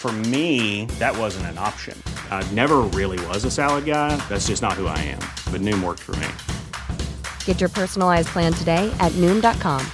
For 0.00 0.12
me, 0.32 0.86
that 0.98 1.14
wasn't 1.14 1.44
an 1.52 1.58
option. 1.58 2.02
I 2.30 2.42
never 2.52 2.78
really 2.98 3.22
was 3.26 3.44
a 3.44 3.50
salad 3.50 3.84
guy. 3.84 4.16
That's 4.30 4.46
just 4.46 4.62
not 4.62 4.72
who 4.72 4.86
I 4.86 4.96
am. 4.96 5.18
But 5.52 5.60
Noom 5.60 5.84
worked 5.84 6.00
for 6.00 6.12
me. 6.16 7.06
Get 7.44 7.60
your 7.60 7.68
personalized 7.68 8.28
plan 8.28 8.54
today 8.54 8.90
at 8.98 9.12
Noom.com. 9.20 9.86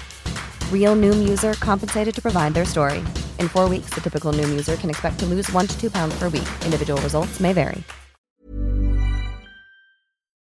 Real 0.70 0.94
Noom 0.94 1.28
user 1.28 1.54
compensated 1.54 2.14
to 2.14 2.22
provide 2.22 2.54
their 2.54 2.64
story. 2.64 2.98
In 3.40 3.48
four 3.48 3.68
weeks, 3.68 3.90
the 3.90 4.00
typical 4.00 4.32
Noom 4.32 4.48
user 4.48 4.76
can 4.76 4.90
expect 4.90 5.18
to 5.18 5.26
lose 5.26 5.50
one 5.50 5.66
to 5.66 5.76
two 5.76 5.90
pounds 5.90 6.16
per 6.20 6.28
week. 6.28 6.48
Individual 6.64 7.02
results 7.02 7.40
may 7.40 7.52
vary. 7.52 7.82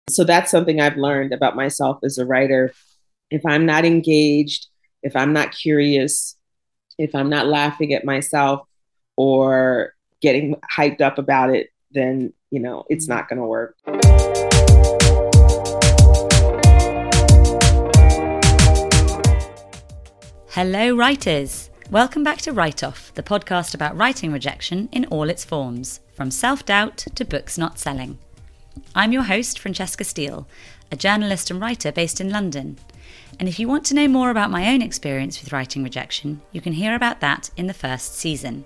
So 0.10 0.26
that's 0.26 0.52
something 0.52 0.82
I've 0.82 0.98
learned 0.98 1.32
about 1.32 1.56
myself 1.56 2.00
as 2.04 2.18
a 2.18 2.26
writer. 2.26 2.74
If 3.32 3.46
I'm 3.46 3.66
not 3.66 3.86
engaged, 3.86 4.68
if 5.04 5.16
I'm 5.16 5.32
not 5.32 5.54
curious, 5.54 6.36
if 6.98 7.16
I'm 7.16 7.30
not 7.30 7.48
laughing 7.48 7.94
at 7.94 8.04
myself 8.04 8.68
or 9.16 9.94
getting 10.22 10.56
hyped 10.76 11.02
up 11.02 11.18
about 11.18 11.50
it, 11.50 11.70
then, 11.92 12.34
you 12.52 12.60
know, 12.60 12.86
it's 12.90 13.08
not 13.08 13.28
going 13.30 13.40
to 13.40 13.46
work. 13.46 13.76
Hello, 20.50 20.96
writers. 20.96 21.70
Welcome 21.90 22.24
back 22.24 22.38
to 22.42 22.54
Write 22.54 22.84
Off, 22.84 23.14
the 23.16 23.24
podcast 23.24 23.74
about 23.74 23.98
writing 23.98 24.32
rejection 24.32 24.88
in 24.92 25.06
all 25.06 25.30
its 25.30 25.44
forms, 25.44 26.00
from 26.14 26.32
self 26.32 26.66
doubt 26.66 26.98
to 27.16 27.26
books 27.26 27.58
not 27.58 27.80
selling. 27.80 28.20
I'm 28.96 29.12
your 29.12 29.24
host, 29.24 29.60
Francesca 29.60 30.04
Steele, 30.04 30.48
a 30.92 30.96
journalist 30.96 31.52
and 31.52 31.60
writer 31.60 31.92
based 31.92 32.22
in 32.22 32.30
London. 32.30 32.78
And 33.40 33.50
if 33.50 33.60
you 33.60 33.68
want 33.68 33.86
to 33.86 33.96
know 33.96 34.08
more 34.08 34.30
about 34.30 34.52
my 34.52 34.72
own 34.72 34.82
experience 34.82 35.42
with 35.42 35.52
writing 35.52 35.84
rejection, 35.84 36.42
you 36.52 36.62
can 36.62 36.74
hear 36.74 36.96
about 36.96 37.20
that 37.22 37.50
in 37.58 37.68
the 37.68 37.74
first 37.74 38.16
season. 38.16 38.66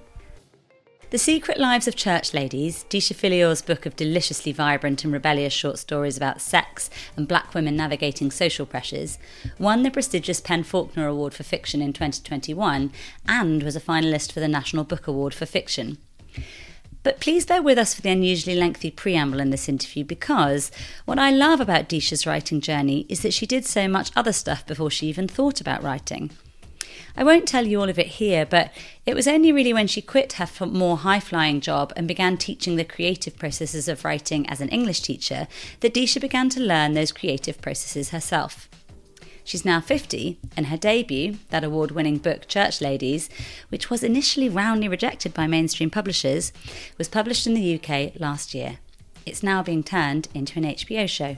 The 1.09 1.18
Secret 1.18 1.57
Lives 1.57 1.88
of 1.88 1.95
Church 1.95 2.34
Ladies, 2.34 2.84
Deesha 2.90 3.16
Philyaw's 3.16 3.62
book 3.62 3.85
of 3.85 3.95
deliciously 3.95 4.51
vibrant 4.51 5.06
and 5.06 5.13
rebellious 5.13 5.53
short 5.53 5.79
stories 5.79 6.18
about 6.18 6.41
sex 6.41 6.90
and 7.16 7.29
black 7.29 7.53
women 7.53 7.78
navigating 7.78 8.29
social 8.29 8.66
pressures, 8.66 9.17
won 9.57 9.84
the 9.84 9.90
prestigious 9.90 10.41
PEN 10.41 10.63
Faulkner 10.63 11.07
Award 11.07 11.34
for 11.34 11.44
Fiction 11.44 11.81
in 11.81 11.94
2021 11.94 12.91
and 13.25 13.63
was 13.63 13.78
a 13.78 13.79
finalist 13.79 14.34
for 14.34 14.41
the 14.41 14.50
National 14.50 14.84
Book 14.84 15.07
Award 15.07 15.34
for 15.34 15.46
Fiction. 15.46 15.97
But 17.03 17.22
please 17.22 17.46
bear 17.46 17.62
with 17.62 17.78
us 17.78 17.94
for 17.94 18.01
the 18.01 18.09
unusually 18.09 18.57
lengthy 18.57 18.91
preamble 18.91 19.40
in 19.40 19.50
this 19.50 19.69
interview 19.69 20.03
because 20.03 20.72
what 21.06 21.17
I 21.17 21.31
love 21.31 21.62
about 21.62 21.88
Deesha's 21.88 22.28
writing 22.28 22.59
journey 22.59 23.06
is 23.07 23.22
that 23.22 23.34
she 23.34 23.46
did 23.46 23.66
so 23.66 23.88
much 23.88 24.12
other 24.13 24.34
stuff 24.34 24.66
before 24.66 24.91
she 24.91 25.07
even 25.07 25.29
thought 25.29 25.62
about 25.62 25.81
writing. 25.81 26.31
I 27.19 27.23
won't 27.23 27.47
tell 27.47 27.66
you 27.66 27.81
all 27.81 27.89
of 27.89 27.97
it 27.97 28.07
here, 28.07 28.45
but 28.45 28.72
it 29.07 29.16
was 29.16 29.28
only 29.28 29.51
really 29.51 29.73
when 29.73 29.88
she 29.88 30.03
quit 30.03 30.33
her 30.33 30.66
more 30.67 30.97
high 30.97 31.19
flying 31.19 31.61
job 31.61 31.91
and 31.95 32.07
began 32.07 32.38
teaching 32.38 32.75
the 32.75 32.83
creative 32.83 33.39
processes 33.39 33.88
of 33.88 34.05
writing 34.05 34.47
as 34.47 34.61
an 34.61 34.69
English 34.69 35.01
teacher 35.01 35.47
that 35.79 35.95
Deesha 35.95 36.22
began 36.22 36.47
to 36.50 36.59
learn 36.59 36.94
those 36.94 37.11
creative 37.11 37.59
processes 37.59 38.11
herself. 38.11 38.69
She's 39.44 39.66
now 39.66 39.81
50, 39.81 40.38
and 40.55 40.67
her 40.67 40.78
debut, 40.78 41.38
that 41.50 41.63
award 41.63 41.89
winning 41.89 42.19
book 42.19 42.47
Church 42.47 42.81
Ladies, 42.81 43.29
which 43.69 43.89
was 43.89 44.03
initially 44.03 44.47
roundly 44.47 44.88
rejected 44.88 45.34
by 45.34 45.47
mainstream 45.47 45.89
publishers, 45.89 46.53
was 46.99 47.07
published 47.07 47.47
in 47.47 47.55
the 47.55 47.79
UK 47.79 48.19
last 48.19 48.53
year. 48.53 48.78
It's 49.25 49.41
now 49.41 49.63
being 49.63 49.84
turned 49.84 50.28
into 50.35 50.59
an 50.59 50.66
HBO 50.66 51.09
show. 51.09 51.38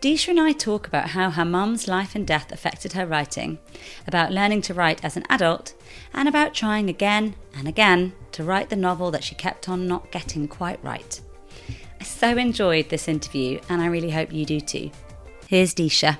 Deesha 0.00 0.28
and 0.28 0.38
I 0.38 0.52
talk 0.52 0.86
about 0.86 1.08
how 1.08 1.28
her 1.30 1.44
mum's 1.44 1.88
life 1.88 2.14
and 2.14 2.24
death 2.24 2.52
affected 2.52 2.92
her 2.92 3.04
writing, 3.04 3.58
about 4.06 4.30
learning 4.30 4.62
to 4.62 4.74
write 4.74 5.04
as 5.04 5.16
an 5.16 5.24
adult, 5.28 5.74
and 6.14 6.28
about 6.28 6.54
trying 6.54 6.88
again 6.88 7.34
and 7.56 7.66
again 7.66 8.12
to 8.30 8.44
write 8.44 8.70
the 8.70 8.76
novel 8.76 9.10
that 9.10 9.24
she 9.24 9.34
kept 9.34 9.68
on 9.68 9.88
not 9.88 10.12
getting 10.12 10.46
quite 10.46 10.78
right. 10.84 11.20
I 12.00 12.04
so 12.04 12.36
enjoyed 12.36 12.90
this 12.90 13.08
interview, 13.08 13.58
and 13.68 13.82
I 13.82 13.86
really 13.86 14.10
hope 14.10 14.32
you 14.32 14.46
do 14.46 14.60
too. 14.60 14.92
Here's 15.48 15.74
Deesha. 15.74 16.16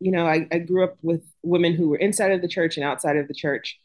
You 0.00 0.12
know, 0.12 0.26
I, 0.26 0.48
I 0.50 0.60
grew 0.60 0.84
up 0.84 0.96
with 1.02 1.24
women 1.42 1.74
who 1.74 1.90
were 1.90 1.98
inside 1.98 2.32
of 2.32 2.40
the 2.40 2.48
church 2.48 2.78
and 2.78 2.86
outside 2.86 3.18
of 3.18 3.28
the 3.28 3.34
church. 3.34 3.78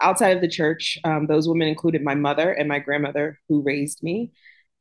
Outside 0.00 0.30
of 0.30 0.40
the 0.40 0.48
church, 0.48 0.98
um, 1.04 1.28
those 1.28 1.46
women 1.46 1.68
included 1.68 2.02
my 2.02 2.16
mother 2.16 2.50
and 2.50 2.68
my 2.68 2.80
grandmother 2.80 3.38
who 3.48 3.62
raised 3.62 4.02
me 4.02 4.32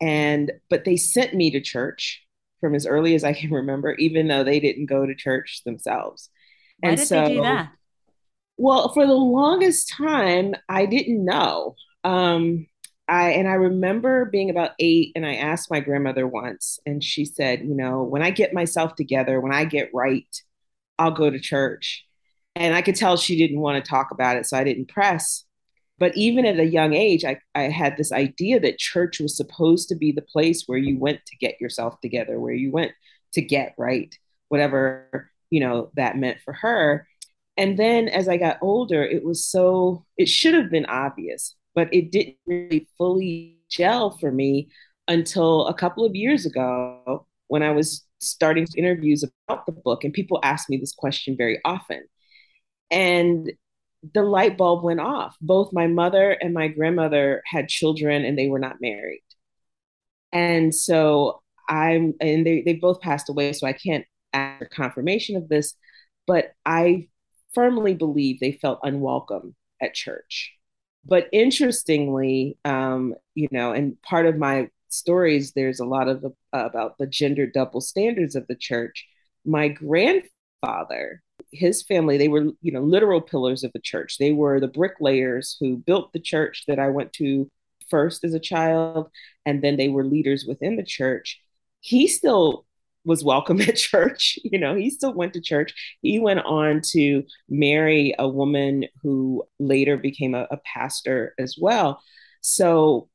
and 0.04 0.52
but 0.70 0.84
they 0.84 0.98
sent 0.98 1.34
me 1.34 1.50
to 1.52 1.62
church 1.62 2.22
from 2.60 2.76
as 2.76 2.86
early 2.86 3.16
as 3.16 3.24
I 3.24 3.32
can 3.32 3.52
remember, 3.52 3.94
even 3.94 4.28
though 4.28 4.44
they 4.44 4.60
didn't 4.60 4.88
go 4.88 5.06
to 5.06 5.16
church 5.16 5.62
themselves. 5.66 6.30
Why 6.80 6.90
and 6.90 7.00
did 7.00 7.08
so, 7.08 7.24
they 7.24 7.36
do 7.36 7.42
that? 7.42 7.72
Well, 8.58 8.94
for 8.94 9.08
the 9.08 9.14
longest 9.14 9.90
time, 9.90 10.56
I 10.68 10.86
didn't 10.86 11.24
know. 11.24 11.76
Um, 12.04 12.68
I 13.08 13.32
and 13.32 13.48
I 13.48 13.54
remember 13.54 14.26
being 14.26 14.50
about 14.50 14.72
eight, 14.78 15.14
and 15.16 15.26
I 15.26 15.36
asked 15.36 15.72
my 15.72 15.80
grandmother 15.80 16.28
once, 16.28 16.80
and 16.86 17.02
she 17.02 17.24
said, 17.24 17.62
"You 17.62 17.76
know, 17.76 18.04
when 18.04 18.22
I 18.22 18.32
get 18.32 18.54
myself 18.54 18.96
together, 18.96 19.40
when 19.40 19.54
I 19.54 19.64
get 19.64 19.90
right, 19.94 20.28
I'll 21.00 21.12
go 21.12 21.30
to 21.30 21.40
church." 21.40 22.06
And 22.56 22.76
I 22.76 22.82
could 22.82 22.96
tell 22.96 23.16
she 23.16 23.38
didn't 23.38 23.62
want 23.62 23.84
to 23.84 23.90
talk 23.90 24.12
about 24.12 24.36
it, 24.36 24.46
so 24.46 24.58
I 24.58 24.66
didn't 24.66 24.90
press. 24.90 25.46
But 26.00 26.18
even 26.18 26.46
at 26.46 26.60
a 26.60 26.66
young 26.66 26.94
age, 26.94 27.24
I, 27.24 27.40
I 27.56 27.64
had 27.64 27.98
this 27.98 28.12
idea 28.12 28.60
that 28.60 28.80
church 28.80 29.20
was 29.20 29.38
supposed 29.38 29.90
to 29.90 29.96
be 29.96 30.12
the 30.12 30.22
place 30.22 30.64
where 30.66 30.78
you 30.78 30.98
went 30.98 31.26
to 31.28 31.38
get 31.38 31.62
yourself 31.62 32.02
together, 32.02 32.40
where 32.40 32.54
you 32.54 32.72
went 32.72 32.92
to 33.34 33.42
get 33.42 33.76
right, 33.78 34.14
whatever, 34.50 35.32
you 35.50 35.60
know, 35.60 35.92
that 35.96 36.18
meant 36.18 36.40
for 36.44 36.54
her. 36.54 37.08
And 37.58 37.78
then 37.78 38.10
as 38.10 38.28
I 38.28 38.38
got 38.38 38.58
older, 38.62 39.04
it 39.04 39.24
was 39.24 39.46
so, 39.46 40.06
it 40.18 40.28
should 40.28 40.56
have 40.56 40.72
been 40.72 40.88
obvious, 40.88 41.56
but 41.76 41.94
it 41.94 42.12
didn't 42.12 42.38
really 42.48 42.88
fully 42.98 43.60
gel 43.70 44.18
for 44.18 44.32
me 44.32 44.70
until 45.08 45.68
a 45.68 45.74
couple 45.74 46.06
of 46.06 46.16
years 46.16 46.46
ago 46.46 47.28
when 47.48 47.62
I 47.62 47.72
was 47.72 48.06
starting 48.20 48.66
interviews 48.76 49.24
about 49.24 49.66
the 49.66 49.72
book. 49.72 50.04
And 50.04 50.14
people 50.14 50.40
ask 50.44 50.70
me 50.70 50.78
this 50.78 50.94
question 50.94 51.36
very 51.38 51.60
often. 51.64 52.04
And 52.90 53.52
the 54.14 54.24
light 54.24 54.58
bulb 54.58 54.84
went 54.84 55.00
off. 55.00 55.36
Both 55.42 55.74
my 55.74 55.88
mother 55.88 56.32
and 56.32 56.54
my 56.54 56.68
grandmother 56.68 57.42
had 57.46 57.70
children 57.70 58.26
and 58.26 58.38
they 58.38 58.50
were 58.50 58.60
not 58.60 58.82
married. 58.82 59.24
And 60.32 60.74
so 60.74 61.42
I'm, 61.70 62.14
and 62.20 62.46
they, 62.46 62.64
they 62.64 62.74
both 62.74 63.00
passed 63.02 63.30
away, 63.30 63.54
so 63.54 63.68
I 63.68 63.74
can't 63.74 64.06
ask 64.34 64.60
for 64.60 64.66
confirmation 64.66 65.38
of 65.38 65.48
this, 65.48 65.76
but 66.28 66.52
I 66.66 67.08
firmly 67.54 67.94
believe 67.94 68.40
they 68.40 68.54
felt 68.54 68.80
unwelcome 68.84 69.56
at 69.82 69.94
church. 69.94 70.52
But 71.06 71.28
interestingly, 71.32 72.58
um, 72.66 73.16
you 73.36 73.48
know, 73.52 73.74
and 73.74 74.02
part 74.02 74.26
of 74.26 74.38
my 74.38 74.70
stories, 74.90 75.52
there's 75.54 75.80
a 75.80 75.86
lot 75.86 76.08
of 76.08 76.24
uh, 76.26 76.30
about 76.52 76.98
the 76.98 77.08
gender 77.08 77.46
double 77.46 77.82
standards 77.82 78.36
of 78.36 78.48
the 78.48 78.56
church. 78.56 79.06
My 79.46 79.68
grandfather 79.68 81.22
his 81.54 81.84
family, 81.84 82.18
they 82.18 82.28
were, 82.28 82.48
you 82.62 82.72
know, 82.72 82.82
literal 82.82 83.22
pillars 83.22 83.64
of 83.64 83.72
the 83.74 83.80
church. 83.80 84.18
They 84.18 84.32
were 84.32 84.60
the 84.60 84.68
bricklayers 84.68 85.56
who 85.60 85.78
built 85.78 86.12
the 86.12 86.20
church 86.20 86.64
that 86.68 86.80
I 86.80 86.90
went 86.90 87.14
to 87.14 87.50
first 87.90 88.24
as 88.24 88.34
a 88.34 88.40
child, 88.40 89.10
and 89.46 89.64
then 89.64 89.78
they 89.78 89.90
were 89.90 90.04
leaders 90.04 90.46
within 90.48 90.76
the 90.76 90.84
church. 90.84 91.40
He 91.80 92.08
still 92.08 92.66
was 93.06 93.24
welcome 93.24 93.62
at 93.62 93.76
church. 93.76 94.40
You 94.44 94.60
know, 94.60 94.76
he 94.76 94.90
still 94.90 95.14
went 95.14 95.34
to 95.34 95.42
church. 95.42 95.74
He 96.02 96.20
went 96.20 96.40
on 96.40 96.82
to 96.92 97.24
marry 97.48 98.16
a 98.18 98.28
woman 98.28 98.86
who 99.02 99.44
later 99.60 99.98
became 99.98 100.34
a, 100.34 100.48
a 100.50 100.58
pastor 100.66 101.34
as 101.38 101.56
well. 101.60 102.02
So, 102.42 103.10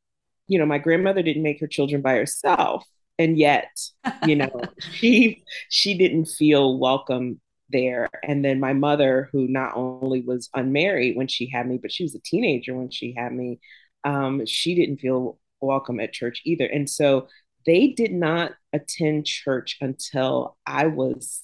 you 0.46 0.58
know, 0.58 0.67
my 0.67 0.79
grandmother 0.79 1.23
didn't 1.23 1.43
make 1.43 1.61
her 1.61 1.67
children 1.67 2.02
by 2.02 2.14
herself. 2.14 2.87
And 3.19 3.37
yet, 3.37 3.76
you 4.25 4.37
know, 4.37 4.50
she 4.93 5.43
she 5.70 5.99
didn't 5.99 6.26
feel 6.26 6.79
welcome 6.79 7.40
there. 7.70 8.08
And 8.22 8.44
then 8.44 8.60
my 8.60 8.72
mother, 8.72 9.28
who 9.32 9.46
not 9.48 9.72
only 9.76 10.22
was 10.22 10.48
unmarried 10.54 11.16
when 11.16 11.28
she 11.28 11.50
had 11.50 11.66
me, 11.66 11.78
but 11.80 11.92
she 11.92 12.04
was 12.04 12.14
a 12.14 12.20
teenager 12.20 12.74
when 12.74 12.90
she 12.90 13.14
had 13.16 13.32
me, 13.32 13.60
um, 14.04 14.46
she 14.46 14.74
didn't 14.74 14.98
feel 14.98 15.38
welcome 15.60 16.00
at 16.00 16.12
church 16.12 16.42
either. 16.44 16.66
And 16.66 16.88
so 16.88 17.28
they 17.66 17.88
did 17.88 18.12
not 18.12 18.52
attend 18.72 19.26
church 19.26 19.76
until 19.80 20.56
I 20.66 20.86
was 20.86 21.42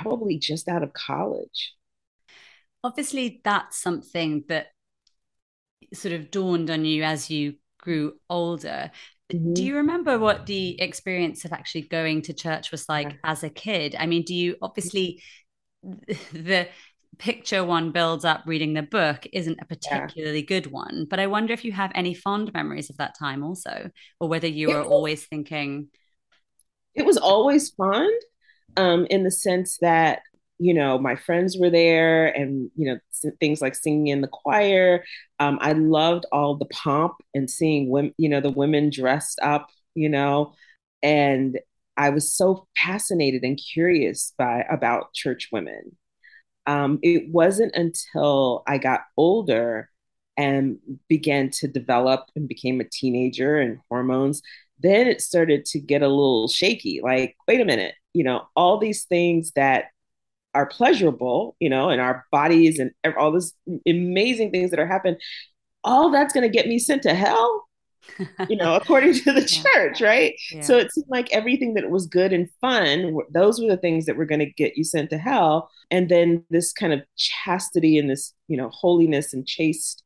probably 0.00 0.38
just 0.38 0.68
out 0.68 0.82
of 0.82 0.92
college. 0.92 1.74
Obviously, 2.82 3.40
that's 3.44 3.78
something 3.78 4.44
that 4.48 4.68
sort 5.94 6.14
of 6.14 6.30
dawned 6.30 6.70
on 6.70 6.84
you 6.84 7.02
as 7.02 7.30
you 7.30 7.54
grew 7.78 8.14
older. 8.28 8.90
Mm-hmm. 9.32 9.54
Do 9.54 9.64
you 9.64 9.76
remember 9.76 10.18
what 10.18 10.46
the 10.46 10.80
experience 10.80 11.44
of 11.44 11.52
actually 11.52 11.82
going 11.82 12.22
to 12.22 12.32
church 12.32 12.70
was 12.70 12.88
like 12.88 13.10
yeah. 13.10 13.16
as 13.24 13.44
a 13.44 13.50
kid? 13.50 13.94
I 13.98 14.06
mean, 14.06 14.22
do 14.24 14.34
you 14.34 14.56
obviously 14.62 15.22
the 16.32 16.68
picture 17.18 17.64
one 17.64 17.92
builds 17.92 18.24
up 18.24 18.42
reading 18.46 18.74
the 18.74 18.82
book 18.82 19.26
isn't 19.32 19.58
a 19.60 19.66
particularly 19.66 20.40
yeah. 20.40 20.46
good 20.46 20.66
one. 20.66 21.06
But 21.08 21.20
I 21.20 21.26
wonder 21.26 21.52
if 21.52 21.64
you 21.64 21.72
have 21.72 21.92
any 21.94 22.14
fond 22.14 22.52
memories 22.52 22.90
of 22.90 22.96
that 22.96 23.16
time 23.18 23.42
also, 23.42 23.90
or 24.18 24.28
whether 24.28 24.48
you 24.48 24.68
were 24.68 24.82
always 24.82 25.24
thinking. 25.24 25.88
It 26.94 27.06
was 27.06 27.16
always 27.16 27.70
fond 27.70 28.20
um, 28.76 29.06
in 29.08 29.24
the 29.24 29.30
sense 29.30 29.78
that, 29.78 30.20
you 30.58 30.74
know, 30.74 30.98
my 30.98 31.16
friends 31.16 31.56
were 31.58 31.70
there 31.70 32.26
and, 32.26 32.70
you 32.76 32.86
know, 32.92 33.30
things 33.40 33.60
like 33.60 33.74
singing 33.74 34.08
in 34.08 34.20
the 34.20 34.28
choir. 34.28 35.04
Um, 35.38 35.58
I 35.60 35.72
loved 35.72 36.26
all 36.32 36.56
the 36.56 36.66
pomp 36.66 37.14
and 37.34 37.48
seeing 37.50 37.88
women, 37.88 38.14
you 38.18 38.28
know, 38.28 38.40
the 38.40 38.50
women 38.50 38.90
dressed 38.90 39.38
up, 39.42 39.68
you 39.94 40.08
know, 40.08 40.54
and 41.02 41.58
I 41.96 42.10
was 42.10 42.32
so 42.32 42.66
fascinated 42.76 43.42
and 43.42 43.58
curious 43.58 44.32
by 44.38 44.64
about 44.70 45.12
church 45.12 45.48
women 45.52 45.96
um, 46.66 46.98
it 47.02 47.28
wasn't 47.30 47.74
until 47.74 48.62
I 48.66 48.78
got 48.78 49.02
older 49.16 49.90
and 50.36 50.78
began 51.08 51.50
to 51.50 51.68
develop 51.68 52.26
and 52.36 52.48
became 52.48 52.80
a 52.80 52.88
teenager 52.90 53.58
and 53.58 53.80
hormones, 53.88 54.42
then 54.78 55.06
it 55.06 55.20
started 55.20 55.64
to 55.66 55.80
get 55.80 56.02
a 56.02 56.08
little 56.08 56.48
shaky. 56.48 57.00
Like, 57.02 57.36
wait 57.46 57.60
a 57.60 57.64
minute, 57.64 57.94
you 58.14 58.24
know, 58.24 58.46
all 58.56 58.78
these 58.78 59.04
things 59.04 59.52
that 59.52 59.86
are 60.54 60.66
pleasurable, 60.66 61.56
you 61.60 61.68
know, 61.68 61.90
in 61.90 62.00
our 62.00 62.26
bodies 62.30 62.78
and 62.78 62.92
all 63.16 63.32
these 63.32 63.54
amazing 63.86 64.50
things 64.50 64.70
that 64.70 64.80
are 64.80 64.86
happening, 64.86 65.18
all 65.84 66.10
that's 66.10 66.32
going 66.32 66.48
to 66.48 66.54
get 66.54 66.68
me 66.68 66.78
sent 66.78 67.02
to 67.02 67.14
hell 67.14 67.66
you 68.48 68.56
know, 68.56 68.74
according 68.74 69.14
to 69.14 69.32
the 69.32 69.40
yeah. 69.48 69.62
church, 69.72 70.00
right? 70.00 70.34
Yeah. 70.52 70.60
So 70.62 70.78
it 70.78 70.92
seemed 70.92 71.06
like 71.08 71.32
everything 71.32 71.74
that 71.74 71.90
was 71.90 72.06
good 72.06 72.32
and 72.32 72.48
fun, 72.60 73.16
those 73.32 73.60
were 73.60 73.68
the 73.68 73.76
things 73.76 74.06
that 74.06 74.16
were 74.16 74.26
going 74.26 74.40
to 74.40 74.50
get 74.52 74.76
you 74.76 74.84
sent 74.84 75.10
to 75.10 75.18
hell. 75.18 75.70
And 75.90 76.08
then 76.08 76.44
this 76.50 76.72
kind 76.72 76.92
of 76.92 77.02
chastity 77.16 77.98
and 77.98 78.10
this, 78.10 78.34
you 78.48 78.56
know, 78.56 78.70
holiness 78.70 79.32
and 79.32 79.46
chaste, 79.46 80.02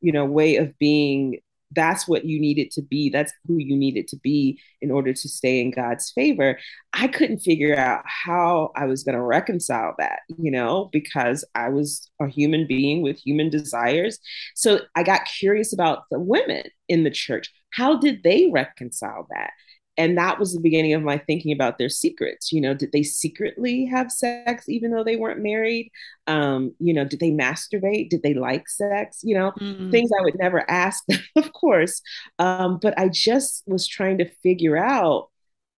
you 0.00 0.12
know, 0.12 0.24
way 0.24 0.56
of 0.56 0.76
being 0.78 1.38
that's 1.72 2.06
what 2.06 2.24
you 2.24 2.40
needed 2.40 2.70
to 2.72 2.82
be. 2.82 3.10
That's 3.10 3.32
who 3.46 3.58
you 3.58 3.76
needed 3.76 4.08
to 4.08 4.16
be 4.16 4.60
in 4.80 4.90
order 4.90 5.12
to 5.12 5.28
stay 5.28 5.60
in 5.60 5.70
God's 5.70 6.10
favor. 6.10 6.58
I 6.92 7.08
couldn't 7.08 7.40
figure 7.40 7.76
out 7.76 8.04
how 8.06 8.70
I 8.76 8.86
was 8.86 9.02
going 9.02 9.16
to 9.16 9.22
reconcile 9.22 9.94
that, 9.98 10.20
you 10.38 10.50
know, 10.50 10.88
because 10.92 11.44
I 11.54 11.70
was 11.70 12.10
a 12.20 12.28
human 12.28 12.66
being 12.66 13.02
with 13.02 13.18
human 13.18 13.50
desires. 13.50 14.18
So 14.54 14.80
I 14.94 15.02
got 15.02 15.24
curious 15.24 15.72
about 15.72 16.04
the 16.10 16.20
women 16.20 16.64
in 16.88 17.04
the 17.04 17.10
church. 17.10 17.50
How 17.70 17.96
did 17.96 18.22
they 18.22 18.50
reconcile 18.52 19.26
that? 19.30 19.50
And 19.96 20.18
that 20.18 20.38
was 20.38 20.52
the 20.52 20.60
beginning 20.60 20.92
of 20.92 21.02
my 21.02 21.18
thinking 21.18 21.52
about 21.52 21.78
their 21.78 21.88
secrets 21.88 22.52
you 22.52 22.60
know 22.60 22.74
did 22.74 22.92
they 22.92 23.02
secretly 23.02 23.84
have 23.84 24.10
sex 24.10 24.68
even 24.68 24.90
though 24.90 25.04
they 25.04 25.16
weren't 25.16 25.42
married? 25.42 25.90
Um 26.26 26.74
you 26.78 26.92
know 26.92 27.04
did 27.04 27.20
they 27.20 27.30
masturbate? 27.30 28.10
Did 28.10 28.22
they 28.22 28.34
like 28.34 28.68
sex? 28.68 29.20
You 29.22 29.36
know 29.36 29.52
mm-hmm. 29.52 29.90
things 29.90 30.10
i 30.18 30.22
would 30.22 30.38
never 30.38 30.68
ask 30.70 31.04
them 31.06 31.20
of 31.36 31.52
course. 31.52 32.00
Um 32.38 32.78
but 32.80 32.98
i 32.98 33.08
just 33.08 33.62
was 33.66 33.86
trying 33.86 34.18
to 34.18 34.30
figure 34.42 34.76
out 34.76 35.30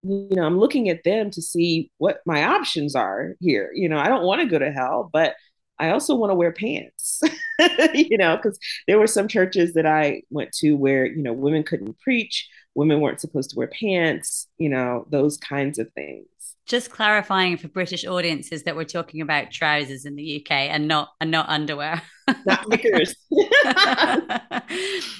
you 0.02 0.28
know 0.32 0.44
i'm 0.44 0.58
looking 0.58 0.88
at 0.88 1.04
them 1.04 1.30
to 1.30 1.42
see 1.42 1.90
what 1.98 2.20
my 2.26 2.44
options 2.44 2.94
are 2.94 3.34
here. 3.40 3.70
You 3.74 3.88
know 3.88 3.98
i 3.98 4.08
don't 4.08 4.24
want 4.24 4.40
to 4.42 4.48
go 4.48 4.58
to 4.58 4.70
hell 4.72 5.10
but 5.12 5.34
I 5.78 5.90
also 5.90 6.14
want 6.14 6.30
to 6.30 6.34
wear 6.34 6.52
pants, 6.52 7.20
you 7.94 8.16
know, 8.16 8.36
because 8.36 8.58
there 8.86 8.98
were 8.98 9.06
some 9.06 9.28
churches 9.28 9.74
that 9.74 9.86
I 9.86 10.22
went 10.30 10.52
to 10.54 10.72
where, 10.72 11.06
you 11.06 11.22
know, 11.22 11.32
women 11.32 11.64
couldn't 11.64 11.98
preach, 12.00 12.48
women 12.76 13.00
weren't 13.00 13.20
supposed 13.20 13.50
to 13.50 13.56
wear 13.56 13.68
pants, 13.68 14.46
you 14.58 14.68
know, 14.68 15.06
those 15.10 15.38
kinds 15.38 15.78
of 15.78 15.90
things. 15.94 16.26
Just 16.66 16.90
clarifying 16.90 17.56
for 17.56 17.68
British 17.68 18.04
audiences 18.04 18.64
that 18.64 18.76
we're 18.76 18.84
talking 18.84 19.20
about 19.20 19.50
trousers 19.50 20.04
in 20.04 20.16
the 20.16 20.40
UK 20.40 20.50
and 20.52 20.86
not 20.86 21.08
and 21.20 21.30
not 21.30 21.48
underwear. 21.48 22.02
Not 22.44 22.68
knickers. 22.68 23.14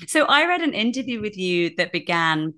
so 0.09 0.25
I 0.25 0.47
read 0.47 0.61
an 0.61 0.75
interview 0.75 1.21
with 1.21 1.37
you 1.37 1.71
that 1.77 1.93
began 1.93 2.55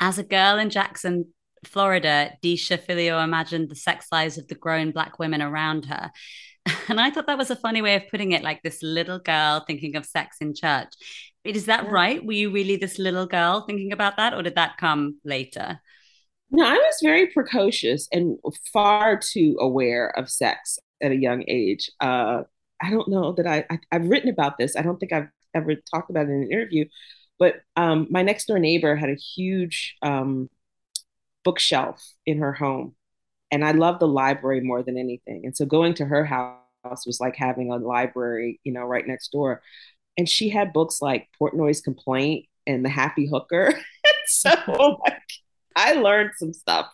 as 0.00 0.18
a 0.18 0.22
girl 0.22 0.58
in 0.58 0.70
Jackson, 0.70 1.26
Florida, 1.64 2.32
Deesha 2.42 2.78
Philyaw 2.78 3.22
imagined 3.22 3.68
the 3.70 3.76
sex 3.76 4.06
lives 4.10 4.38
of 4.38 4.48
the 4.48 4.54
grown 4.54 4.92
black 4.92 5.18
women 5.18 5.42
around 5.42 5.86
her. 5.86 6.10
And 6.88 7.00
I 7.00 7.10
thought 7.10 7.26
that 7.26 7.38
was 7.38 7.50
a 7.50 7.56
funny 7.56 7.82
way 7.82 7.96
of 7.96 8.08
putting 8.08 8.32
it, 8.32 8.44
like 8.44 8.62
this 8.62 8.82
little 8.82 9.18
girl 9.18 9.64
thinking 9.66 9.96
of 9.96 10.06
sex 10.06 10.36
in 10.40 10.54
church. 10.54 10.92
Is 11.44 11.66
that 11.66 11.84
yeah. 11.84 11.90
right? 11.90 12.24
Were 12.24 12.32
you 12.32 12.50
really 12.50 12.76
this 12.76 12.98
little 12.98 13.26
girl 13.26 13.64
thinking 13.66 13.92
about 13.92 14.16
that, 14.16 14.34
or 14.34 14.42
did 14.42 14.54
that 14.54 14.76
come 14.78 15.18
later? 15.24 15.80
No, 16.50 16.64
I 16.66 16.74
was 16.74 16.96
very 17.02 17.28
precocious 17.28 18.08
and 18.12 18.36
far 18.72 19.18
too 19.18 19.56
aware 19.58 20.10
of 20.18 20.30
sex 20.30 20.78
at 21.02 21.10
a 21.10 21.16
young 21.16 21.44
age. 21.48 21.90
Uh, 22.00 22.42
I 22.80 22.90
don't 22.90 23.08
know 23.08 23.32
that 23.32 23.46
I, 23.46 23.64
I 23.70 23.78
have 23.90 24.06
written 24.06 24.28
about 24.28 24.58
this. 24.58 24.76
I 24.76 24.82
don't 24.82 24.98
think 24.98 25.12
I've 25.12 25.28
ever 25.54 25.74
talked 25.92 26.10
about 26.10 26.26
it 26.26 26.30
in 26.30 26.42
an 26.42 26.52
interview, 26.52 26.84
but 27.38 27.56
um, 27.76 28.06
my 28.10 28.22
next 28.22 28.46
door 28.46 28.58
neighbor 28.58 28.96
had 28.96 29.10
a 29.10 29.14
huge 29.14 29.96
um, 30.02 30.50
bookshelf 31.42 32.06
in 32.26 32.38
her 32.38 32.52
home, 32.52 32.94
and 33.50 33.64
I 33.64 33.72
love 33.72 33.98
the 33.98 34.08
library 34.08 34.60
more 34.60 34.82
than 34.82 34.98
anything. 34.98 35.42
And 35.44 35.56
so 35.56 35.64
going 35.64 35.94
to 35.94 36.04
her 36.04 36.24
house 36.24 37.06
was 37.06 37.18
like 37.18 37.36
having 37.36 37.70
a 37.70 37.76
library, 37.76 38.60
you 38.62 38.72
know, 38.72 38.82
right 38.82 39.06
next 39.06 39.32
door. 39.32 39.62
And 40.16 40.28
she 40.28 40.48
had 40.48 40.72
books 40.72 41.00
like 41.00 41.28
Portnoy's 41.40 41.80
Complaint 41.80 42.46
and 42.66 42.84
The 42.84 42.88
Happy 42.88 43.26
Hooker. 43.26 43.74
so 44.26 44.50
like, 45.04 45.22
I 45.74 45.94
learned 45.94 46.32
some 46.36 46.52
stuff 46.52 46.86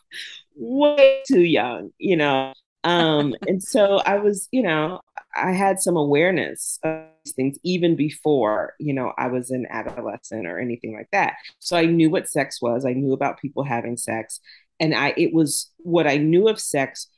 way 0.56 1.22
too 1.26 1.42
young, 1.42 1.90
you 1.98 2.16
know. 2.16 2.52
Um, 2.84 3.34
and 3.46 3.62
so 3.62 3.98
I 3.98 4.18
was, 4.18 4.48
you 4.52 4.62
know, 4.62 5.00
I 5.36 5.52
had 5.52 5.80
some 5.80 5.96
awareness 5.96 6.78
of 6.82 7.04
these 7.24 7.34
things 7.34 7.58
even 7.62 7.96
before, 7.96 8.74
you 8.78 8.92
know, 8.92 9.12
I 9.18 9.28
was 9.28 9.50
an 9.50 9.66
adolescent 9.68 10.46
or 10.46 10.58
anything 10.58 10.94
like 10.94 11.08
that. 11.12 11.34
So 11.58 11.76
I 11.76 11.86
knew 11.86 12.10
what 12.10 12.28
sex 12.28 12.62
was. 12.62 12.84
I 12.84 12.92
knew 12.92 13.12
about 13.12 13.40
people 13.40 13.64
having 13.64 13.96
sex 13.96 14.40
and 14.80 14.94
I 14.94 15.14
it 15.16 15.32
was 15.32 15.70
what 15.78 16.06
I 16.06 16.16
knew 16.16 16.48
of 16.48 16.60
sex 16.60 17.08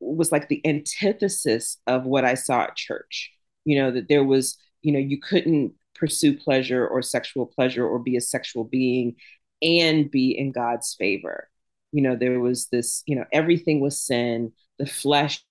was 0.00 0.30
like 0.30 0.48
the 0.48 0.64
antithesis 0.66 1.78
of 1.86 2.04
what 2.04 2.24
I 2.24 2.34
saw 2.34 2.62
at 2.62 2.76
church. 2.76 3.32
You 3.64 3.78
know, 3.78 3.90
that 3.92 4.08
there 4.08 4.24
was, 4.24 4.58
you 4.84 4.92
know, 4.92 4.98
you 4.98 5.18
couldn't 5.20 5.72
pursue 5.94 6.36
pleasure 6.36 6.86
or 6.86 7.02
sexual 7.02 7.46
pleasure 7.46 7.86
or 7.86 7.98
be 7.98 8.16
a 8.16 8.20
sexual 8.20 8.64
being 8.64 9.16
and 9.62 10.10
be 10.10 10.36
in 10.36 10.52
God's 10.52 10.94
favor. 10.94 11.48
You 11.92 12.02
know, 12.02 12.16
there 12.16 12.40
was 12.40 12.68
this, 12.68 13.02
you 13.06 13.16
know, 13.16 13.24
everything 13.32 13.80
was 13.80 14.00
sin, 14.00 14.52
the 14.78 14.86
flesh 14.86 15.42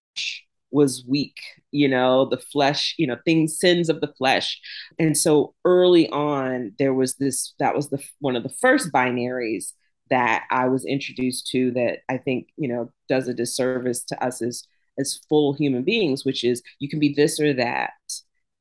was 0.72 1.06
weak, 1.08 1.38
you 1.72 1.88
know, 1.88 2.26
the 2.26 2.38
flesh, 2.38 2.96
you 2.98 3.08
know, 3.08 3.18
things, 3.26 3.58
sins 3.60 3.90
of 3.90 4.02
the 4.02 4.14
flesh. 4.18 4.60
And 5.00 5.18
so 5.18 5.56
early 5.66 6.10
on, 6.10 6.74
there 6.78 6.94
was 6.94 7.16
this, 7.16 7.54
that 7.60 7.76
was 7.76 7.90
the 7.90 8.04
one 8.20 8.36
of 8.36 8.44
the 8.44 8.54
first 8.62 8.92
binaries 8.92 9.74
that 10.10 10.44
I 10.52 10.68
was 10.68 10.86
introduced 10.86 11.48
to 11.52 11.72
that 11.72 12.00
I 12.10 12.18
think, 12.18 12.50
you 12.58 12.68
know, 12.68 12.92
does 13.10 13.28
a 13.28 13.34
disservice 13.34 14.04
to 14.06 14.24
us 14.24 14.42
as 14.42 14.68
as 15.00 15.20
full 15.28 15.54
human 15.54 15.84
beings, 15.84 16.24
which 16.24 16.44
is 16.44 16.62
you 16.80 16.88
can 16.88 17.00
be 17.00 17.14
this 17.14 17.40
or 17.40 17.54
that. 17.54 17.94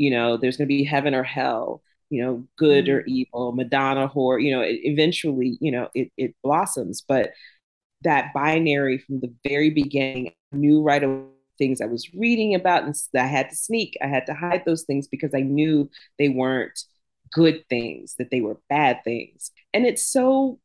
You 0.03 0.11
know, 0.11 0.37
there's 0.37 0.57
going 0.57 0.69
to 0.69 0.77
be 0.79 0.85
heaven 0.85 1.15
or 1.15 1.23
hell, 1.23 1.83
you 2.11 2.23
know, 2.23 2.45
good 2.57 2.87
mm-hmm. 2.87 2.97
or 2.97 3.05
evil, 3.07 3.53
Madonna, 3.53 4.09
whore, 4.09 4.43
you 4.43 4.51
know, 4.55 4.63
it, 4.63 4.81
eventually, 4.83 5.59
you 5.61 5.71
know, 5.71 5.89
it, 5.95 6.11
it 6.17 6.35
blossoms. 6.43 7.03
But 7.07 7.33
that 8.03 8.33
binary 8.35 8.99
from 8.99 9.21
the 9.21 9.33
very 9.49 9.71
beginning, 9.71 10.33
I 10.53 10.57
knew 10.57 10.83
right 10.83 11.03
away 11.03 11.29
things 11.59 11.81
I 11.81 11.87
was 11.87 12.13
reading 12.15 12.55
about, 12.55 12.85
and 12.85 12.95
I 13.15 13.27
had 13.27 13.51
to 13.51 13.57
sneak. 13.57 13.97
I 14.03 14.09
had 14.09 14.27
to 14.27 14.35
hide 14.35 14.65
those 14.67 14.83
things 14.83 15.07
because 15.07 15.33
I 15.35 15.43
knew 15.43 15.89
they 16.19 16.29
weren't 16.29 16.79
good 17.31 17.65
things, 17.69 18.17
that 18.19 18.31
they 18.31 18.41
were 18.41 18.59
bad 18.69 19.05
things. 19.05 19.53
And 19.73 19.87
it's 19.87 20.05
so 20.05 20.59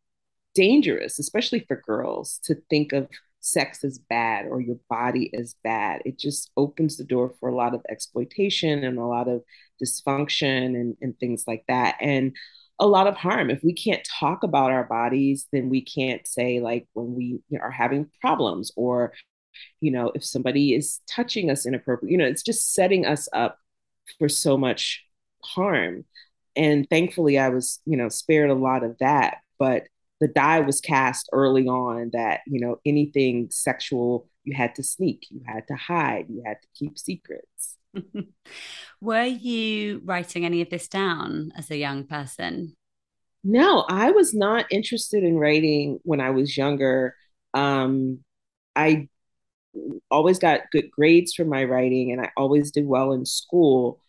dangerous, 0.56 1.20
especially 1.20 1.64
for 1.68 1.84
girls, 1.86 2.40
to 2.46 2.56
think 2.70 2.94
of 2.94 3.08
sex 3.48 3.84
is 3.84 3.98
bad 3.98 4.46
or 4.46 4.62
your 4.62 4.78
body 4.90 5.30
is 5.34 5.56
bad. 5.64 6.02
It 6.06 6.20
just 6.20 6.52
opens 6.58 6.98
the 6.98 7.04
door 7.04 7.34
for 7.40 7.50
a 7.50 7.56
lot 7.56 7.74
of 7.74 7.82
exploitation 7.90 8.84
and 8.84 8.98
a 8.98 9.06
lot 9.06 9.28
of 9.28 9.44
dysfunction 9.82 10.68
and, 10.68 10.98
and 11.02 11.18
things 11.20 11.46
like 11.48 11.64
that. 11.68 11.96
And 12.02 12.36
a 12.80 12.88
lot 12.88 13.08
of 13.08 13.16
harm. 13.16 13.50
If 13.50 13.64
we 13.64 13.74
can't 13.74 14.08
talk 14.20 14.44
about 14.44 14.72
our 14.72 14.84
bodies, 14.84 15.48
then 15.52 15.70
we 15.70 15.82
can't 15.82 16.28
say, 16.28 16.60
like, 16.60 16.88
when 16.94 17.16
we 17.16 17.40
are 17.60 17.72
having 17.72 18.10
problems 18.22 18.72
or, 18.76 19.14
you 19.82 19.92
know, 19.92 20.12
if 20.14 20.24
somebody 20.24 20.76
is 20.76 21.00
touching 21.10 21.50
us 21.50 21.66
inappropriately, 21.66 22.12
you 22.12 22.18
know, 22.18 22.28
it's 22.28 22.44
just 22.44 22.74
setting 22.74 23.06
us 23.06 23.28
up 23.34 23.58
for 24.20 24.30
so 24.30 24.58
much 24.58 25.04
harm. 25.44 26.06
And 26.56 26.88
thankfully, 26.90 27.40
I 27.40 27.50
was, 27.50 27.80
you 27.86 27.98
know, 27.98 28.10
spared 28.10 28.50
a 28.50 28.56
lot 28.56 28.84
of 28.84 28.98
that. 29.00 29.38
But 29.58 29.84
the 30.20 30.28
die 30.28 30.60
was 30.60 30.82
cast 30.82 31.30
early 31.32 31.68
on 31.68 32.10
that 32.14 32.42
you 32.48 32.60
know 32.60 32.80
anything 32.86 33.48
sexual 33.52 34.28
you 34.44 34.56
had 34.56 34.74
to 34.76 34.84
sneak 34.84 35.28
you 35.30 35.42
had 35.46 35.68
to 35.68 35.76
hide 35.76 36.26
you 36.30 36.42
had 36.46 36.58
to 36.62 36.68
keep 36.74 36.98
secrets. 36.98 37.76
Were 39.02 39.24
you 39.24 40.02
writing 40.06 40.46
any 40.46 40.62
of 40.62 40.70
this 40.70 40.88
down 40.88 41.52
as 41.58 41.72
a 41.72 41.78
young 41.78 42.06
person? 42.06 42.76
No 43.44 43.86
i 43.88 44.12
was 44.12 44.34
not 44.34 44.66
interested 44.72 45.24
in 45.24 45.38
writing 45.38 46.00
when 46.04 46.22
i 46.22 46.30
was 46.32 46.58
younger. 46.58 47.16
Um, 47.54 48.20
i 48.76 49.08
always 50.10 50.40
got 50.40 50.72
good 50.72 50.90
grades 50.92 51.34
for 51.34 51.46
my 51.46 51.64
writing 51.64 52.12
and 52.12 52.20
i 52.20 52.32
always 52.36 52.72
did 52.72 52.86
well 52.86 53.14
in 53.14 53.26
school 53.26 54.02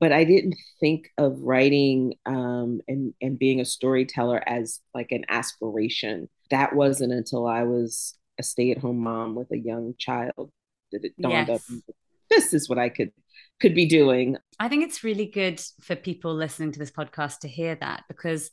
but 0.00 0.12
I 0.12 0.24
didn't 0.24 0.56
think 0.80 1.10
of 1.18 1.40
writing 1.40 2.14
um, 2.26 2.80
and 2.88 3.14
and 3.20 3.38
being 3.38 3.60
a 3.60 3.64
storyteller 3.64 4.42
as 4.46 4.80
like 4.94 5.12
an 5.12 5.24
aspiration. 5.28 6.28
That 6.50 6.74
wasn't 6.74 7.12
until 7.12 7.46
I 7.46 7.62
was 7.62 8.16
a 8.38 8.42
stay 8.42 8.70
at 8.70 8.78
home 8.78 8.98
mom 8.98 9.34
with 9.34 9.50
a 9.52 9.58
young 9.58 9.94
child 9.98 10.50
that 10.92 11.04
it 11.04 11.12
dawned 11.20 11.48
yes. 11.48 11.70
up. 11.70 11.94
This 12.30 12.52
is 12.52 12.68
what 12.68 12.78
I 12.78 12.88
could 12.88 13.12
could 13.60 13.74
be 13.74 13.86
doing. 13.86 14.36
I 14.58 14.68
think 14.68 14.84
it's 14.84 15.04
really 15.04 15.26
good 15.26 15.62
for 15.80 15.94
people 15.94 16.34
listening 16.34 16.72
to 16.72 16.78
this 16.78 16.90
podcast 16.90 17.40
to 17.40 17.48
hear 17.48 17.74
that 17.76 18.04
because 18.08 18.50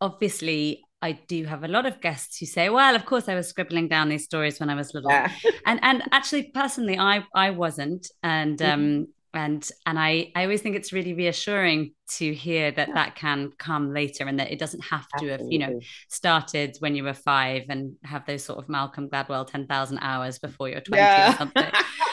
obviously 0.00 0.82
I 1.00 1.12
do 1.12 1.44
have 1.44 1.64
a 1.64 1.68
lot 1.68 1.86
of 1.86 2.00
guests 2.00 2.38
who 2.38 2.46
say, 2.46 2.68
"Well, 2.68 2.96
of 2.96 3.04
course 3.04 3.28
I 3.28 3.34
was 3.34 3.48
scribbling 3.48 3.88
down 3.88 4.08
these 4.08 4.24
stories 4.24 4.58
when 4.58 4.70
I 4.70 4.74
was 4.74 4.94
little," 4.94 5.10
yeah. 5.10 5.30
and 5.66 5.78
and 5.82 6.02
actually, 6.12 6.50
personally, 6.54 6.98
I 6.98 7.24
I 7.34 7.50
wasn't, 7.50 8.08
and 8.22 8.58
mm-hmm. 8.58 8.72
um, 8.72 9.06
and 9.34 9.68
and 9.86 9.98
I 9.98 10.32
I 10.34 10.44
always 10.44 10.62
think 10.62 10.76
it's 10.76 10.92
really 10.92 11.14
reassuring 11.14 11.92
to 12.16 12.32
hear 12.32 12.70
that 12.70 12.88
that 12.94 13.14
can 13.14 13.52
come 13.58 13.92
later 13.92 14.24
and 14.24 14.38
that 14.40 14.50
it 14.50 14.58
doesn't 14.58 14.82
have 14.84 15.06
to 15.18 15.28
have 15.28 15.42
you 15.48 15.58
know 15.58 15.80
started 16.08 16.76
when 16.80 16.94
you 16.94 17.04
were 17.04 17.14
five 17.14 17.64
and 17.68 17.96
have 18.04 18.24
those 18.26 18.44
sort 18.44 18.58
of 18.58 18.68
Malcolm 18.68 19.08
Gladwell 19.08 19.46
ten 19.46 19.66
thousand 19.66 19.98
hours 19.98 20.38
before 20.38 20.68
you're 20.68 20.80
twenty 20.80 21.02
yeah. 21.02 21.34
or 21.34 21.36
something. 21.36 21.70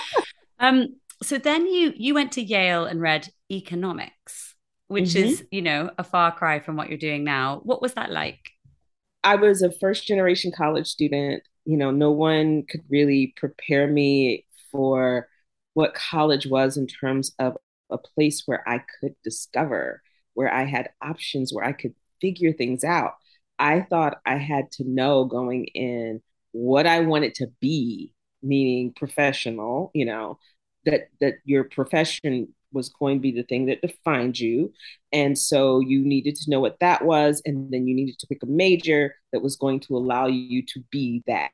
um, 0.60 0.88
so 1.24 1.38
then 1.38 1.66
you 1.68 1.94
you 1.96 2.14
went 2.14 2.34
to 2.34 2.42
Yale 2.42 2.86
and 2.86 3.02
read 3.02 3.28
economics, 3.52 4.56
which 4.88 5.10
mm-hmm. 5.10 5.28
is 5.28 5.44
you 5.52 5.62
know 5.62 5.92
a 5.98 6.04
far 6.04 6.34
cry 6.34 6.60
from 6.60 6.76
what 6.76 6.90
you're 6.90 6.98
doing 6.98 7.24
now. 7.24 7.62
What 7.64 7.82
was 7.82 7.94
that 7.94 8.12
like? 8.12 8.40
I 9.24 9.36
was 9.36 9.62
a 9.62 9.72
first 9.72 10.06
generation 10.06 10.52
college 10.56 10.88
student. 10.88 11.44
You 11.64 11.78
know, 11.78 11.92
no 11.92 12.12
one 12.12 12.64
could 12.70 12.82
really 12.90 13.34
prepare 13.38 13.88
me 13.88 14.46
for 14.72 15.28
what 15.76 15.94
college 15.94 16.48
was 16.48 16.78
in 16.78 16.88
terms 16.88 17.36
of 17.38 17.58
a 17.92 17.98
place 17.98 18.44
where 18.46 18.68
I 18.68 18.82
could 19.00 19.14
discover, 19.24 20.02
where 20.34 20.52
I 20.52 20.64
had 20.64 20.90
options, 21.02 21.54
where 21.54 21.66
I 21.66 21.74
could 21.74 21.94
figure 22.22 22.54
things 22.54 22.84
out. 22.84 23.14
I 23.60 23.82
thought 23.82 24.22
I 24.26 24.38
had 24.38 24.72
to 24.74 24.90
know 24.90 25.26
going 25.26 25.66
in 25.66 26.22
what 26.54 26.88
I 26.88 27.02
wanted 27.02 27.36
to 27.36 27.48
be, 27.60 28.14
meaning 28.42 28.94
professional, 28.96 29.92
you 29.94 30.06
know, 30.06 30.40
that 30.86 31.10
that 31.20 31.36
your 31.44 31.66
profession 31.66 32.54
was 32.72 32.90
going 32.90 33.18
to 33.18 33.22
be 33.22 33.32
the 33.32 33.44
thing 33.44 33.66
that 33.66 33.82
defined 33.82 34.40
you. 34.40 34.72
And 35.12 35.38
so 35.38 35.82
you 35.82 36.02
needed 36.02 36.36
to 36.36 36.50
know 36.50 36.60
what 36.60 36.80
that 36.80 37.04
was. 37.04 37.42
And 37.46 37.72
then 37.72 37.88
you 37.88 37.96
needed 37.96 38.20
to 38.20 38.28
pick 38.28 38.44
a 38.44 38.48
major 38.48 39.16
that 39.32 39.42
was 39.42 39.56
going 39.56 39.82
to 39.82 39.98
allow 39.98 40.28
you 40.28 40.64
to 40.74 40.84
be 40.92 41.24
that 41.28 41.52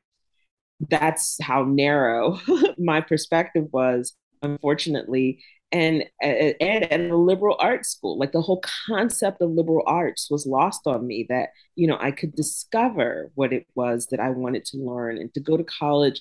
that's 0.88 1.38
how 1.40 1.64
narrow 1.64 2.40
my 2.78 3.00
perspective 3.00 3.66
was 3.72 4.14
unfortunately. 4.42 5.42
And 5.70 6.04
and 6.20 6.92
at 6.92 7.00
a 7.00 7.16
liberal 7.16 7.56
arts 7.58 7.88
school 7.88 8.18
like 8.18 8.32
the 8.32 8.42
whole 8.42 8.62
concept 8.86 9.40
of 9.40 9.50
liberal 9.50 9.82
arts 9.86 10.28
was 10.30 10.46
lost 10.46 10.82
on 10.86 11.06
me 11.06 11.24
that 11.30 11.48
you 11.76 11.86
know 11.86 11.96
i 11.98 12.10
could 12.10 12.34
discover 12.34 13.30
what 13.36 13.54
it 13.54 13.66
was 13.74 14.08
that 14.10 14.20
i 14.20 14.28
wanted 14.28 14.66
to 14.66 14.76
learn 14.76 15.16
and 15.16 15.32
to 15.32 15.40
go 15.40 15.56
to 15.56 15.64
college 15.64 16.20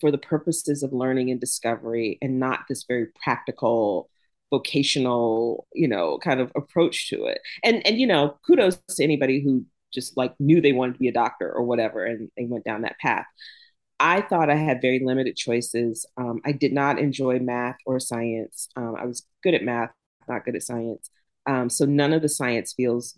for 0.00 0.12
the 0.12 0.18
purposes 0.18 0.84
of 0.84 0.92
learning 0.92 1.30
and 1.30 1.40
discovery 1.40 2.18
and 2.22 2.38
not 2.38 2.60
this 2.68 2.84
very 2.86 3.06
practical 3.24 4.08
vocational 4.52 5.66
you 5.72 5.88
know 5.88 6.18
kind 6.18 6.40
of 6.40 6.52
approach 6.54 7.08
to 7.08 7.24
it. 7.24 7.40
And 7.64 7.84
and 7.86 7.98
you 7.98 8.06
know 8.06 8.36
kudos 8.46 8.76
to 8.90 9.02
anybody 9.02 9.42
who 9.42 9.64
just 9.92 10.16
like 10.16 10.34
knew 10.38 10.60
they 10.60 10.72
wanted 10.72 10.94
to 10.94 10.98
be 10.98 11.08
a 11.08 11.12
doctor 11.12 11.50
or 11.50 11.62
whatever 11.62 12.04
and 12.04 12.30
they 12.36 12.44
went 12.44 12.64
down 12.64 12.82
that 12.82 12.98
path 13.00 13.26
I 14.02 14.20
thought 14.20 14.50
I 14.50 14.56
had 14.56 14.82
very 14.82 14.98
limited 14.98 15.36
choices. 15.36 16.04
Um, 16.16 16.40
I 16.44 16.50
did 16.52 16.72
not 16.72 16.98
enjoy 16.98 17.38
math 17.38 17.76
or 17.86 18.00
science. 18.00 18.68
Um, 18.76 18.96
I 18.98 19.06
was 19.06 19.24
good 19.44 19.54
at 19.54 19.62
math, 19.62 19.90
not 20.28 20.44
good 20.44 20.56
at 20.56 20.64
science. 20.64 21.08
Um, 21.46 21.70
so 21.70 21.84
none 21.84 22.12
of 22.12 22.20
the 22.20 22.28
science 22.28 22.72
fields, 22.72 23.16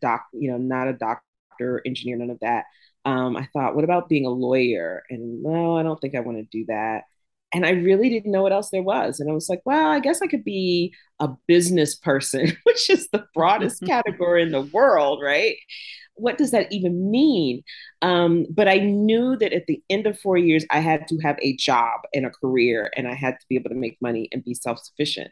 doc, 0.00 0.24
you 0.32 0.50
know, 0.50 0.56
not 0.56 0.88
a 0.88 0.94
doctor, 0.94 1.82
engineer, 1.84 2.16
none 2.16 2.30
of 2.30 2.40
that. 2.40 2.64
Um, 3.04 3.36
I 3.36 3.46
thought, 3.52 3.74
what 3.74 3.84
about 3.84 4.08
being 4.08 4.24
a 4.24 4.30
lawyer? 4.30 5.02
And 5.10 5.42
no, 5.42 5.76
I 5.76 5.82
don't 5.82 6.00
think 6.00 6.14
I 6.14 6.20
want 6.20 6.38
to 6.38 6.44
do 6.44 6.64
that. 6.68 7.02
And 7.54 7.66
I 7.66 7.70
really 7.70 8.08
didn't 8.08 8.32
know 8.32 8.42
what 8.42 8.52
else 8.52 8.70
there 8.70 8.82
was. 8.82 9.20
And 9.20 9.30
I 9.30 9.34
was 9.34 9.48
like, 9.48 9.60
well, 9.64 9.90
I 9.90 10.00
guess 10.00 10.22
I 10.22 10.26
could 10.26 10.44
be 10.44 10.94
a 11.20 11.28
business 11.46 11.94
person, 11.94 12.56
which 12.64 12.88
is 12.88 13.08
the 13.12 13.24
broadest 13.34 13.82
category 13.86 14.42
in 14.42 14.52
the 14.52 14.62
world, 14.62 15.20
right? 15.22 15.56
what 16.14 16.38
does 16.38 16.50
that 16.50 16.70
even 16.72 17.10
mean? 17.10 17.62
Um, 18.00 18.46
but 18.50 18.68
I 18.68 18.78
knew 18.78 19.36
that 19.38 19.52
at 19.52 19.66
the 19.66 19.82
end 19.90 20.06
of 20.06 20.18
four 20.18 20.36
years, 20.36 20.64
I 20.70 20.80
had 20.80 21.06
to 21.08 21.18
have 21.22 21.36
a 21.40 21.56
job 21.56 22.00
and 22.14 22.26
a 22.26 22.30
career, 22.30 22.90
and 22.96 23.08
I 23.08 23.14
had 23.14 23.38
to 23.40 23.46
be 23.48 23.56
able 23.56 23.70
to 23.70 23.76
make 23.76 23.96
money 24.00 24.28
and 24.32 24.44
be 24.44 24.54
self 24.54 24.78
sufficient. 24.80 25.30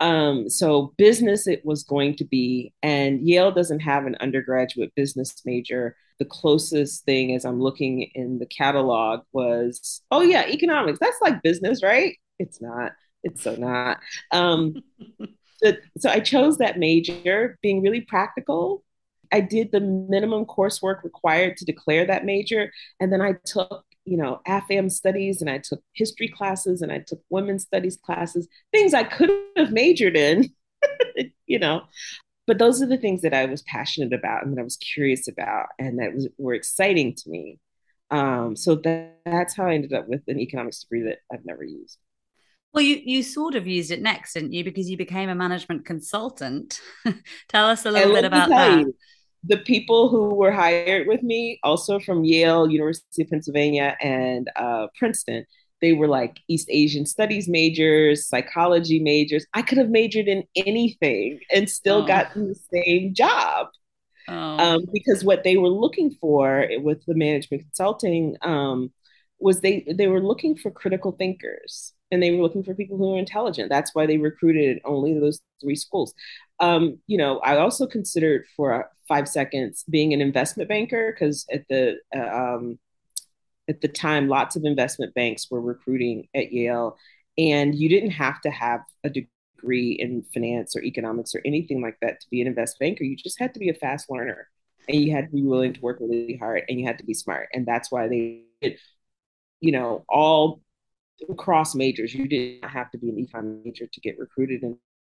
Um, 0.00 0.48
so 0.48 0.94
business 0.98 1.46
it 1.46 1.64
was 1.64 1.82
going 1.84 2.16
to 2.16 2.24
be, 2.24 2.72
and 2.82 3.26
Yale 3.26 3.52
doesn't 3.52 3.80
have 3.80 4.06
an 4.06 4.16
undergraduate 4.20 4.92
business 4.94 5.34
major. 5.44 5.96
The 6.18 6.24
closest 6.24 7.04
thing 7.04 7.34
as 7.34 7.44
I'm 7.44 7.60
looking 7.60 8.10
in 8.14 8.38
the 8.38 8.46
catalog 8.46 9.20
was, 9.32 10.02
oh 10.10 10.22
yeah, 10.22 10.46
economics. 10.46 10.98
That's 10.98 11.20
like 11.20 11.42
business, 11.42 11.82
right? 11.82 12.16
It's 12.38 12.60
not. 12.60 12.92
It's 13.22 13.42
so 13.42 13.54
not. 13.56 14.00
Um, 14.32 14.82
so, 15.62 15.72
so 15.98 16.10
I 16.10 16.20
chose 16.20 16.58
that 16.58 16.78
major, 16.78 17.58
being 17.62 17.82
really 17.82 18.02
practical 18.02 18.82
I 19.32 19.40
did 19.40 19.72
the 19.72 19.80
minimum 19.80 20.44
coursework 20.46 21.02
required 21.02 21.56
to 21.58 21.64
declare 21.64 22.06
that 22.06 22.24
major. 22.24 22.72
And 23.00 23.12
then 23.12 23.20
I 23.20 23.34
took, 23.44 23.84
you 24.06 24.16
know, 24.16 24.40
AFAM 24.46 24.90
studies 24.90 25.40
and 25.40 25.50
I 25.50 25.58
took 25.58 25.82
history 25.92 26.28
classes 26.28 26.80
and 26.80 26.92
I 26.92 27.00
took 27.00 27.20
women's 27.28 27.64
studies 27.64 27.96
classes, 27.96 28.48
things 28.72 28.94
I 28.94 29.04
could 29.04 29.30
have 29.56 29.72
majored 29.72 30.16
in, 30.16 30.50
you 31.46 31.58
know. 31.58 31.82
But 32.46 32.58
those 32.58 32.80
are 32.80 32.86
the 32.86 32.96
things 32.96 33.22
that 33.22 33.34
I 33.34 33.46
was 33.46 33.62
passionate 33.62 34.12
about 34.12 34.44
and 34.44 34.56
that 34.56 34.60
I 34.60 34.64
was 34.64 34.76
curious 34.76 35.26
about 35.26 35.66
and 35.78 35.98
that 35.98 36.14
was, 36.14 36.28
were 36.38 36.54
exciting 36.54 37.14
to 37.16 37.30
me. 37.30 37.58
Um, 38.12 38.54
so 38.54 38.76
that, 38.76 39.18
that's 39.26 39.56
how 39.56 39.66
I 39.66 39.74
ended 39.74 39.92
up 39.92 40.08
with 40.08 40.22
an 40.28 40.38
economics 40.38 40.80
degree 40.80 41.02
that 41.02 41.18
I've 41.32 41.44
never 41.44 41.64
used. 41.64 41.98
Well, 42.72 42.84
you 42.84 43.00
you 43.04 43.22
sort 43.22 43.54
of 43.54 43.66
used 43.66 43.90
it 43.90 44.02
next, 44.02 44.34
didn't 44.34 44.52
you? 44.52 44.62
Because 44.62 44.90
you 44.90 44.98
became 44.98 45.30
a 45.30 45.34
management 45.34 45.86
consultant. 45.86 46.78
Tell 47.48 47.66
us 47.66 47.86
a 47.86 47.90
little 47.90 48.12
bit 48.12 48.26
about 48.26 48.50
that. 48.50 48.80
You, 48.80 48.94
the 49.46 49.58
people 49.58 50.08
who 50.08 50.34
were 50.34 50.52
hired 50.52 51.06
with 51.06 51.22
me, 51.22 51.58
also 51.62 51.98
from 51.98 52.24
Yale, 52.24 52.70
University 52.70 53.22
of 53.22 53.30
Pennsylvania, 53.30 53.96
and 54.00 54.50
uh, 54.56 54.88
Princeton, 54.98 55.44
they 55.80 55.92
were 55.92 56.08
like 56.08 56.38
East 56.48 56.68
Asian 56.70 57.06
studies 57.06 57.48
majors, 57.48 58.26
psychology 58.26 58.98
majors. 58.98 59.46
I 59.54 59.62
could 59.62 59.78
have 59.78 59.90
majored 59.90 60.26
in 60.26 60.44
anything 60.56 61.40
and 61.52 61.68
still 61.68 62.02
oh. 62.02 62.06
gotten 62.06 62.48
the 62.48 62.60
same 62.72 63.14
job. 63.14 63.68
Oh. 64.28 64.32
Um, 64.34 64.84
because 64.92 65.22
what 65.22 65.44
they 65.44 65.56
were 65.56 65.68
looking 65.68 66.10
for 66.10 66.68
with 66.78 67.04
the 67.06 67.14
management 67.14 67.62
consulting 67.62 68.36
um, 68.42 68.92
was 69.38 69.60
they 69.60 69.86
they 69.94 70.08
were 70.08 70.22
looking 70.22 70.56
for 70.56 70.70
critical 70.70 71.12
thinkers 71.12 71.92
and 72.10 72.22
they 72.22 72.30
were 72.30 72.42
looking 72.42 72.62
for 72.62 72.74
people 72.74 72.96
who 72.96 73.12
were 73.12 73.18
intelligent. 73.18 73.68
That's 73.68 73.94
why 73.94 74.06
they 74.06 74.18
recruited 74.18 74.80
only 74.84 75.18
those 75.18 75.40
three 75.60 75.76
schools. 75.76 76.14
Um, 76.60 76.98
you 77.06 77.18
know, 77.18 77.38
I 77.40 77.58
also 77.58 77.86
considered 77.86 78.46
for 78.56 78.90
five 79.08 79.28
seconds 79.28 79.84
being 79.88 80.12
an 80.14 80.20
investment 80.20 80.68
banker 80.68 81.12
because 81.12 81.46
at 81.52 81.68
the 81.68 81.98
uh, 82.16 82.20
um, 82.20 82.78
at 83.68 83.80
the 83.80 83.88
time, 83.88 84.28
lots 84.28 84.56
of 84.56 84.64
investment 84.64 85.14
banks 85.14 85.50
were 85.50 85.60
recruiting 85.60 86.28
at 86.34 86.52
Yale, 86.52 86.96
And 87.36 87.74
you 87.74 87.88
didn't 87.88 88.12
have 88.12 88.40
to 88.42 88.50
have 88.50 88.80
a 89.04 89.10
degree 89.10 89.92
in 89.92 90.24
finance 90.32 90.76
or 90.76 90.82
economics 90.82 91.34
or 91.34 91.42
anything 91.44 91.82
like 91.82 91.98
that 92.00 92.20
to 92.20 92.26
be 92.30 92.40
an 92.40 92.46
investment 92.46 92.92
banker. 92.92 93.04
You 93.04 93.16
just 93.16 93.40
had 93.40 93.54
to 93.54 93.60
be 93.60 93.68
a 93.68 93.74
fast 93.74 94.10
learner 94.10 94.48
and 94.88 95.00
you 95.00 95.12
had 95.12 95.26
to 95.26 95.32
be 95.32 95.42
willing 95.42 95.72
to 95.74 95.80
work 95.80 95.98
really 96.00 96.36
hard 96.36 96.62
and 96.68 96.78
you 96.78 96.86
had 96.86 96.98
to 96.98 97.04
be 97.04 97.14
smart. 97.14 97.48
And 97.52 97.66
that's 97.66 97.90
why 97.90 98.08
they 98.08 98.44
you 99.60 99.72
know, 99.72 100.04
all 100.08 100.60
across 101.30 101.74
majors. 101.74 102.14
You 102.14 102.28
didn't 102.28 102.68
have 102.68 102.90
to 102.92 102.98
be 102.98 103.08
an 103.08 103.16
econ 103.16 103.64
major 103.64 103.86
to 103.86 104.00
get 104.00 104.18
recruited 104.18 104.62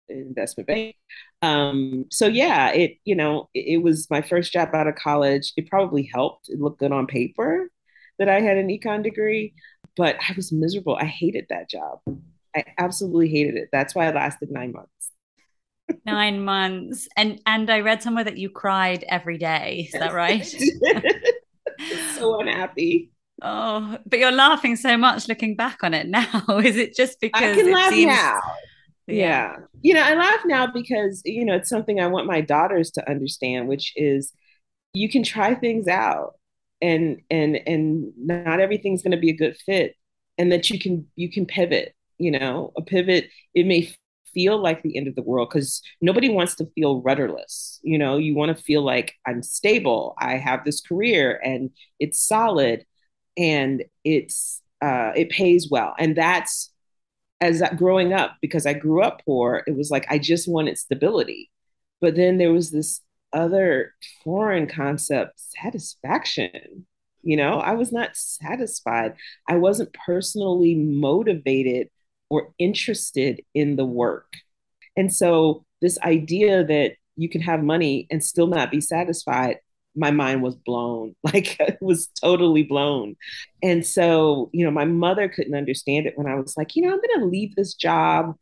investment 0.10 0.68
bank. 0.68 0.96
Um, 1.42 2.06
so 2.12 2.28
yeah, 2.28 2.70
it 2.72 2.98
you 3.06 3.16
know 3.16 3.50
it, 3.54 3.76
it, 3.76 3.84
was 3.84 4.10
my 4.10 4.22
first 4.22 4.52
job 4.52 4.70
out 4.74 4.88
of 4.88 4.96
college. 4.96 5.54
It 5.58 5.70
probably 5.70 6.10
helped. 6.14 6.50
It 6.50 6.60
looked 6.60 6.80
good 6.80 6.92
on 6.92 7.08
paper 7.08 7.70
that 8.20 8.30
I 8.30 8.42
had 8.42 8.58
an 8.58 8.68
econ 8.68 9.04
degree, 9.04 9.54
but 9.96 10.16
I 10.18 10.34
was 10.36 10.52
miserable. 10.52 10.96
I 10.96 11.06
hated 11.06 11.48
that 11.50 11.70
job. 11.70 12.00
I 12.56 12.66
absolutely 12.78 13.30
hated 13.30 13.56
it. 13.56 13.70
That's 13.72 13.96
why 13.96 14.08
I 14.08 14.12
lasted 14.12 14.52
nine 14.52 14.72
months. 14.72 15.12
nine 16.06 16.44
months, 16.44 17.08
and 17.18 17.42
and 17.46 17.70
I 17.70 17.82
read 17.82 18.04
somewhere 18.04 18.24
that 18.24 18.38
you 18.38 18.50
cried 18.50 19.04
every 19.08 19.38
day. 19.38 19.90
Is 19.94 20.00
that 20.00 20.14
right? 20.14 20.46
so 22.16 22.40
unhappy. 22.40 23.12
Oh, 23.42 23.98
but 24.06 24.20
you're 24.20 24.32
laughing 24.32 24.76
so 24.76 24.96
much 24.96 25.28
looking 25.28 25.56
back 25.56 25.84
on 25.84 25.94
it 25.94 26.08
now. 26.08 26.44
Is 26.64 26.78
it 26.78 26.96
just 26.96 27.20
because 27.20 27.58
I 27.58 27.62
can 27.62 27.72
laugh 27.72 27.92
seems... 27.92 28.08
now? 28.08 28.40
Yeah. 29.08 29.16
yeah. 29.16 29.56
You 29.82 29.94
know, 29.94 30.02
I 30.02 30.16
laugh 30.16 30.42
now 30.46 30.68
because, 30.68 31.22
you 31.26 31.46
know, 31.46 31.56
it's 31.56 31.70
something 31.70 32.00
I 32.00 32.08
want 32.08 32.28
my 32.28 32.42
daughters 32.42 32.92
to 32.92 33.10
understand, 33.10 33.68
which 33.68 33.94
is 33.96 34.32
you 34.94 35.10
can 35.10 35.24
try 35.24 35.56
things 35.56 35.88
out 35.88 36.34
and 36.82 37.22
and 37.30 37.60
and 37.68 38.14
not 38.18 38.60
everything's 38.60 39.02
going 39.04 39.12
to 39.12 39.18
be 39.18 39.30
a 39.30 39.36
good 39.36 39.58
fit 39.58 39.96
and 40.38 40.52
that 40.52 40.70
you 40.70 40.80
can 40.80 41.08
you 41.16 41.32
can 41.32 41.46
pivot, 41.46 41.96
you 42.18 42.32
know. 42.32 42.72
A 42.78 42.82
pivot 42.82 43.30
it 43.54 43.66
may 43.66 43.94
feel 44.34 44.62
like 44.62 44.82
the 44.82 44.98
end 44.98 45.08
of 45.08 45.16
the 45.16 45.22
world 45.22 45.50
because 45.50 45.82
nobody 46.02 46.30
wants 46.30 46.56
to 46.56 46.68
feel 46.76 47.02
rudderless. 47.02 47.80
You 47.84 47.98
know, 47.98 48.18
you 48.18 48.36
want 48.36 48.56
to 48.56 48.64
feel 48.64 48.84
like 48.84 49.14
I'm 49.28 49.44
stable, 49.44 50.16
I 50.18 50.38
have 50.38 50.64
this 50.66 50.82
career 50.82 51.40
and 51.44 51.70
it's 52.00 52.26
solid 52.26 52.86
and 53.38 53.84
it's 54.04 54.62
uh, 54.82 55.12
it 55.16 55.30
pays 55.30 55.70
well. 55.70 55.96
And 55.98 56.16
that's 56.16 56.73
as 57.44 57.62
growing 57.76 58.14
up 58.14 58.38
because 58.42 58.66
I 58.66 58.74
grew 58.74 59.02
up 59.02 59.22
poor. 59.26 59.64
It 59.68 59.76
was 59.76 59.92
like 59.92 60.06
I 60.10 60.18
just 60.18 60.48
wanted 60.48 60.78
stability, 60.78 61.52
but 62.00 62.16
then 62.16 62.38
there 62.38 62.54
was 62.54 62.72
this 62.72 63.02
other 63.34 63.94
foreign 64.24 64.68
concept, 64.68 65.34
satisfaction. 65.38 66.86
You 67.22 67.38
know, 67.38 67.60
I 67.60 67.74
was 67.74 67.92
not 67.92 68.16
satisfied. 68.16 69.16
I 69.48 69.58
wasn't 69.58 69.96
personally 70.06 70.76
motivated 70.76 71.90
or 72.30 72.54
interested 72.58 73.42
in 73.54 73.76
the 73.76 73.86
work. 73.86 74.32
And 74.96 75.14
so, 75.14 75.66
this 75.82 76.00
idea 76.00 76.64
that 76.64 76.94
you 77.18 77.28
can 77.28 77.42
have 77.42 77.62
money 77.62 78.08
and 78.10 78.24
still 78.24 78.48
not 78.48 78.72
be 78.72 78.80
satisfied 78.80 79.58
my 79.96 80.12
mind 80.12 80.42
was 80.42 80.56
blown. 80.56 81.16
Like 81.24 81.60
it 81.60 81.78
was 81.82 82.08
totally 82.08 82.64
blown. 82.64 83.16
And 83.62 83.86
so 83.86 84.50
you 84.54 84.66
know 84.66 84.72
my 84.72 84.86
mother 84.86 85.30
couldn't 85.30 85.56
understand 85.56 86.06
it 86.06 86.18
when 86.18 86.28
i 86.28 86.36
was 86.36 86.56
like 86.58 86.76
you 86.76 86.84
know 86.84 86.90
i'm 86.90 87.02
going 87.02 87.20
to 87.20 87.26
leave 87.26 87.56
this 87.56 87.74
job 87.74 88.36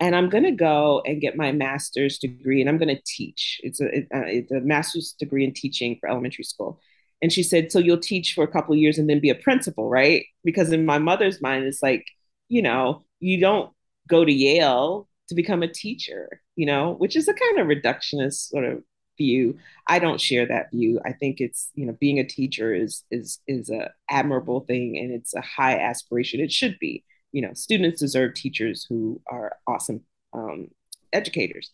and 0.00 0.16
i'm 0.16 0.28
going 0.30 0.44
to 0.44 0.52
go 0.52 1.02
and 1.04 1.20
get 1.20 1.36
my 1.36 1.52
master's 1.52 2.18
degree 2.18 2.60
and 2.60 2.70
i'm 2.70 2.78
going 2.78 2.94
to 2.94 3.02
teach. 3.06 3.60
It's 3.62 3.80
a, 3.80 3.98
it, 3.98 4.08
uh, 4.14 4.24
it's 4.26 4.52
a 4.52 4.60
master's 4.60 5.14
degree 5.18 5.44
in 5.44 5.52
teaching 5.52 5.96
for 6.00 6.08
elementary 6.08 6.44
school. 6.44 6.80
And 7.20 7.32
she 7.32 7.42
said 7.42 7.70
so 7.70 7.78
you'll 7.78 7.98
teach 7.98 8.34
for 8.34 8.44
a 8.44 8.52
couple 8.52 8.74
years 8.76 8.98
and 8.98 9.08
then 9.08 9.20
be 9.20 9.30
a 9.30 9.34
principal 9.34 9.88
right? 9.88 10.24
Because 10.44 10.72
in 10.72 10.86
my 10.86 10.98
mother's 10.98 11.42
mind 11.42 11.64
it's 11.64 11.82
like 11.82 12.06
you 12.48 12.62
know 12.62 13.04
you 13.20 13.40
don't 13.40 13.70
go 14.08 14.24
to 14.24 14.32
yale 14.32 15.08
to 15.28 15.34
become 15.34 15.62
a 15.62 15.68
teacher 15.68 16.40
you 16.56 16.66
know 16.66 16.94
which 16.94 17.16
is 17.16 17.28
a 17.28 17.34
kind 17.34 17.58
of 17.58 17.66
reductionist 17.66 18.48
sort 18.50 18.64
of 18.64 18.82
view. 19.16 19.58
I 19.86 19.98
don't 19.98 20.20
share 20.20 20.46
that 20.46 20.70
view. 20.70 21.00
I 21.04 21.12
think 21.12 21.40
it's 21.40 21.70
you 21.74 21.86
know 21.86 21.96
being 22.00 22.18
a 22.18 22.26
teacher 22.26 22.74
is 22.74 23.04
is 23.10 23.38
is 23.46 23.70
a 23.70 23.92
admirable 24.10 24.60
thing 24.60 24.98
and 24.98 25.12
it's 25.12 25.34
a 25.34 25.40
high 25.40 25.78
aspiration. 25.78 26.40
It 26.40 26.52
should 26.52 26.78
be. 26.78 27.04
You 27.32 27.42
know, 27.42 27.54
students 27.54 28.00
deserve 28.00 28.34
teachers 28.34 28.84
who 28.88 29.20
are 29.30 29.56
awesome 29.66 30.02
um, 30.34 30.68
educators. 31.12 31.70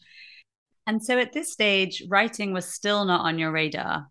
And 0.86 1.02
so 1.04 1.18
at 1.18 1.32
this 1.32 1.52
stage, 1.52 2.02
writing 2.08 2.52
was 2.52 2.64
still 2.64 3.04
not 3.04 3.20
on 3.20 3.38
your 3.38 3.50
radar. 3.50 4.06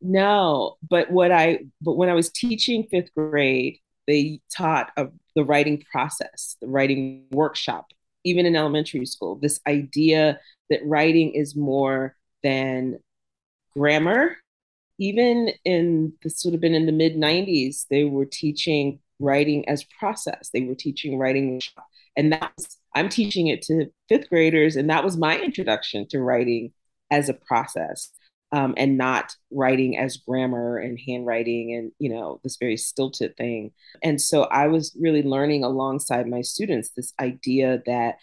No, 0.00 0.76
but 0.88 1.10
what 1.10 1.32
I 1.32 1.60
but 1.80 1.96
when 1.96 2.08
I 2.08 2.14
was 2.14 2.30
teaching 2.30 2.86
fifth 2.90 3.14
grade, 3.14 3.78
they 4.06 4.40
taught 4.54 4.92
of 4.96 5.12
the 5.34 5.44
writing 5.44 5.82
process, 5.90 6.56
the 6.60 6.68
writing 6.68 7.24
workshop, 7.30 7.86
even 8.24 8.46
in 8.46 8.56
elementary 8.56 9.06
school. 9.06 9.36
This 9.36 9.60
idea 9.66 10.38
that 10.70 10.80
writing 10.84 11.32
is 11.32 11.56
more 11.56 12.14
than 12.42 12.98
grammar. 13.76 14.36
Even 14.98 15.50
in 15.64 16.12
this 16.22 16.42
would 16.44 16.54
have 16.54 16.60
been 16.60 16.74
in 16.74 16.86
the 16.86 16.92
mid 16.92 17.14
90s, 17.14 17.86
they 17.88 18.04
were 18.04 18.26
teaching 18.26 19.00
writing 19.20 19.68
as 19.68 19.84
process. 19.98 20.50
They 20.52 20.62
were 20.62 20.74
teaching 20.74 21.18
writing, 21.18 21.60
and 22.16 22.32
that's 22.32 22.78
I'm 22.94 23.08
teaching 23.08 23.48
it 23.48 23.62
to 23.62 23.86
fifth 24.08 24.28
graders, 24.28 24.76
and 24.76 24.90
that 24.90 25.04
was 25.04 25.16
my 25.16 25.38
introduction 25.38 26.06
to 26.08 26.20
writing 26.20 26.72
as 27.10 27.28
a 27.28 27.34
process, 27.34 28.10
um, 28.52 28.74
and 28.76 28.98
not 28.98 29.34
writing 29.50 29.98
as 29.98 30.16
grammar 30.16 30.78
and 30.78 30.98
handwriting 31.06 31.74
and 31.74 31.92
you 31.98 32.08
know 32.08 32.40
this 32.42 32.56
very 32.56 32.76
stilted 32.76 33.36
thing. 33.36 33.72
And 34.02 34.20
so 34.20 34.44
I 34.44 34.66
was 34.68 34.96
really 35.00 35.22
learning 35.22 35.64
alongside 35.64 36.26
my 36.28 36.42
students 36.42 36.90
this 36.90 37.12
idea 37.20 37.82
that 37.86 38.16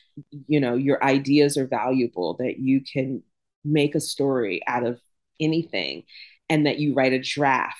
you 0.48 0.60
know 0.60 0.76
your 0.76 1.04
ideas 1.04 1.58
are 1.58 1.68
valuable, 1.68 2.36
that 2.40 2.60
you 2.60 2.82
can 2.82 3.24
make 3.66 3.96
a 3.96 4.00
story 4.00 4.62
out 4.68 4.86
of 4.86 5.00
anything 5.40 6.04
and 6.50 6.66
that 6.66 6.80
you 6.80 6.94
write 6.94 7.14
a 7.14 7.20
draft 7.20 7.78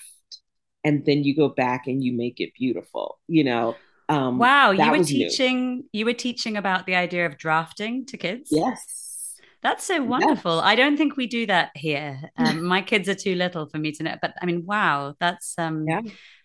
and 0.84 1.04
then 1.04 1.24
you 1.24 1.34
go 1.34 1.48
back 1.48 1.86
and 1.86 2.02
you 2.02 2.12
make 2.12 2.40
it 2.40 2.52
beautiful 2.54 3.18
you 3.28 3.44
know 3.44 3.74
um, 4.08 4.38
wow 4.38 4.70
you 4.70 4.90
were 4.90 5.02
teaching 5.02 5.76
new. 5.76 5.84
you 5.92 6.04
were 6.04 6.12
teaching 6.12 6.56
about 6.56 6.86
the 6.86 6.94
idea 6.94 7.26
of 7.26 7.36
drafting 7.38 8.06
to 8.06 8.16
kids 8.16 8.50
yes 8.52 9.34
that's 9.62 9.84
so 9.84 10.02
wonderful 10.02 10.56
yes. 10.56 10.64
i 10.64 10.74
don't 10.74 10.96
think 10.96 11.16
we 11.16 11.26
do 11.26 11.46
that 11.46 11.70
here 11.74 12.20
um, 12.36 12.64
my 12.64 12.82
kids 12.82 13.08
are 13.08 13.14
too 13.14 13.34
little 13.34 13.68
for 13.68 13.78
me 13.78 13.90
to 13.92 14.02
know 14.02 14.14
but 14.20 14.34
i 14.40 14.46
mean 14.46 14.64
wow 14.66 15.14
that's 15.18 15.54
um 15.58 15.84
yeah. 15.88 16.02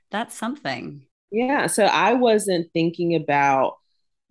that's 0.09 0.35
something 0.35 1.05
yeah 1.31 1.67
so 1.67 1.85
i 1.85 2.13
wasn't 2.13 2.67
thinking 2.73 3.15
about 3.15 3.75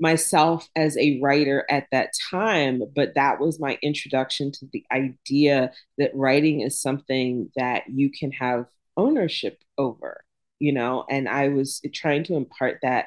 myself 0.00 0.68
as 0.74 0.96
a 0.96 1.20
writer 1.22 1.66
at 1.70 1.86
that 1.92 2.12
time, 2.30 2.82
but 2.94 3.14
that 3.14 3.38
was 3.38 3.60
my 3.60 3.78
introduction 3.82 4.50
to 4.52 4.66
the 4.72 4.84
idea 4.90 5.72
that 5.98 6.14
writing 6.14 6.60
is 6.60 6.80
something 6.80 7.50
that 7.56 7.84
you 7.88 8.10
can 8.10 8.32
have 8.32 8.66
ownership 8.96 9.62
over, 9.78 10.24
you 10.58 10.72
know, 10.72 11.04
and 11.10 11.28
I 11.28 11.48
was 11.48 11.80
trying 11.92 12.24
to 12.24 12.34
impart 12.34 12.78
that 12.82 13.06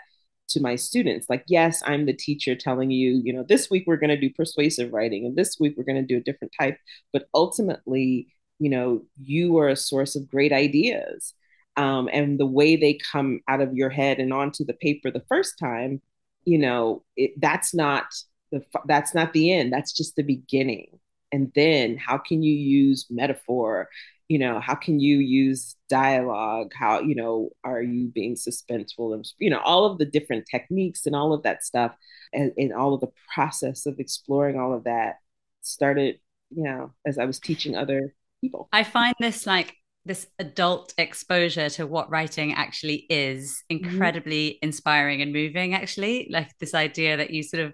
to 0.50 0.62
my 0.62 0.76
students. 0.76 1.30
Like, 1.30 1.44
yes, 1.48 1.82
I'm 1.86 2.06
the 2.06 2.14
teacher 2.14 2.56
telling 2.56 2.92
you, 2.92 3.22
you 3.24 3.34
know, 3.34 3.44
this 3.48 3.70
week 3.70 3.86
we're 3.88 3.98
going 3.98 4.10
to 4.10 4.18
do 4.18 4.30
persuasive 4.30 4.94
writing 4.94 5.26
and 5.26 5.36
this 5.36 5.60
week 5.60 5.76
we're 5.76 5.84
going 5.84 6.02
to 6.02 6.14
do 6.14 6.18
a 6.18 6.24
different 6.24 6.54
type, 6.60 6.78
but 7.12 7.28
ultimately, 7.34 8.28
you 8.60 8.70
know, 8.70 9.02
you 9.22 9.58
are 9.58 9.70
a 9.70 9.76
source 9.76 10.16
of 10.16 10.30
great 10.30 10.54
ideas. 10.54 11.34
Um, 11.76 12.08
and 12.14 12.40
the 12.40 12.46
way 12.46 12.76
they 12.76 13.00
come 13.12 13.40
out 13.48 13.62
of 13.62 13.74
your 13.74 13.90
head 13.90 14.20
and 14.20 14.32
onto 14.32 14.64
the 14.64 14.76
paper 14.76 15.10
the 15.10 15.26
first 15.28 15.58
time 15.58 16.02
you 16.46 16.58
know 16.58 17.04
it, 17.16 17.40
that's 17.40 17.74
not 17.74 18.06
the 18.52 18.64
that's 18.86 19.14
not 19.14 19.34
the 19.34 19.52
end 19.52 19.72
that's 19.72 19.94
just 19.94 20.16
the 20.16 20.24
beginning. 20.24 21.00
And 21.32 21.52
then 21.56 21.98
how 21.98 22.20
can 22.20 22.44
you 22.44 22.54
use 22.54 23.08
metaphor? 23.10 23.90
You 24.28 24.40
know 24.40 24.60
how 24.60 24.76
can 24.76 25.00
you 25.00 25.18
use 25.18 25.76
dialogue? 25.90 26.72
How 26.76 27.02
you 27.02 27.16
know 27.16 27.50
are 27.64 27.82
you 27.82 28.08
being 28.08 28.36
suspenseful 28.36 29.14
and 29.14 29.26
you 29.40 29.50
know 29.50 29.60
all 29.60 29.86
of 29.86 29.98
the 29.98 30.06
different 30.06 30.46
techniques 30.50 31.06
and 31.06 31.16
all 31.16 31.34
of 31.34 31.44
that 31.44 31.64
stuff 31.64 31.96
and, 32.32 32.52
and 32.58 32.74
all 32.74 32.94
of 32.94 33.02
the 33.02 33.12
process 33.34 33.86
of 33.86 34.00
exploring 34.00 34.60
all 34.60 34.74
of 34.74 34.86
that 34.86 35.16
started 35.62 36.20
you 36.50 36.64
know 36.64 36.92
as 37.06 37.18
i 37.18 37.26
was 37.26 37.40
teaching 37.40 37.76
other 37.76 38.14
people. 38.44 38.68
I 38.72 38.84
find 38.84 39.16
this 39.20 39.48
like 39.48 39.76
this 40.06 40.28
adult 40.40 40.94
exposure 40.98 41.70
to 41.70 41.88
what 41.88 42.10
writing 42.10 42.54
actually 42.54 43.06
is 43.10 43.64
mm-hmm. 43.72 43.86
incredibly 43.86 44.52
mm-hmm. 44.52 44.66
inspiring 44.68 45.22
and 45.22 45.32
moving 45.34 45.74
actually 45.74 46.28
like 46.32 46.50
this 46.60 46.74
idea 46.74 47.18
that 47.18 47.32
you 47.32 47.44
sort 47.44 47.64
of 47.64 47.74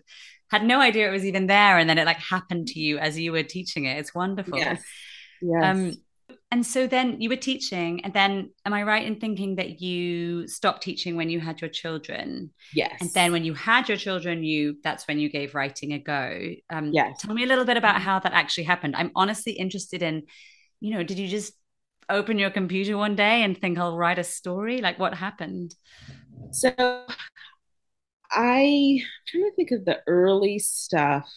had 0.52 0.63
no 0.63 0.80
idea 0.80 1.08
it 1.08 1.12
was 1.12 1.26
even 1.26 1.48
there 1.48 1.78
and 1.78 1.89
then 1.89 1.98
it 1.98 2.06
like 2.06 2.18
happened 2.18 2.68
to 2.68 2.80
you 2.80 2.98
as 2.98 3.18
you 3.20 3.32
were 3.32 3.44
teaching 3.44 3.86
it 3.86 3.98
it's 3.98 4.13
wonderful 4.13 4.58
yes. 4.58 4.82
Yes. 5.42 5.63
um 5.63 5.94
and 6.52 6.65
so 6.65 6.88
then 6.88 7.22
you 7.22 7.30
were 7.30 7.36
teaching 7.36 8.04
and 8.04 8.13
then 8.13 8.50
am 8.65 8.74
i 8.74 8.84
right 8.84 9.06
in 9.06 9.20
thinking 9.20 9.56
that 9.56 9.82
you 9.82 10.48
stopped 10.48 10.82
teaching 10.82 11.15
when 11.15 11.30
you 11.30 11.39
had 11.39 11.62
your 11.62 11.70
children 11.70 12.52
yes 12.74 12.98
and 13.00 13.10
then 13.12 13.32
when 13.32 13.44
you 13.44 13.54
had 13.54 13.88
your 13.88 13.98
children 13.98 14.44
you 14.44 14.78
that's 14.84 15.08
when 15.08 15.20
you 15.20 15.30
gave 15.30 15.56
writing 15.56 15.94
a 15.94 16.00
go 16.00 16.54
um 16.70 16.92
yes 16.92 17.22
tell 17.22 17.34
me 17.34 17.44
a 17.44 17.48
little 17.48 17.65
bit 17.65 17.78
about 17.78 18.02
how 18.02 18.20
that 18.20 18.34
actually 18.34 18.63
happened 18.63 18.96
i'm 18.96 19.12
honestly 19.15 19.54
interested 19.54 20.02
in 20.02 20.24
you 20.80 20.94
know 20.94 21.04
did 21.04 21.20
you 21.20 21.28
just 21.28 21.54
open 22.10 22.39
your 22.39 22.50
computer 22.50 22.98
one 22.98 23.15
day 23.15 23.43
and 23.43 23.58
think 23.58 23.78
I'll 23.78 23.98
write 23.98 24.19
a 24.19 24.24
story? 24.24 24.82
Like 24.82 25.00
what 25.00 25.13
happened? 25.13 25.76
So 26.52 26.74
I, 28.32 29.00
I'm 29.02 29.06
trying 29.28 29.43
to 29.50 29.56
think 29.56 29.72
of 29.72 29.86
the 29.86 30.00
early 30.08 30.60
stuff. 30.60 31.30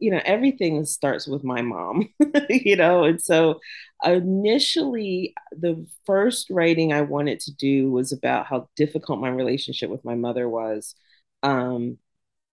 You 0.00 0.10
know, 0.10 0.20
everything 0.24 0.84
starts 0.84 1.28
with 1.28 1.44
my 1.44 1.62
mom, 1.62 2.08
you 2.50 2.76
know, 2.76 3.04
and 3.04 3.22
so 3.22 3.60
initially, 4.04 5.34
the 5.52 5.86
first 6.04 6.50
writing 6.50 6.92
I 6.92 7.02
wanted 7.02 7.38
to 7.40 7.54
do 7.54 7.90
was 7.90 8.12
about 8.12 8.46
how 8.46 8.68
difficult 8.76 9.20
my 9.20 9.28
relationship 9.28 9.88
with 9.90 10.04
my 10.04 10.16
mother 10.16 10.48
was. 10.48 10.96
Um, 11.44 11.98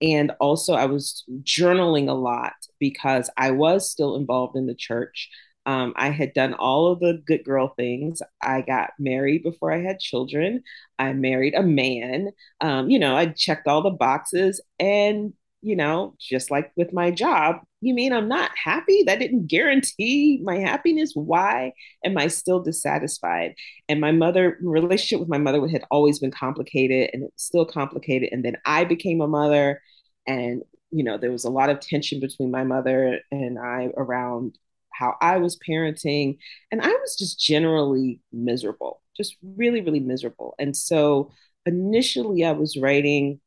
and 0.02 0.32
also, 0.40 0.74
I 0.74 0.86
was 0.86 1.24
journaling 1.44 2.10
a 2.10 2.14
lot 2.14 2.54
because 2.80 3.30
I 3.38 3.52
was 3.52 3.90
still 3.90 4.16
involved 4.16 4.56
in 4.56 4.68
the 4.68 4.76
church. 4.76 5.30
Um, 5.66 5.94
I 5.96 6.10
had 6.10 6.34
done 6.34 6.54
all 6.54 6.92
of 6.92 7.00
the 7.00 7.22
good 7.26 7.44
girl 7.44 7.74
things. 7.76 8.22
I 8.42 8.62
got 8.62 8.92
married 9.00 9.44
before 9.44 9.72
I 9.72 9.82
had 9.82 10.00
children. 10.00 10.64
I 11.00 11.14
married 11.14 11.56
a 11.56 11.64
man. 11.64 12.32
Um, 12.62 12.90
you 12.90 13.00
know, 13.00 13.16
I 13.16 13.28
checked 13.28 13.68
all 13.68 13.82
the 13.82 13.90
boxes. 13.90 14.62
And, 14.80 15.34
you 15.62 15.76
know, 15.78 16.16
just 16.20 16.52
like 16.52 16.72
with 16.76 16.92
my 16.92 17.12
job, 17.12 17.58
you 17.82 17.94
mean 17.94 18.12
I'm 18.12 18.28
not 18.28 18.52
happy? 18.62 19.04
That 19.06 19.20
didn't 19.20 19.48
guarantee 19.48 20.42
my 20.44 20.58
happiness. 20.58 21.14
Why 21.16 21.72
am 22.06 22.18
I 22.18 22.28
still 22.28 22.62
dissatisfied? 22.62 23.56
And 23.88 24.02
my 24.02 24.12
mother, 24.12 24.58
relationship 24.62 25.20
with 25.20 25.30
my 25.30 25.38
mother 25.38 25.66
had 25.68 25.86
always 25.92 26.20
been 26.20 26.32
complicated 26.32 27.10
and 27.14 27.24
it's 27.24 27.44
still 27.46 27.66
complicated. 27.66 28.30
And 28.32 28.44
then 28.44 28.58
I 28.66 28.84
became 28.84 29.22
a 29.22 29.28
mother. 29.28 29.82
And 30.28 30.64
you 30.92 31.04
know, 31.04 31.18
there 31.18 31.32
was 31.32 31.44
a 31.44 31.50
lot 31.50 31.70
of 31.70 31.80
tension 31.80 32.20
between 32.20 32.52
my 32.52 32.64
mother 32.64 33.20
and 33.32 33.58
I 33.58 33.90
around 33.98 34.58
how 34.94 35.16
I 35.22 35.38
was 35.38 35.58
parenting. 35.58 36.38
And 36.72 36.82
I 36.82 36.88
was 36.88 37.16
just 37.18 37.40
generally 37.40 38.20
miserable, 38.32 39.02
just 39.18 39.36
really, 39.42 39.82
really 39.82 40.00
miserable. 40.00 40.56
And 40.60 40.76
so 40.76 41.32
initially 41.66 42.46
I 42.46 42.52
was 42.52 42.78
writing 42.78 43.40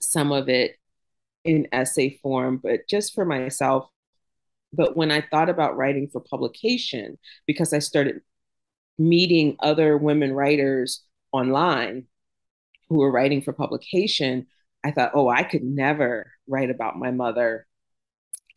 some 0.00 0.32
of 0.32 0.48
it 0.48 0.76
in 1.44 1.68
essay 1.72 2.18
form, 2.22 2.60
but 2.62 2.88
just 2.88 3.14
for 3.14 3.24
myself. 3.24 3.88
But 4.72 4.96
when 4.96 5.10
I 5.10 5.20
thought 5.20 5.48
about 5.48 5.76
writing 5.76 6.08
for 6.12 6.20
publication, 6.20 7.18
because 7.46 7.72
I 7.72 7.80
started 7.80 8.20
meeting 8.98 9.56
other 9.60 9.96
women 9.96 10.32
writers 10.32 11.02
online 11.32 12.04
who 12.88 12.98
were 12.98 13.10
writing 13.10 13.42
for 13.42 13.52
publication, 13.52 14.46
I 14.84 14.90
thought, 14.90 15.12
oh, 15.14 15.28
I 15.28 15.42
could 15.42 15.62
never 15.62 16.30
write 16.46 16.70
about 16.70 16.98
my 16.98 17.10
mother 17.10 17.66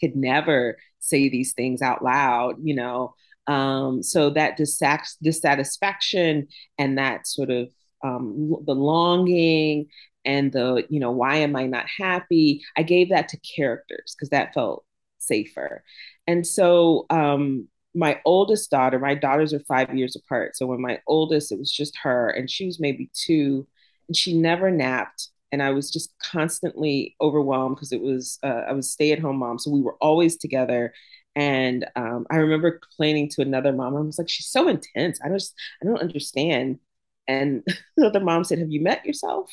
could 0.03 0.15
never 0.15 0.77
say 0.99 1.29
these 1.29 1.53
things 1.53 1.81
out 1.81 2.03
loud, 2.03 2.55
you 2.61 2.75
know. 2.75 3.13
Um, 3.47 4.03
so 4.03 4.29
that 4.31 4.57
dissatisfaction 4.57 6.47
and 6.77 6.97
that 6.97 7.27
sort 7.27 7.49
of 7.49 7.69
um, 8.03 8.55
the 8.65 8.75
longing 8.75 9.87
and 10.25 10.51
the, 10.51 10.85
you 10.89 10.99
know, 10.99 11.11
why 11.11 11.37
am 11.37 11.55
I 11.55 11.67
not 11.67 11.85
happy? 11.97 12.63
I 12.77 12.83
gave 12.83 13.09
that 13.09 13.29
to 13.29 13.39
characters 13.39 14.15
because 14.15 14.29
that 14.29 14.53
felt 14.53 14.85
safer. 15.19 15.83
And 16.27 16.45
so 16.47 17.05
um, 17.09 17.67
my 17.93 18.21
oldest 18.25 18.71
daughter, 18.71 18.99
my 18.99 19.15
daughters 19.15 19.53
are 19.53 19.59
five 19.59 19.93
years 19.95 20.15
apart. 20.15 20.55
So 20.55 20.65
when 20.65 20.81
my 20.81 20.99
oldest, 21.07 21.51
it 21.51 21.59
was 21.59 21.71
just 21.71 21.97
her, 22.03 22.29
and 22.29 22.49
she 22.49 22.65
was 22.65 22.79
maybe 22.79 23.09
two, 23.13 23.67
and 24.07 24.15
she 24.15 24.37
never 24.37 24.71
napped 24.71 25.29
and 25.53 25.61
I 25.61 25.69
was 25.69 25.91
just 25.91 26.13
constantly 26.17 27.15
overwhelmed 27.21 27.75
because 27.75 27.91
it 27.91 28.01
was 28.01 28.39
uh, 28.43 28.63
I 28.67 28.73
was 28.73 28.89
stay 28.89 29.11
at 29.11 29.19
home 29.19 29.37
mom, 29.37 29.59
so 29.59 29.69
we 29.69 29.83
were 29.83 29.95
always 30.01 30.35
together. 30.35 30.93
And 31.35 31.85
um, 31.95 32.25
I 32.31 32.37
remember 32.37 32.79
complaining 32.79 33.29
to 33.29 33.43
another 33.43 33.71
mom. 33.71 33.95
I 33.95 34.01
was 34.01 34.17
like, 34.17 34.29
"She's 34.29 34.47
so 34.47 34.67
intense. 34.67 35.19
I 35.23 35.29
just 35.29 35.53
I 35.81 35.85
don't 35.85 36.01
understand." 36.01 36.79
And 37.27 37.63
the 37.97 38.07
other 38.07 38.19
mom 38.19 38.43
said, 38.43 38.57
"Have 38.59 38.71
you 38.71 38.81
met 38.81 39.05
yourself?" 39.05 39.51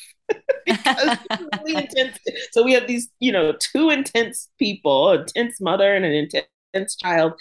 really. 1.63 1.87
So 2.51 2.63
we 2.63 2.73
have 2.73 2.87
these, 2.87 3.07
you 3.19 3.31
know, 3.31 3.53
two 3.59 3.91
intense 3.91 4.49
people, 4.57 5.11
intense 5.11 5.61
mother 5.61 5.93
and 5.93 6.03
an 6.03 6.13
intense 6.73 6.95
child, 6.95 7.33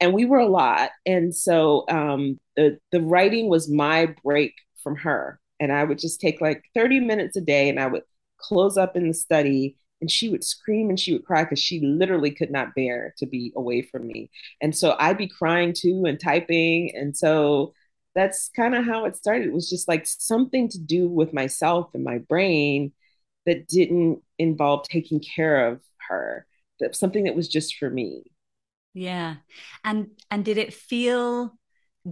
and 0.00 0.14
we 0.14 0.24
were 0.24 0.38
a 0.38 0.48
lot. 0.48 0.90
And 1.04 1.36
so 1.36 1.84
um, 1.90 2.40
the 2.56 2.78
the 2.92 3.02
writing 3.02 3.50
was 3.50 3.70
my 3.70 4.14
break 4.24 4.54
from 4.82 4.96
her 4.96 5.38
and 5.60 5.72
I 5.72 5.84
would 5.84 5.98
just 5.98 6.20
take 6.20 6.40
like 6.40 6.64
30 6.74 7.00
minutes 7.00 7.36
a 7.36 7.40
day 7.40 7.68
and 7.68 7.80
I 7.80 7.86
would 7.86 8.02
close 8.38 8.76
up 8.76 8.96
in 8.96 9.08
the 9.08 9.14
study 9.14 9.76
and 10.00 10.10
she 10.10 10.28
would 10.28 10.44
scream 10.44 10.90
and 10.90 11.00
she 11.00 11.12
would 11.12 11.24
cry 11.24 11.44
because 11.44 11.58
she 11.58 11.80
literally 11.80 12.30
could 12.30 12.50
not 12.50 12.74
bear 12.74 13.14
to 13.18 13.26
be 13.26 13.52
away 13.56 13.82
from 13.82 14.06
me. 14.06 14.30
And 14.60 14.76
so 14.76 14.94
I'd 14.98 15.18
be 15.18 15.28
crying 15.28 15.72
too 15.72 16.04
and 16.06 16.20
typing. 16.20 16.94
And 16.94 17.16
so 17.16 17.72
that's 18.14 18.50
kind 18.50 18.74
of 18.74 18.84
how 18.84 19.06
it 19.06 19.16
started. 19.16 19.46
It 19.46 19.52
was 19.54 19.70
just 19.70 19.88
like 19.88 20.06
something 20.06 20.68
to 20.70 20.78
do 20.78 21.08
with 21.08 21.32
myself 21.32 21.90
and 21.94 22.04
my 22.04 22.18
brain 22.18 22.92
that 23.46 23.68
didn't 23.68 24.22
involve 24.38 24.84
taking 24.84 25.20
care 25.20 25.68
of 25.68 25.80
her, 26.08 26.46
that 26.80 26.96
something 26.96 27.24
that 27.24 27.36
was 27.36 27.48
just 27.48 27.76
for 27.76 27.88
me. 27.88 28.24
Yeah. 28.94 29.36
And 29.84 30.08
and 30.30 30.44
did 30.44 30.58
it 30.58 30.72
feel 30.72 31.58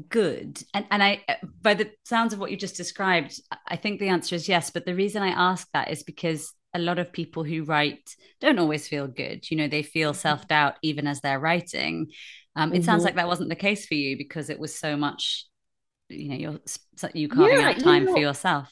good. 0.08 0.62
And 0.72 0.86
and 0.90 1.02
i 1.02 1.24
by 1.60 1.74
the 1.74 1.90
sounds 2.04 2.32
of 2.32 2.38
what 2.38 2.50
you 2.50 2.56
just 2.56 2.76
described 2.76 3.40
i 3.66 3.76
think 3.76 4.00
the 4.00 4.08
answer 4.08 4.34
is 4.34 4.48
yes. 4.48 4.70
But 4.70 4.86
the 4.86 4.94
reason 4.94 5.22
i 5.22 5.28
ask 5.28 5.68
that 5.72 5.90
is 5.90 6.02
because 6.02 6.52
a 6.74 6.78
lot 6.78 6.98
of 6.98 7.12
people 7.12 7.44
who 7.44 7.62
write 7.62 8.16
don't 8.40 8.58
always 8.58 8.88
feel 8.88 9.06
good. 9.06 9.50
You 9.50 9.56
know 9.56 9.68
they 9.68 9.82
feel 9.82 10.10
mm-hmm. 10.10 10.18
self-doubt 10.18 10.74
even 10.82 11.06
as 11.06 11.20
they're 11.20 11.40
writing. 11.40 12.08
Um, 12.56 12.72
it 12.72 12.76
mm-hmm. 12.76 12.84
sounds 12.84 13.04
like 13.04 13.16
that 13.16 13.28
wasn't 13.28 13.48
the 13.48 13.56
case 13.56 13.86
for 13.86 13.94
you 13.94 14.16
because 14.16 14.50
it 14.50 14.58
was 14.58 14.78
so 14.78 14.96
much 14.96 15.46
you 16.08 16.28
know 16.28 16.36
you're 16.36 16.60
you 17.14 17.28
carving 17.28 17.60
yeah, 17.60 17.70
out 17.70 17.78
time 17.78 18.02
you 18.02 18.08
know, 18.08 18.12
for 18.14 18.20
yourself 18.20 18.70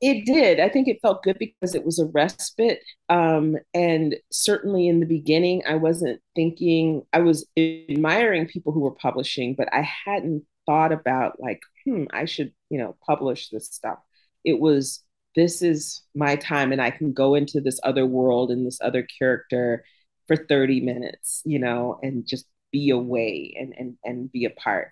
it 0.00 0.26
did. 0.26 0.60
I 0.60 0.68
think 0.68 0.88
it 0.88 1.00
felt 1.00 1.22
good 1.22 1.38
because 1.38 1.74
it 1.74 1.84
was 1.84 1.98
a 1.98 2.06
respite. 2.06 2.80
Um, 3.08 3.56
and 3.72 4.16
certainly 4.30 4.88
in 4.88 5.00
the 5.00 5.06
beginning, 5.06 5.62
I 5.66 5.76
wasn't 5.76 6.20
thinking, 6.34 7.02
I 7.12 7.20
was 7.20 7.46
admiring 7.56 8.46
people 8.46 8.72
who 8.72 8.80
were 8.80 8.94
publishing, 8.94 9.54
but 9.56 9.72
I 9.72 9.88
hadn't 10.04 10.44
thought 10.66 10.92
about, 10.92 11.40
like, 11.40 11.60
hmm, 11.84 12.04
I 12.12 12.26
should, 12.26 12.52
you 12.68 12.78
know, 12.78 12.96
publish 13.06 13.48
this 13.48 13.70
stuff. 13.72 13.98
It 14.44 14.60
was, 14.60 15.02
this 15.34 15.62
is 15.62 16.02
my 16.14 16.36
time, 16.36 16.72
and 16.72 16.82
I 16.82 16.90
can 16.90 17.12
go 17.12 17.34
into 17.34 17.60
this 17.60 17.80
other 17.82 18.04
world 18.04 18.50
and 18.50 18.66
this 18.66 18.80
other 18.82 19.06
character 19.18 19.82
for 20.26 20.36
30 20.36 20.80
minutes, 20.82 21.40
you 21.46 21.58
know, 21.58 21.98
and 22.02 22.26
just 22.26 22.46
be 22.70 22.90
away 22.90 23.56
and, 23.58 23.72
and, 23.78 23.96
and 24.04 24.30
be 24.30 24.44
a 24.44 24.50
part. 24.50 24.90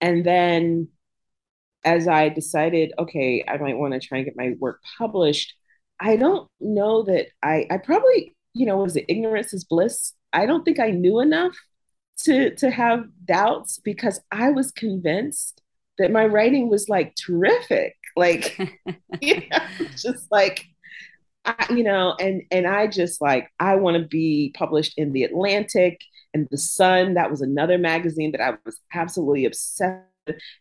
And 0.00 0.24
then 0.24 0.88
as 1.86 2.08
I 2.08 2.28
decided, 2.28 2.92
okay, 2.98 3.44
I 3.46 3.56
might 3.58 3.78
want 3.78 3.94
to 3.94 4.00
try 4.00 4.18
and 4.18 4.26
get 4.26 4.36
my 4.36 4.54
work 4.58 4.80
published, 4.98 5.54
I 6.00 6.16
don't 6.16 6.50
know 6.60 7.04
that 7.04 7.28
I, 7.42 7.66
I 7.70 7.78
probably, 7.78 8.36
you 8.52 8.66
know, 8.66 8.78
was 8.78 8.96
it 8.96 9.06
ignorance 9.08 9.54
is 9.54 9.64
bliss? 9.64 10.12
I 10.32 10.44
don't 10.44 10.64
think 10.64 10.80
I 10.80 10.90
knew 10.90 11.20
enough 11.20 11.56
to 12.24 12.54
to 12.56 12.70
have 12.70 13.04
doubts 13.24 13.78
because 13.78 14.20
I 14.32 14.50
was 14.50 14.72
convinced 14.72 15.62
that 15.98 16.10
my 16.10 16.26
writing 16.26 16.68
was 16.68 16.88
like 16.88 17.14
terrific. 17.14 17.94
Like, 18.16 18.58
you 19.20 19.42
know, 19.48 19.86
just 19.96 20.30
like 20.30 20.66
I, 21.44 21.66
you 21.70 21.84
know, 21.84 22.16
and 22.18 22.42
and 22.50 22.66
I 22.66 22.88
just 22.88 23.22
like 23.22 23.48
I 23.60 23.76
want 23.76 23.96
to 23.96 24.06
be 24.06 24.52
published 24.58 24.94
in 24.98 25.12
the 25.12 25.22
Atlantic 25.22 26.00
and 26.34 26.48
the 26.50 26.58
Sun. 26.58 27.14
That 27.14 27.30
was 27.30 27.42
another 27.42 27.78
magazine 27.78 28.32
that 28.32 28.40
I 28.40 28.54
was 28.64 28.78
absolutely 28.92 29.44
obsessed 29.44 30.02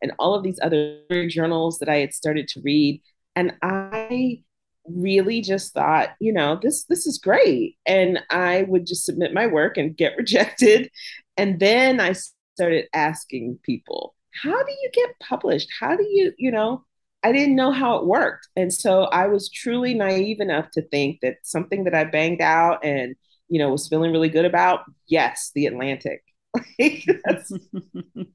and 0.01 0.11
all 0.19 0.35
of 0.35 0.43
these 0.43 0.59
other 0.61 1.01
journals 1.27 1.79
that 1.79 1.89
I 1.89 1.97
had 1.97 2.13
started 2.13 2.47
to 2.49 2.61
read. 2.63 3.01
And 3.35 3.53
I 3.61 4.41
really 4.87 5.41
just 5.41 5.73
thought, 5.73 6.09
you 6.19 6.31
know, 6.31 6.59
this 6.61 6.85
this 6.85 7.07
is 7.07 7.17
great. 7.17 7.77
And 7.85 8.19
I 8.29 8.63
would 8.63 8.85
just 8.85 9.05
submit 9.05 9.33
my 9.33 9.47
work 9.47 9.77
and 9.77 9.97
get 9.97 10.15
rejected. 10.17 10.89
And 11.37 11.59
then 11.59 11.99
I 11.99 12.13
started 12.55 12.85
asking 12.93 13.59
people, 13.63 14.15
how 14.41 14.63
do 14.63 14.71
you 14.71 14.89
get 14.93 15.19
published? 15.21 15.69
How 15.79 15.95
do 15.95 16.03
you, 16.03 16.33
you 16.37 16.51
know, 16.51 16.83
I 17.23 17.31
didn't 17.31 17.55
know 17.55 17.71
how 17.71 17.97
it 17.97 18.05
worked. 18.05 18.47
And 18.55 18.71
so 18.71 19.03
I 19.05 19.27
was 19.27 19.49
truly 19.49 19.93
naive 19.93 20.39
enough 20.39 20.69
to 20.71 20.81
think 20.83 21.21
that 21.21 21.37
something 21.43 21.85
that 21.85 21.95
I 21.95 22.03
banged 22.03 22.41
out 22.41 22.85
and, 22.85 23.15
you 23.49 23.59
know, 23.59 23.71
was 23.71 23.87
feeling 23.87 24.11
really 24.11 24.29
good 24.29 24.45
about, 24.45 24.81
yes, 25.07 25.51
the 25.55 25.65
Atlantic. 25.65 26.21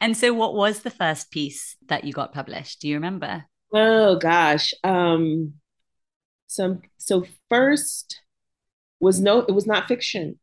and 0.00 0.16
so 0.16 0.32
what 0.32 0.54
was 0.54 0.80
the 0.80 0.90
first 0.90 1.30
piece 1.30 1.76
that 1.88 2.04
you 2.04 2.12
got 2.12 2.32
published? 2.32 2.80
Do 2.80 2.88
you 2.88 2.94
remember? 2.94 3.44
Oh 3.72 4.16
gosh. 4.16 4.72
Um 4.84 5.54
so 6.46 6.80
so 6.98 7.24
first 7.48 8.20
was 9.00 9.20
no 9.20 9.40
it 9.40 9.52
was 9.52 9.66
not 9.66 9.88
fiction. 9.88 10.38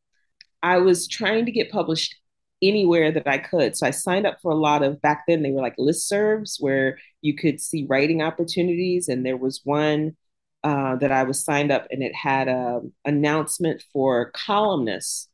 I 0.62 0.78
was 0.78 1.08
trying 1.08 1.46
to 1.46 1.52
get 1.52 1.72
published 1.72 2.16
anywhere 2.62 3.12
that 3.12 3.28
i 3.28 3.38
could. 3.38 3.76
So 3.76 3.86
i 3.86 3.92
signed 3.92 4.26
up 4.26 4.38
for 4.42 4.52
a 4.52 4.56
lot 4.56 4.84
of 4.84 5.02
back 5.02 5.24
then 5.28 5.42
they 5.44 5.52
were 5.52 5.62
like 5.62 5.76
listservs 5.78 6.56
where 6.60 6.98
you 7.22 7.36
could 7.36 7.60
see 7.60 7.86
writing 7.90 8.22
opportunities. 8.22 9.08
And 9.08 9.26
there 9.26 9.38
was 9.38 9.62
one 9.64 10.16
uh, 10.64 10.96
that 10.96 11.12
i 11.12 11.24
was 11.24 11.44
signed 11.44 11.72
up 11.72 11.88
and 11.92 12.02
it 12.02 12.16
had 12.16 12.48
a 12.48 12.80
announcement 13.06 13.84
for 13.92 14.32
columnists 14.32 15.28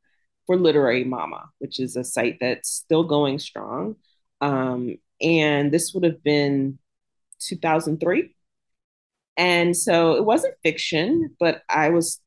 for 0.49 0.57
Literary 0.57 1.03
Mama, 1.03 1.47
which 1.59 1.79
is 1.79 1.95
a 1.95 2.03
site 2.03 2.39
that's 2.41 2.71
still 2.71 3.03
going 3.03 3.37
strong. 3.37 3.95
Um, 4.41 4.95
and 5.21 5.71
this 5.71 5.93
would 5.93 6.03
have 6.03 6.23
been 6.23 6.79
2003. 7.39 8.33
And 9.37 9.77
so 9.77 10.13
it 10.13 10.25
wasn't 10.25 10.55
fiction, 10.63 11.35
but 11.39 11.61
I 11.69 11.91
was, 11.91 12.19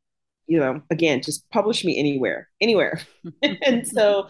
you 0.47 0.61
know, 0.61 0.83
again, 0.89 1.21
just 1.21 1.51
publish 1.51 1.85
me 1.85 1.99
anywhere, 1.99 2.49
anywhere. 2.61 3.01
and 3.43 3.89
so 3.89 4.29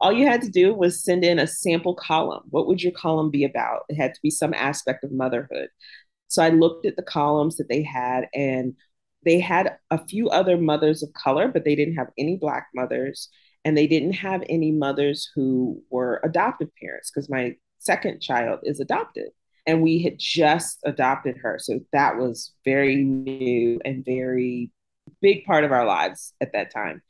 all 0.00 0.12
you 0.12 0.24
had 0.24 0.42
to 0.42 0.48
do 0.48 0.72
was 0.72 1.02
send 1.02 1.24
in 1.24 1.40
a 1.40 1.48
sample 1.48 1.96
column. 1.96 2.44
What 2.50 2.68
would 2.68 2.80
your 2.80 2.92
column 2.92 3.32
be 3.32 3.42
about? 3.42 3.86
It 3.88 3.96
had 3.96 4.14
to 4.14 4.20
be 4.22 4.30
some 4.30 4.54
aspect 4.54 5.02
of 5.02 5.10
motherhood. 5.10 5.70
So 6.28 6.44
I 6.44 6.50
looked 6.50 6.86
at 6.86 6.94
the 6.94 7.02
columns 7.02 7.56
that 7.56 7.68
they 7.68 7.82
had, 7.82 8.28
and 8.32 8.76
they 9.26 9.40
had 9.40 9.76
a 9.90 10.06
few 10.06 10.28
other 10.30 10.56
mothers 10.56 11.02
of 11.02 11.12
color, 11.12 11.48
but 11.48 11.64
they 11.64 11.74
didn't 11.74 11.96
have 11.96 12.08
any 12.16 12.36
Black 12.36 12.68
mothers. 12.74 13.28
And 13.64 13.76
they 13.76 13.88
didn't 13.88 14.12
have 14.12 14.44
any 14.48 14.70
mothers 14.70 15.28
who 15.34 15.82
were 15.90 16.20
adoptive 16.22 16.68
parents 16.80 17.10
because 17.10 17.28
my 17.28 17.56
second 17.80 18.20
child 18.20 18.60
is 18.62 18.78
adopted. 18.78 19.30
And 19.66 19.82
we 19.82 20.00
had 20.00 20.20
just 20.20 20.78
adopted 20.84 21.36
her. 21.38 21.58
So 21.60 21.80
that 21.92 22.16
was 22.16 22.52
very 22.64 23.02
new 23.02 23.80
and 23.84 24.04
very 24.04 24.70
big 25.20 25.44
part 25.44 25.64
of 25.64 25.72
our 25.72 25.84
lives 25.84 26.32
at 26.40 26.52
that 26.52 26.72
time. 26.72 27.02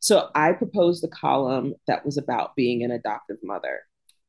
So 0.00 0.28
I 0.34 0.52
proposed 0.52 1.02
a 1.02 1.08
column 1.08 1.72
that 1.86 2.04
was 2.04 2.18
about 2.18 2.54
being 2.54 2.84
an 2.84 2.90
adoptive 2.90 3.38
mother. 3.42 3.80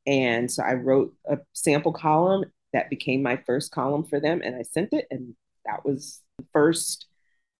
And 0.08 0.50
so 0.50 0.64
I 0.64 0.76
wrote 0.76 1.14
a 1.30 1.40
sample 1.52 1.92
column 1.92 2.46
that 2.72 2.90
became 2.90 3.22
my 3.22 3.38
first 3.46 3.72
column 3.72 4.06
for 4.06 4.22
them 4.22 4.42
and 4.44 4.56
I 4.56 4.62
sent 4.62 4.94
it 4.94 5.08
and 5.10 5.34
that 5.66 5.86
was 5.86 6.22
the 6.38 6.46
first 6.54 7.08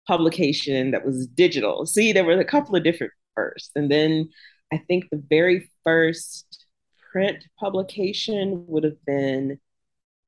publication 0.08 0.92
that 0.92 1.06
was 1.06 1.28
digital. 1.28 1.86
See, 1.86 2.14
there 2.14 2.26
were 2.26 2.40
a 2.40 2.46
couple 2.46 2.76
of 2.76 2.84
different 2.84 3.14
first. 3.36 3.72
And 3.76 3.92
then 3.92 4.30
I 4.72 4.78
think 4.78 5.10
the 5.10 5.22
very 5.30 5.70
first 5.84 6.66
print 7.12 7.44
publication 7.60 8.66
would 8.68 8.84
have 8.84 9.04
been 9.06 9.60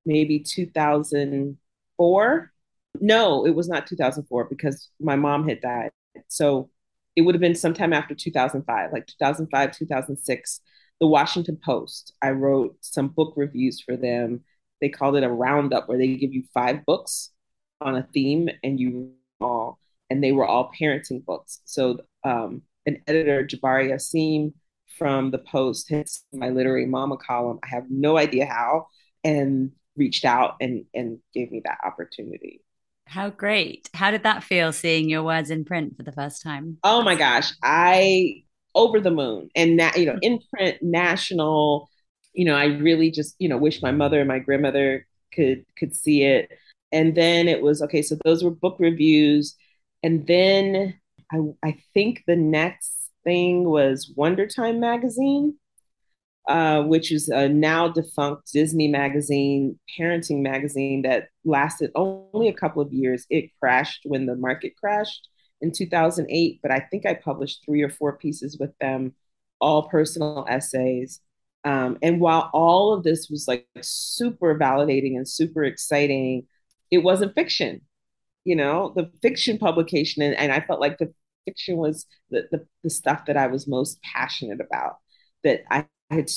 maybe 0.05 0.39
2004. 0.39 2.51
No, 2.99 3.45
it 3.45 3.55
was 3.55 3.67
not 3.67 3.85
2004 3.87 4.45
because 4.45 4.89
my 4.99 5.15
mom 5.15 5.47
had 5.47 5.61
died. 5.61 5.91
So 6.27 6.69
it 7.15 7.21
would 7.21 7.35
have 7.35 7.41
been 7.41 7.55
sometime 7.55 7.93
after 7.93 8.15
2005, 8.15 8.93
like 8.93 9.07
2005, 9.07 9.71
2006. 9.71 10.61
The 10.99 11.07
Washington 11.07 11.59
Post, 11.63 12.13
I 12.23 12.31
wrote 12.31 12.75
some 12.81 13.09
book 13.09 13.33
reviews 13.35 13.81
for 13.81 13.95
them. 13.95 14.43
They 14.81 14.89
called 14.89 15.15
it 15.15 15.23
a 15.23 15.29
roundup 15.29 15.87
where 15.87 15.97
they 15.97 16.15
give 16.15 16.33
you 16.33 16.43
five 16.53 16.85
books 16.85 17.31
on 17.81 17.95
a 17.95 18.07
theme 18.13 18.49
and 18.63 18.79
you 18.79 19.16
and 20.09 20.23
they 20.23 20.31
were 20.31 20.45
all 20.45 20.71
parenting 20.79 21.25
books. 21.25 21.61
So 21.65 21.99
um, 22.23 22.61
an 22.85 23.01
editor, 23.07 23.45
Jabari 23.45 23.91
Asim 23.91 24.53
from 24.97 25.31
the 25.31 25.37
Post, 25.37 25.89
hits 25.89 26.23
my 26.33 26.49
literary 26.49 26.85
mama 26.85 27.17
column. 27.17 27.59
I 27.63 27.67
have 27.67 27.85
no 27.89 28.17
idea 28.17 28.45
how, 28.45 28.87
and 29.23 29.71
reached 29.95 30.25
out 30.25 30.55
and 30.61 30.85
and 30.93 31.19
gave 31.33 31.51
me 31.51 31.61
that 31.65 31.79
opportunity. 31.85 32.61
How 33.07 33.29
great. 33.29 33.89
How 33.93 34.11
did 34.11 34.23
that 34.23 34.43
feel 34.43 34.73
seeing 34.73 35.09
your 35.09 35.23
words 35.23 35.49
in 35.49 35.63
print 35.63 35.95
for 35.95 36.03
the 36.03 36.11
first 36.11 36.41
time? 36.41 36.77
Oh 36.83 37.01
my 37.01 37.15
gosh. 37.15 37.51
I 37.63 38.43
over 38.75 38.99
the 38.99 39.11
moon 39.11 39.49
and 39.55 39.77
now, 39.77 39.91
you 39.95 40.05
know, 40.05 40.17
in 40.21 40.39
print, 40.53 40.77
national, 40.81 41.89
you 42.33 42.45
know, 42.45 42.53
I 42.55 42.65
really 42.65 43.09
just, 43.09 43.35
you 43.39 43.49
know, 43.49 43.57
wish 43.57 43.81
my 43.81 43.91
mother 43.91 44.19
and 44.19 44.27
my 44.27 44.39
grandmother 44.39 45.07
could 45.33 45.65
could 45.77 45.95
see 45.95 46.23
it. 46.23 46.51
And 46.91 47.15
then 47.15 47.47
it 47.47 47.61
was 47.61 47.81
okay, 47.81 48.01
so 48.01 48.17
those 48.23 48.43
were 48.43 48.51
book 48.51 48.77
reviews. 48.79 49.55
And 50.03 50.27
then 50.27 50.99
I 51.31 51.37
I 51.63 51.77
think 51.93 52.23
the 52.27 52.35
next 52.35 52.93
thing 53.23 53.65
was 53.65 54.11
Wonder 54.15 54.47
Time 54.47 54.79
magazine. 54.79 55.57
Uh, 56.47 56.81
which 56.83 57.11
is 57.11 57.27
a 57.27 57.49
now 57.49 57.89
defunct 57.89 58.53
Disney 58.53 58.87
magazine, 58.87 59.77
parenting 59.99 60.41
magazine 60.41 61.01
that 61.01 61.27
lasted 61.43 61.91
only 61.93 62.47
a 62.47 62.53
couple 62.53 62.81
of 62.81 62.93
years. 62.93 63.25
It 63.29 63.51
crashed 63.59 64.03
when 64.05 64.25
the 64.27 64.35
market 64.37 64.73
crashed 64.77 65.27
in 65.59 65.73
2008, 65.73 66.59
but 66.61 66.71
I 66.71 66.79
think 66.79 67.05
I 67.05 67.15
published 67.15 67.63
three 67.65 67.81
or 67.81 67.89
four 67.89 68.17
pieces 68.17 68.57
with 68.57 68.71
them, 68.79 69.13
all 69.59 69.89
personal 69.89 70.45
essays. 70.49 71.19
Um, 71.65 71.97
and 72.01 72.21
while 72.21 72.49
all 72.53 72.93
of 72.93 73.03
this 73.03 73.27
was 73.29 73.45
like 73.45 73.67
super 73.81 74.57
validating 74.57 75.17
and 75.17 75.27
super 75.27 75.65
exciting, 75.65 76.47
it 76.91 76.99
wasn't 76.99 77.35
fiction. 77.35 77.81
You 78.47 78.55
know, 78.55 78.93
the 78.95 79.11
fiction 79.21 79.57
publication, 79.57 80.23
and, 80.23 80.35
and 80.35 80.51
I 80.51 80.61
felt 80.61 80.79
like 80.79 80.97
the 80.97 81.13
fiction 81.45 81.77
was 81.77 82.05
the, 82.29 82.47
the, 82.51 82.65
the 82.83 82.89
stuff 82.89 83.25
that 83.27 83.37
I 83.37 83.47
was 83.47 83.67
most 83.67 83.99
passionate 84.03 84.61
about. 84.61 84.97
That 85.43 85.61
I 85.69 85.85
had 86.09 86.29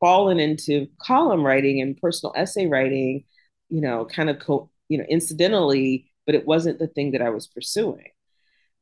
fallen 0.00 0.38
into 0.38 0.88
column 1.00 1.44
writing 1.44 1.80
and 1.80 1.96
personal 1.96 2.34
essay 2.36 2.66
writing, 2.66 3.24
you 3.70 3.80
know, 3.80 4.04
kind 4.06 4.30
of 4.30 4.38
co- 4.38 4.70
you 4.88 4.98
know, 4.98 5.04
incidentally, 5.08 6.10
but 6.26 6.34
it 6.34 6.46
wasn't 6.46 6.78
the 6.78 6.88
thing 6.88 7.12
that 7.12 7.22
I 7.22 7.30
was 7.30 7.46
pursuing. 7.46 8.10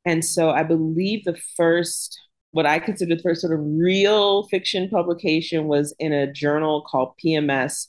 And 0.05 0.25
so 0.25 0.51
I 0.51 0.63
believe 0.63 1.25
the 1.25 1.39
first, 1.57 2.19
what 2.53 2.67
I 2.67 2.79
consider 2.79 3.15
the 3.17 3.23
first 3.23 3.41
sort 3.41 3.59
of 3.59 3.65
real 3.65 4.45
fiction 4.49 4.89
publication 4.89 5.67
was 5.67 5.95
in 5.99 6.13
a 6.13 6.33
journal 6.33 6.83
called 6.83 7.15
PMS, 7.25 7.89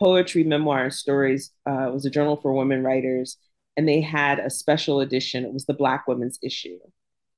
Poetry, 0.00 0.44
Memoir, 0.44 0.84
and 0.84 0.94
Stories. 0.94 1.52
Uh, 1.68 1.88
it 1.88 1.92
was 1.92 2.04
a 2.04 2.10
journal 2.10 2.38
for 2.42 2.52
women 2.52 2.82
writers. 2.82 3.36
And 3.76 3.88
they 3.88 4.00
had 4.00 4.38
a 4.38 4.50
special 4.50 5.00
edition. 5.00 5.44
It 5.44 5.52
was 5.52 5.66
the 5.66 5.74
Black 5.74 6.06
Women's 6.06 6.38
issue. 6.42 6.78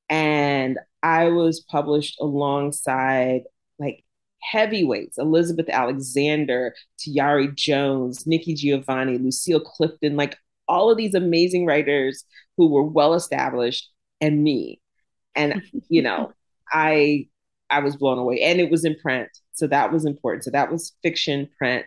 And 0.08 0.78
I 1.02 1.28
was 1.28 1.60
published 1.60 2.20
alongside 2.20 3.42
like 3.78 4.04
heavyweights 4.40 5.16
Elizabeth 5.18 5.68
Alexander, 5.68 6.74
Tayari 6.98 7.54
Jones, 7.54 8.26
Nikki 8.26 8.54
Giovanni, 8.54 9.18
Lucille 9.18 9.60
Clifton, 9.60 10.16
like 10.16 10.36
all 10.68 10.90
of 10.90 10.96
these 10.96 11.14
amazing 11.14 11.66
writers 11.66 12.24
who 12.56 12.68
were 12.68 12.84
well 12.84 13.14
established, 13.14 13.90
and 14.20 14.42
me. 14.42 14.80
And, 15.34 15.62
you 15.88 16.02
know, 16.02 16.32
I 16.70 17.28
I 17.70 17.80
was 17.80 17.96
blown 17.96 18.18
away. 18.18 18.40
And 18.40 18.60
it 18.60 18.70
was 18.70 18.84
in 18.84 18.96
print. 19.00 19.28
So 19.52 19.66
that 19.66 19.92
was 19.92 20.04
important. 20.04 20.44
So 20.44 20.50
that 20.50 20.70
was 20.70 20.92
fiction 21.02 21.48
print. 21.58 21.86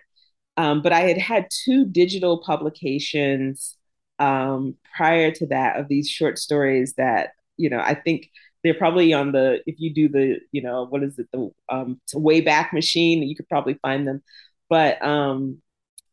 Um, 0.57 0.81
but 0.81 0.91
I 0.91 1.01
had 1.01 1.17
had 1.17 1.47
two 1.65 1.85
digital 1.85 2.41
publications 2.43 3.76
um, 4.19 4.75
prior 4.95 5.31
to 5.31 5.47
that 5.47 5.79
of 5.79 5.87
these 5.87 6.09
short 6.09 6.37
stories 6.39 6.93
that, 6.93 7.31
you 7.57 7.69
know, 7.69 7.79
I 7.79 7.95
think 7.95 8.29
they're 8.63 8.73
probably 8.73 9.13
on 9.13 9.31
the 9.31 9.61
if 9.65 9.75
you 9.79 9.93
do 9.93 10.09
the 10.09 10.39
you 10.51 10.61
know 10.61 10.85
what 10.87 11.03
is 11.03 11.17
it 11.19 11.27
the 11.31 11.49
um 11.69 12.01
Wayback 12.13 12.73
Machine 12.73 13.23
you 13.23 13.35
could 13.35 13.47
probably 13.47 13.75
find 13.75 14.07
them. 14.07 14.21
But 14.69 15.01
um 15.01 15.61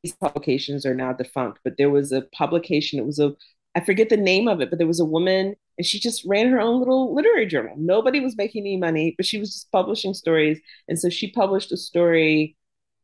these 0.02 0.14
publications 0.14 0.84
are 0.86 0.94
now 0.94 1.12
defunct 1.12 1.60
but 1.64 1.76
there 1.78 1.90
was 1.90 2.12
a 2.12 2.22
publication 2.36 2.98
it 2.98 3.06
was 3.06 3.18
a 3.18 3.32
i 3.74 3.80
forget 3.80 4.10
the 4.10 4.16
name 4.18 4.48
of 4.48 4.60
it 4.60 4.68
but 4.68 4.78
there 4.78 4.86
was 4.86 5.00
a 5.00 5.04
woman 5.04 5.54
and 5.78 5.86
she 5.86 5.98
just 5.98 6.24
ran 6.26 6.48
her 6.50 6.60
own 6.60 6.78
little 6.78 7.14
literary 7.14 7.46
journal. 7.46 7.74
Nobody 7.76 8.20
was 8.20 8.36
making 8.36 8.62
any 8.62 8.76
money 8.76 9.14
but 9.16 9.26
she 9.26 9.38
was 9.38 9.52
just 9.52 9.72
publishing 9.72 10.14
stories. 10.14 10.60
And 10.88 10.98
so 10.98 11.08
she 11.10 11.30
published 11.32 11.72
a 11.72 11.76
story 11.76 12.56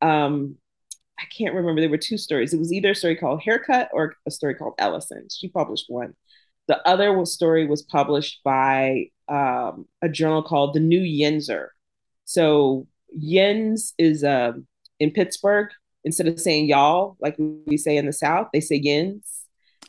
um 0.02 0.56
i 1.20 1.24
can't 1.26 1.54
remember 1.54 1.80
there 1.80 1.90
were 1.90 1.96
two 1.96 2.18
stories 2.18 2.52
it 2.52 2.58
was 2.58 2.72
either 2.72 2.90
a 2.90 2.94
story 2.94 3.16
called 3.16 3.42
haircut 3.42 3.88
or 3.92 4.14
a 4.26 4.30
story 4.30 4.54
called 4.54 4.74
ellison 4.78 5.26
she 5.30 5.48
published 5.48 5.86
one 5.88 6.14
the 6.70 6.86
other 6.88 7.26
story 7.26 7.66
was 7.66 7.82
published 7.82 8.44
by 8.44 9.06
um, 9.28 9.86
a 10.02 10.08
journal 10.08 10.40
called 10.40 10.72
the 10.72 10.78
New 10.78 11.00
Yinzer. 11.00 11.68
So 12.26 12.86
Yins 13.12 13.92
is 13.98 14.22
uh, 14.22 14.52
in 15.00 15.10
Pittsburgh. 15.10 15.70
Instead 16.04 16.28
of 16.28 16.38
saying 16.40 16.66
y'all, 16.66 17.16
like 17.20 17.36
we 17.38 17.76
say 17.76 17.96
in 17.96 18.06
the 18.06 18.12
South, 18.12 18.48
they 18.52 18.60
say 18.60 18.76
yins. 18.76 19.40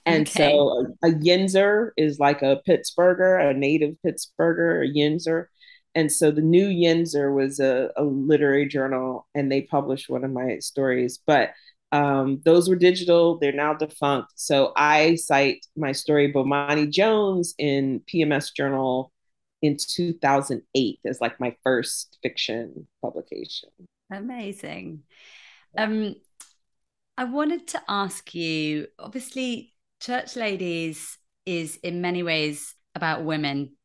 And 0.07 0.27
okay. 0.27 0.51
so 0.51 0.95
a, 1.03 1.09
a 1.09 1.11
Yinzer 1.11 1.91
is 1.97 2.19
like 2.19 2.41
a 2.41 2.59
Pittsburgher, 2.67 3.49
a 3.49 3.53
native 3.53 3.95
Pittsburgher, 4.03 4.83
a 4.83 4.91
Yinzer. 4.91 5.45
And 5.93 6.11
so 6.11 6.31
the 6.31 6.41
New 6.41 6.67
Yinzer 6.67 7.33
was 7.33 7.59
a, 7.59 7.89
a 7.97 8.03
literary 8.03 8.67
journal, 8.67 9.27
and 9.35 9.51
they 9.51 9.63
published 9.63 10.09
one 10.09 10.23
of 10.23 10.31
my 10.31 10.59
stories. 10.59 11.19
But 11.25 11.51
um, 11.91 12.41
those 12.45 12.69
were 12.69 12.77
digital, 12.77 13.37
they're 13.37 13.51
now 13.51 13.73
defunct. 13.73 14.31
So 14.35 14.71
I 14.77 15.15
cite 15.15 15.65
my 15.75 15.91
story, 15.91 16.31
Bomani 16.31 16.89
Jones, 16.89 17.53
in 17.57 18.01
PMS 18.11 18.53
Journal 18.55 19.11
in 19.61 19.77
2008 19.77 20.99
as 21.05 21.21
like 21.21 21.39
my 21.39 21.55
first 21.63 22.17
fiction 22.23 22.87
publication. 23.01 23.69
Amazing. 24.11 25.03
Um, 25.77 26.15
I 27.17 27.25
wanted 27.25 27.67
to 27.69 27.81
ask 27.87 28.33
you 28.33 28.87
obviously, 28.97 29.73
Church 29.99 30.35
Ladies 30.35 31.17
is 31.45 31.77
in 31.77 32.01
many 32.01 32.23
ways 32.23 32.73
about 32.95 33.23
women 33.23 33.75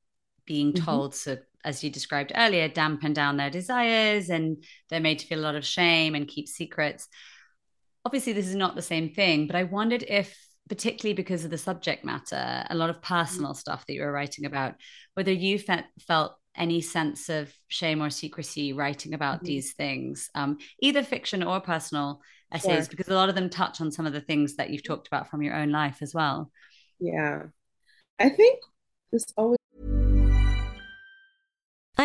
being 0.47 0.73
mm-hmm. 0.73 0.85
told 0.85 1.13
mm-hmm. 1.13 1.35
to, 1.35 1.43
as 1.67 1.85
you 1.85 1.91
described 1.91 2.33
earlier, 2.35 2.69
dampen 2.69 3.13
down 3.13 3.37
their 3.37 3.51
desires 3.51 4.31
and 4.31 4.65
they're 4.89 5.01
made 5.01 5.19
to 5.19 5.27
feel 5.27 5.41
a 5.41 5.43
lot 5.43 5.57
of 5.57 5.67
shame 5.67 6.15
and 6.15 6.29
keep 6.29 6.49
secrets. 6.49 7.09
Obviously, 8.05 8.33
this 8.33 8.47
is 8.47 8.55
not 8.55 8.77
the 8.77 8.83
same 8.83 9.13
thing, 9.13 9.47
but 9.49 9.57
I 9.57 9.65
wondered 9.65 10.05
if 10.07 10.35
particularly 10.69 11.15
because 11.15 11.45
of 11.45 11.51
the 11.51 11.59
subject 11.59 12.05
matter, 12.05 12.65
a 12.69 12.75
lot 12.75 12.91
of 12.91 13.03
personal 13.03 13.51
mm-hmm. 13.51 13.59
stuff 13.59 13.85
that 13.87 13.95
you 13.95 14.03
were 14.03 14.13
writing 14.13 14.47
about, 14.47 14.75
whether 15.15 15.33
you 15.33 15.59
fe- 15.59 15.85
felt 16.07 16.37
any 16.57 16.81
sense 16.81 17.29
of 17.29 17.53
shame 17.69 18.03
or 18.03 18.11
secrecy 18.11 18.73
writing 18.73 19.15
about 19.15 19.39
mm-hmm. 19.39 19.47
these 19.47 19.75
things, 19.75 20.31
um, 20.35 20.59
either 20.81 21.03
fiction 21.03 21.43
or 21.43 21.61
personal 21.61 22.21
essays, 22.53 22.85
sure. 22.85 22.91
because 22.91 23.09
a 23.09 23.15
lot 23.15 23.29
of 23.29 23.35
them 23.35 23.51
touch 23.51 23.81
on 23.81 23.93
some 23.93 24.07
of 24.07 24.13
the 24.13 24.21
things 24.21 24.57
that 24.57 24.71
you've 24.71 24.85
talked 24.85 25.07
about 25.07 25.31
from 25.31 25.43
your 25.43 25.55
own 25.55 25.71
life 25.71 25.99
as 26.01 26.15
well. 26.15 26.51
Yeah. 26.99 27.43
I 28.19 28.31
think 28.31 28.61
this 29.13 29.27
always. 29.37 29.56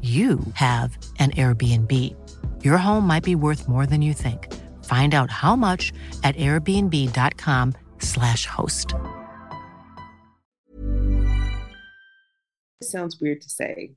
you 0.00 0.40
have 0.54 0.98
an 1.20 1.30
Airbnb. 1.32 2.16
Your 2.64 2.78
home 2.78 3.06
might 3.06 3.22
be 3.22 3.36
worth 3.36 3.68
more 3.68 3.86
than 3.86 4.02
you 4.02 4.12
think. 4.12 4.52
Find 4.84 5.14
out 5.14 5.30
how 5.30 5.54
much 5.54 5.92
at 6.24 6.34
airbnb.com/slash 6.34 8.46
host. 8.46 8.94
It 12.80 12.86
sounds 12.86 13.20
weird 13.20 13.42
to 13.42 13.48
say. 13.48 13.92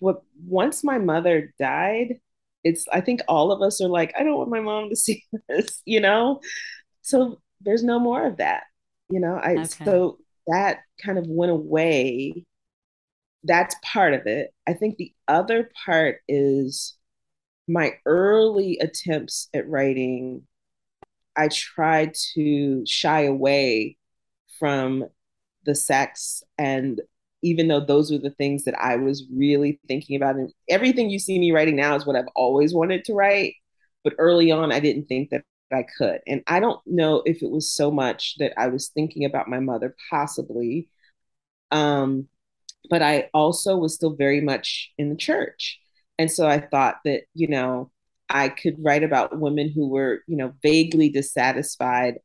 But 0.00 0.22
once 0.44 0.82
my 0.82 0.98
mother 0.98 1.54
died, 1.58 2.18
it's 2.64 2.86
I 2.92 3.00
think 3.00 3.20
all 3.28 3.52
of 3.52 3.62
us 3.62 3.80
are 3.80 3.88
like, 3.88 4.12
I 4.18 4.24
don't 4.24 4.36
want 4.36 4.50
my 4.50 4.60
mom 4.60 4.88
to 4.88 4.96
see 4.96 5.22
this, 5.48 5.80
you 5.84 6.00
know? 6.00 6.40
So 7.02 7.40
there's 7.60 7.84
no 7.84 8.00
more 8.00 8.26
of 8.26 8.38
that. 8.38 8.64
You 9.10 9.20
know, 9.20 9.34
I 9.34 9.52
okay. 9.52 9.84
so 9.84 10.18
that 10.46 10.80
kind 11.00 11.18
of 11.18 11.26
went 11.28 11.52
away 11.52 12.46
that's 13.44 13.76
part 13.84 14.14
of 14.14 14.26
it. 14.26 14.52
I 14.66 14.72
think 14.72 14.96
the 14.96 15.12
other 15.28 15.70
part 15.84 16.20
is 16.28 16.96
my 17.68 17.94
early 18.06 18.78
attempts 18.80 19.48
at 19.54 19.68
writing, 19.68 20.42
I 21.36 21.48
tried 21.48 22.14
to 22.34 22.84
shy 22.86 23.22
away 23.22 23.96
from 24.58 25.06
the 25.64 25.74
sex. 25.74 26.42
And 26.58 27.00
even 27.42 27.68
though 27.68 27.80
those 27.80 28.10
were 28.10 28.18
the 28.18 28.30
things 28.30 28.64
that 28.64 28.78
I 28.80 28.96
was 28.96 29.24
really 29.34 29.80
thinking 29.88 30.16
about, 30.16 30.36
and 30.36 30.52
everything 30.68 31.10
you 31.10 31.18
see 31.18 31.38
me 31.38 31.52
writing 31.52 31.76
now 31.76 31.94
is 31.96 32.06
what 32.06 32.16
I've 32.16 32.28
always 32.34 32.74
wanted 32.74 33.04
to 33.04 33.14
write. 33.14 33.54
But 34.02 34.14
early 34.18 34.50
on, 34.50 34.72
I 34.72 34.80
didn't 34.80 35.06
think 35.06 35.30
that 35.30 35.44
I 35.72 35.84
could. 35.98 36.20
And 36.26 36.42
I 36.46 36.60
don't 36.60 36.80
know 36.86 37.22
if 37.24 37.42
it 37.42 37.50
was 37.50 37.72
so 37.72 37.90
much 37.90 38.36
that 38.38 38.52
I 38.58 38.68
was 38.68 38.88
thinking 38.88 39.24
about 39.24 39.48
my 39.48 39.60
mother, 39.60 39.96
possibly. 40.10 40.88
Um, 41.70 42.28
but 42.90 43.02
I 43.02 43.30
also 43.34 43.76
was 43.76 43.94
still 43.94 44.14
very 44.14 44.40
much 44.40 44.92
in 44.98 45.10
the 45.10 45.16
church. 45.16 45.80
And 46.18 46.30
so 46.30 46.46
I 46.46 46.60
thought 46.60 46.96
that, 47.04 47.22
you 47.34 47.48
know, 47.48 47.90
I 48.28 48.48
could 48.48 48.76
write 48.78 49.02
about 49.02 49.38
women 49.38 49.70
who 49.70 49.88
were, 49.88 50.20
you 50.26 50.36
know, 50.36 50.54
vaguely 50.62 51.08
dissatisfied 51.08 52.18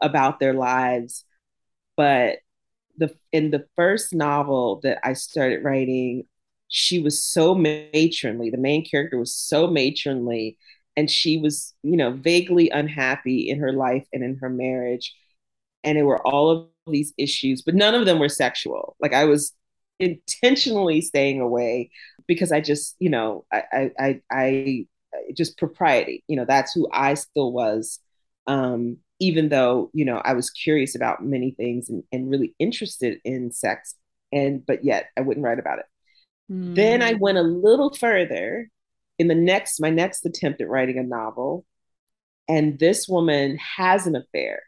about 0.00 0.40
their 0.40 0.54
lives. 0.54 1.24
But 1.96 2.38
the 2.96 3.14
in 3.32 3.50
the 3.50 3.66
first 3.76 4.12
novel 4.14 4.80
that 4.82 4.98
I 5.04 5.14
started 5.14 5.64
writing, 5.64 6.24
she 6.68 6.98
was 7.00 7.22
so 7.24 7.54
matronly. 7.54 8.50
The 8.50 8.58
main 8.58 8.84
character 8.84 9.18
was 9.18 9.34
so 9.34 9.68
matronly 9.68 10.58
and 10.96 11.10
she 11.10 11.38
was, 11.38 11.74
you 11.82 11.96
know, 11.96 12.10
vaguely 12.12 12.70
unhappy 12.70 13.48
in 13.48 13.60
her 13.60 13.72
life 13.72 14.06
and 14.12 14.24
in 14.24 14.36
her 14.38 14.50
marriage. 14.50 15.14
And 15.84 15.96
it 15.96 16.02
were 16.02 16.24
all 16.26 16.50
of 16.50 16.92
these 16.92 17.14
issues, 17.16 17.62
but 17.62 17.74
none 17.76 17.94
of 17.94 18.04
them 18.04 18.18
were 18.18 18.28
sexual. 18.28 18.96
Like 19.00 19.14
I 19.14 19.24
was 19.24 19.52
intentionally 19.98 21.00
staying 21.00 21.40
away 21.40 21.90
because 22.26 22.52
I 22.52 22.60
just, 22.60 22.96
you 22.98 23.10
know, 23.10 23.44
I, 23.52 23.90
I, 23.98 24.20
I, 24.30 24.86
just 25.34 25.56
propriety, 25.58 26.22
you 26.28 26.36
know, 26.36 26.44
that's 26.44 26.72
who 26.72 26.88
I 26.92 27.14
still 27.14 27.52
was. 27.52 27.98
Um, 28.46 28.98
even 29.20 29.48
though, 29.48 29.90
you 29.92 30.04
know, 30.04 30.18
I 30.24 30.34
was 30.34 30.50
curious 30.50 30.94
about 30.94 31.24
many 31.24 31.50
things 31.50 31.88
and, 31.88 32.04
and 32.12 32.30
really 32.30 32.54
interested 32.58 33.18
in 33.24 33.50
sex 33.50 33.94
and, 34.32 34.64
but 34.64 34.84
yet 34.84 35.06
I 35.16 35.22
wouldn't 35.22 35.44
write 35.44 35.58
about 35.58 35.80
it. 35.80 35.86
Mm. 36.50 36.74
Then 36.74 37.02
I 37.02 37.14
went 37.14 37.38
a 37.38 37.42
little 37.42 37.92
further 37.94 38.70
in 39.18 39.28
the 39.28 39.34
next, 39.34 39.80
my 39.80 39.90
next 39.90 40.24
attempt 40.24 40.60
at 40.60 40.68
writing 40.68 40.98
a 40.98 41.02
novel. 41.02 41.64
And 42.48 42.78
this 42.78 43.08
woman 43.08 43.58
has 43.76 44.06
an 44.06 44.16
affair. 44.16 44.62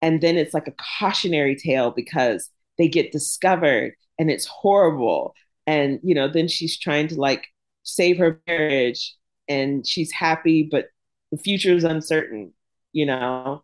And 0.00 0.20
then 0.20 0.36
it's 0.36 0.54
like 0.54 0.68
a 0.68 0.74
cautionary 0.98 1.56
tale 1.56 1.90
because 1.90 2.48
they 2.82 2.88
get 2.88 3.12
discovered 3.12 3.94
and 4.18 4.30
it's 4.30 4.46
horrible. 4.46 5.34
And 5.66 6.00
you 6.02 6.14
know 6.14 6.26
then 6.26 6.48
she's 6.48 6.76
trying 6.76 7.06
to 7.08 7.14
like 7.14 7.46
save 7.84 8.18
her 8.18 8.40
marriage 8.48 9.14
and 9.48 9.86
she's 9.86 10.10
happy 10.10 10.68
but 10.68 10.86
the 11.30 11.38
future 11.38 11.72
is 11.72 11.84
uncertain 11.84 12.52
you 12.92 13.06
know? 13.06 13.62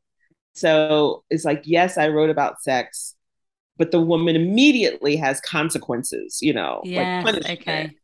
So 0.54 1.24
it's 1.28 1.44
like 1.44 1.62
yes 1.64 1.98
i 1.98 2.09
wrote 2.09 2.31
about 2.31 2.62
sex 2.62 3.16
but 3.76 3.90
the 3.90 4.00
woman 4.00 4.37
immediately 4.37 5.16
has 5.16 5.40
consequences 5.40 6.38
you 6.40 6.52
know 6.52 6.81
yes, 6.85 7.24
like 7.24 7.35
punishment. 7.35 7.61
Okay 7.61 7.96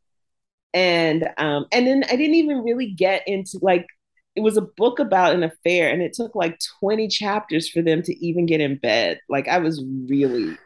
and 0.72 1.29
um 1.38 1.66
and 1.72 1.87
then 1.87 2.03
i 2.11 2.16
didn't 2.16 2.35
even 2.35 2.64
really 2.64 2.90
get 2.90 3.27
into 3.29 3.59
like 3.62 3.87
it 4.35 4.40
was 4.40 4.57
a 4.57 4.62
book 4.77 4.98
about 4.98 5.35
an 5.35 5.44
affair 5.44 5.92
and 5.92 6.03
it 6.03 6.12
took 6.12 6.35
like 6.35 6.59
20 6.81 7.07
chapters 7.07 7.68
for 7.68 7.81
them 7.81 8.03
to 8.03 8.27
even 8.27 8.46
get 8.46 8.61
in 8.61 8.77
bed. 8.77 9.20
Like 9.29 9.46
i 9.48 9.59
was 9.59 9.85
really 10.09 10.57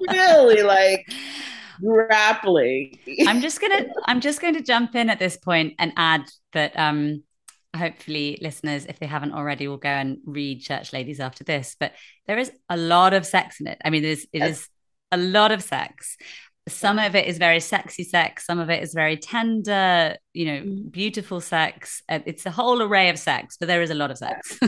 really 0.00 0.62
like 0.62 1.06
grappling. 1.80 2.98
I'm 3.26 3.40
just 3.40 3.60
gonna 3.60 3.86
I'm 4.06 4.20
just 4.20 4.40
going 4.40 4.54
to 4.54 4.62
jump 4.62 4.94
in 4.94 5.10
at 5.10 5.18
this 5.18 5.36
point 5.36 5.74
and 5.78 5.92
add 5.96 6.24
that 6.52 6.78
um 6.78 7.22
hopefully 7.76 8.38
listeners, 8.40 8.86
if 8.86 8.98
they 8.98 9.06
haven't 9.06 9.32
already, 9.32 9.68
will 9.68 9.76
go 9.76 9.88
and 9.88 10.18
read 10.24 10.60
Church 10.60 10.92
Ladies 10.92 11.20
after 11.20 11.44
this. 11.44 11.76
But 11.78 11.92
there 12.26 12.38
is 12.38 12.50
a 12.68 12.76
lot 12.76 13.14
of 13.14 13.26
sex 13.26 13.60
in 13.60 13.66
it. 13.66 13.78
I 13.84 13.90
mean, 13.90 14.02
there's 14.02 14.24
it 14.24 14.38
yes. 14.38 14.50
is 14.50 14.68
a 15.12 15.16
lot 15.16 15.52
of 15.52 15.62
sex. 15.62 16.16
Some 16.68 16.98
of 16.98 17.14
it 17.14 17.26
is 17.26 17.38
very 17.38 17.60
sexy 17.60 18.04
sex. 18.04 18.46
Some 18.46 18.58
of 18.58 18.70
it 18.70 18.82
is 18.82 18.94
very 18.94 19.16
tender, 19.16 20.16
you 20.32 20.46
know, 20.46 20.60
mm. 20.60 20.90
beautiful 20.90 21.40
sex. 21.40 22.02
It's 22.08 22.46
a 22.46 22.50
whole 22.50 22.82
array 22.82 23.08
of 23.08 23.18
sex, 23.18 23.56
but 23.58 23.66
there 23.66 23.82
is 23.82 23.90
a 23.90 23.94
lot 23.94 24.10
of 24.10 24.18
sex. 24.18 24.58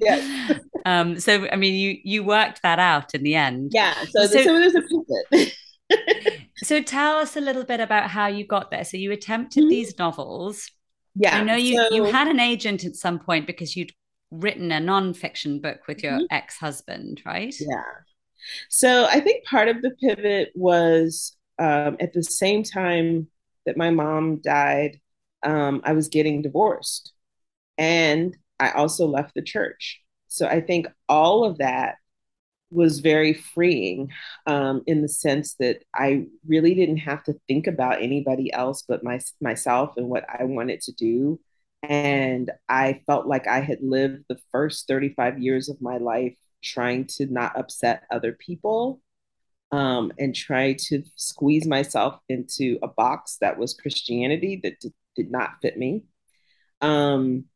yes. 0.00 0.58
um, 0.86 1.18
so, 1.20 1.48
I 1.50 1.56
mean, 1.56 1.74
you 1.74 1.98
you 2.04 2.24
worked 2.24 2.62
that 2.62 2.78
out 2.78 3.14
in 3.14 3.22
the 3.22 3.34
end. 3.34 3.72
Yeah. 3.74 3.94
So, 4.10 4.26
so, 4.26 4.42
so 4.42 4.60
there's 4.60 4.74
a 4.74 4.82
pivot. 5.30 5.54
so 6.62 6.82
tell 6.82 7.16
us 7.16 7.36
a 7.36 7.40
little 7.40 7.64
bit 7.64 7.80
about 7.80 8.10
how 8.10 8.26
you 8.26 8.46
got 8.46 8.70
there. 8.70 8.84
So 8.84 8.96
you 8.96 9.12
attempted 9.12 9.62
mm-hmm. 9.62 9.70
these 9.70 9.98
novels. 9.98 10.70
Yeah. 11.14 11.36
I 11.36 11.44
know 11.44 11.56
you 11.56 11.76
so... 11.76 11.94
you 11.94 12.04
had 12.04 12.28
an 12.28 12.40
agent 12.40 12.84
at 12.84 12.96
some 12.96 13.18
point 13.18 13.46
because 13.46 13.76
you'd 13.76 13.92
written 14.30 14.72
a 14.72 14.80
nonfiction 14.80 15.60
book 15.60 15.80
with 15.86 16.02
your 16.02 16.12
mm-hmm. 16.12 16.24
ex-husband, 16.30 17.22
right? 17.26 17.54
Yeah. 17.58 17.82
So 18.70 19.06
I 19.06 19.20
think 19.20 19.44
part 19.44 19.68
of 19.68 19.82
the 19.82 19.90
pivot 19.90 20.50
was 20.54 21.36
um, 21.58 21.96
at 22.00 22.12
the 22.12 22.22
same 22.22 22.62
time 22.62 23.28
that 23.66 23.76
my 23.76 23.90
mom 23.90 24.40
died, 24.42 25.00
um, 25.42 25.80
I 25.84 25.92
was 25.92 26.08
getting 26.08 26.42
divorced. 26.42 27.12
And 27.78 28.36
I 28.58 28.70
also 28.70 29.06
left 29.06 29.34
the 29.34 29.42
church. 29.42 30.00
So 30.28 30.46
I 30.46 30.60
think 30.60 30.86
all 31.08 31.44
of 31.44 31.58
that 31.58 31.96
was 32.70 33.00
very 33.00 33.34
freeing 33.34 34.10
um, 34.46 34.82
in 34.86 35.02
the 35.02 35.08
sense 35.08 35.54
that 35.54 35.82
I 35.94 36.26
really 36.46 36.74
didn't 36.74 36.98
have 36.98 37.22
to 37.24 37.34
think 37.46 37.66
about 37.66 38.02
anybody 38.02 38.52
else 38.52 38.82
but 38.86 39.04
my, 39.04 39.20
myself 39.40 39.96
and 39.96 40.08
what 40.08 40.24
I 40.28 40.44
wanted 40.44 40.80
to 40.82 40.92
do. 40.92 41.38
And 41.82 42.50
I 42.68 43.02
felt 43.06 43.26
like 43.26 43.46
I 43.46 43.60
had 43.60 43.82
lived 43.82 44.24
the 44.28 44.38
first 44.52 44.86
35 44.88 45.38
years 45.40 45.68
of 45.68 45.82
my 45.82 45.98
life 45.98 46.34
trying 46.62 47.06
to 47.06 47.26
not 47.26 47.58
upset 47.58 48.04
other 48.10 48.32
people 48.32 49.00
um, 49.72 50.12
and 50.18 50.34
try 50.34 50.74
to 50.74 51.02
squeeze 51.16 51.66
myself 51.66 52.20
into 52.28 52.78
a 52.82 52.88
box 52.88 53.38
that 53.40 53.58
was 53.58 53.74
Christianity 53.74 54.60
that 54.62 54.78
d- 54.80 54.92
did 55.16 55.30
not 55.30 55.60
fit 55.62 55.78
me. 55.78 56.04
Um, 56.82 57.46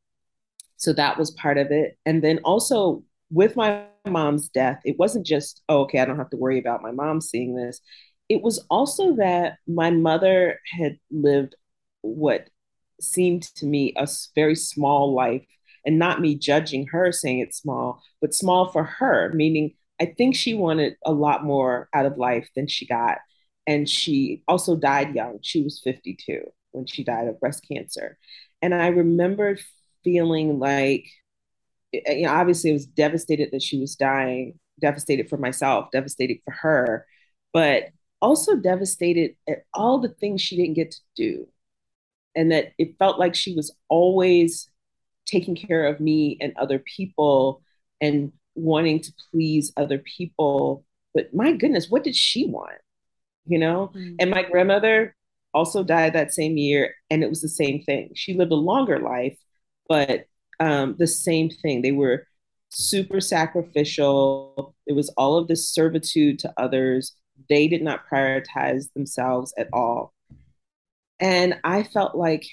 so 0.79 0.93
that 0.95 1.19
was 1.19 1.31
part 1.31 1.59
of 1.59 1.71
it. 1.71 1.99
And 2.07 2.25
then 2.25 2.39
also 2.39 3.05
with 3.31 3.55
my 3.55 3.85
mom's 4.07 4.49
death, 4.49 4.81
it 4.85 4.99
wasn't 4.99 5.27
just, 5.27 5.63
oh, 5.69 5.83
okay, 5.83 6.01
I 6.01 6.07
don't 6.07 6.19
have 6.19 6.31
to 6.31 6.37
worry 6.37 6.59
about 6.59 6.83
my 6.83 6.91
mom 6.91 7.21
seeing 7.21 7.55
this. 7.55 7.81
It 8.29 8.43
was 8.43 8.65
also 8.71 9.17
that 9.17 9.59
my 9.67 9.91
mother 9.91 10.59
had 10.79 10.99
lived 11.11 11.55
what 12.01 12.49
seemed 13.01 13.43
to 13.57 13.67
me 13.67 13.93
a 13.97 14.09
very 14.35 14.55
small 14.55 15.15
life 15.15 15.45
and 15.85 15.99
not 15.99 16.21
me 16.21 16.35
judging 16.35 16.87
her 16.89 17.13
saying 17.13 17.41
it's 17.41 17.59
small, 17.59 18.03
but 18.21 18.35
small 18.35 18.71
for 18.73 18.85
her, 18.85 19.33
meaning 19.35 19.75
I 20.01 20.07
think 20.07 20.35
she 20.37 20.55
wanted 20.55 20.97
a 21.05 21.13
lot 21.13 21.45
more 21.45 21.89
out 21.93 22.07
of 22.07 22.19
life 22.19 22.49
than 22.55 22.67
she 22.67 22.87
got. 22.87 23.19
And 23.67 23.89
she 23.89 24.43
also 24.47 24.77
died 24.77 25.15
young. 25.15 25.39
She 25.43 25.63
was 25.63 25.81
52 25.83 26.43
when 26.73 26.87
she 26.87 27.03
died 27.03 27.29
of 27.29 27.41
breast 27.41 27.65
cancer. 27.67 28.19
And 28.63 28.75
I 28.75 28.89
remembered 28.89 29.61
feeling 30.05 30.59
like, 30.59 31.07
eh, 31.95 32.01
eh, 32.07 32.13
you 32.15 32.27
know, 32.27 32.33
obviously 32.33 32.71
I 32.71 32.75
was 32.75 32.87
devastated 32.87 33.51
that 33.53 33.63
she 33.63 33.81
was 33.81 33.97
dying, 33.97 34.59
devastated 34.81 35.29
for 35.29 35.39
myself, 35.39 35.91
devastated 35.93 36.39
for 36.45 36.53
her, 36.53 37.07
but 37.53 37.85
also 38.21 38.57
devastated 38.57 39.37
at 39.49 39.65
all 39.75 39.99
the 39.99 40.09
things 40.09 40.41
she 40.43 40.57
didn't 40.57 40.75
get 40.75 40.93
to 40.93 41.01
do. 41.17 41.49
And 42.35 42.53
that 42.53 42.73
it 42.79 42.99
felt 42.99 43.19
like 43.19 43.35
she 43.35 43.55
was 43.55 43.75
always 43.89 44.69
taking 45.27 45.57
care 45.57 45.87
of 45.87 46.01
me 46.01 46.39
and 46.41 46.53
other 46.57 46.79
people 46.79 47.63
and 48.01 48.33
wanting 48.57 49.01
to 49.01 49.13
please 49.31 49.73
other 49.77 49.99
people. 49.99 50.85
But 51.15 51.33
my 51.33 51.53
goodness, 51.53 51.89
what 51.89 52.05
did 52.05 52.17
she 52.17 52.47
want? 52.47 52.79
You 53.47 53.59
know? 53.59 53.93
Mm-hmm. 53.95 54.17
And 54.19 54.31
my 54.31 54.43
grandmother 54.43 55.15
also 55.55 55.85
died 55.85 56.13
that 56.13 56.35
same 56.35 56.57
year, 56.57 56.95
and 57.11 57.23
it 57.23 57.31
was 57.31 57.41
the 57.41 57.49
same 57.49 57.83
thing. 57.83 58.11
She 58.15 58.35
lived 58.35 58.53
a 58.53 58.57
longer 58.57 58.99
life, 58.99 59.39
but 59.89 60.27
um, 60.61 60.97
the 60.99 61.07
same 61.07 61.49
thing. 61.49 61.83
They 61.83 61.93
were 61.93 62.27
super 62.71 63.21
sacrificial. 63.21 64.75
It 64.87 64.95
was 64.95 65.09
all 65.17 65.37
of 65.39 65.49
this 65.49 65.71
servitude 65.71 66.39
to 66.41 66.53
others. 66.57 67.15
They 67.49 67.69
did 67.69 67.83
not 67.83 68.09
prioritize 68.11 68.93
themselves 68.93 69.55
at 69.57 69.69
all. 69.73 70.13
And 71.21 71.61
I 71.65 71.85
felt 71.85 72.15
like, 72.15 72.47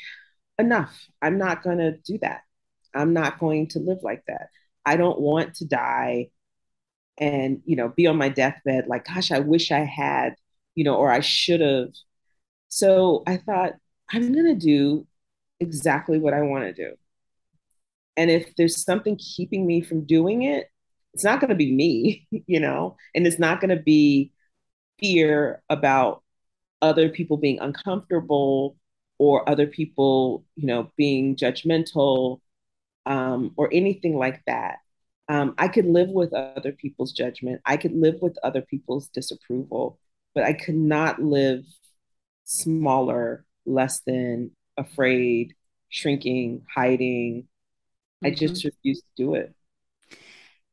enough. 0.60 1.08
I'm 1.22 1.38
not 1.38 1.64
going 1.64 1.80
to 1.80 1.98
do 1.98 2.20
that. 2.22 2.42
I'm 2.94 3.14
not 3.14 3.40
going 3.40 3.68
to 3.70 3.80
live 3.80 4.00
like 4.04 4.24
that. 4.28 4.50
I 4.86 4.98
don't 4.98 5.20
want 5.20 5.56
to 5.56 5.66
die 5.66 6.30
and, 7.18 7.62
you 7.66 7.76
know, 7.76 7.90
be 7.90 8.08
on 8.08 8.18
my 8.18 8.30
deathbed 8.30 8.88
like, 8.88 9.06
gosh, 9.06 9.32
I 9.32 9.40
wish 9.40 9.72
I 9.72 9.86
had, 9.86 10.36
you 10.76 10.84
know, 10.84 10.96
or 10.96 11.12
I 11.12 11.22
should 11.22 11.62
have. 11.62 11.90
So 12.70 13.24
I 13.28 13.38
thought, 13.38 13.74
I'm 14.12 14.34
going 14.34 14.46
to 14.46 14.56
do 14.56 15.08
exactly 15.60 16.20
what 16.20 16.34
I 16.34 16.42
want 16.42 16.66
to 16.66 16.74
do. 16.74 16.96
And 18.18 18.30
if 18.30 18.56
there's 18.56 18.84
something 18.84 19.18
keeping 19.18 19.66
me 19.66 19.82
from 19.82 20.06
doing 20.06 20.44
it, 20.44 20.68
it's 21.14 21.24
not 21.24 21.40
going 21.40 21.50
to 21.50 21.56
be 21.56 21.72
me, 21.72 22.28
you 22.48 22.60
know, 22.60 22.98
and 23.16 23.26
it's 23.28 23.40
not 23.40 23.62
going 23.62 23.76
to 23.76 23.82
be 23.82 24.32
fear 25.00 25.62
about 25.70 26.24
other 26.82 27.10
people 27.10 27.38
being 27.38 27.60
uncomfortable 27.60 28.76
or 29.18 29.48
other 29.50 29.68
people, 29.68 30.44
you 30.56 30.68
know, 30.68 30.92
being 30.98 31.36
judgmental 31.36 32.40
um, 33.06 33.52
or 33.58 33.70
anything 33.72 34.18
like 34.18 34.42
that. 34.48 34.78
Um, 35.30 35.56
I 35.58 35.68
could 35.68 35.86
live 35.86 36.10
with 36.10 36.34
other 36.34 36.72
people's 36.72 37.14
judgment. 37.14 37.62
I 37.66 37.78
could 37.78 37.94
live 37.94 38.16
with 38.22 38.38
other 38.44 38.62
people's 38.62 39.08
disapproval, 39.10 40.00
but 40.36 40.44
I 40.44 40.54
could 40.54 40.76
not 40.76 41.22
live 41.22 41.64
smaller, 42.44 43.46
less 43.66 44.02
than, 44.02 44.52
afraid, 44.78 45.56
shrinking, 45.90 46.66
hiding. 46.74 47.48
Mm-hmm. 48.24 48.28
I 48.28 48.32
just 48.32 48.64
refused 48.64 49.04
to 49.04 49.24
do 49.24 49.36
it. 49.36 49.54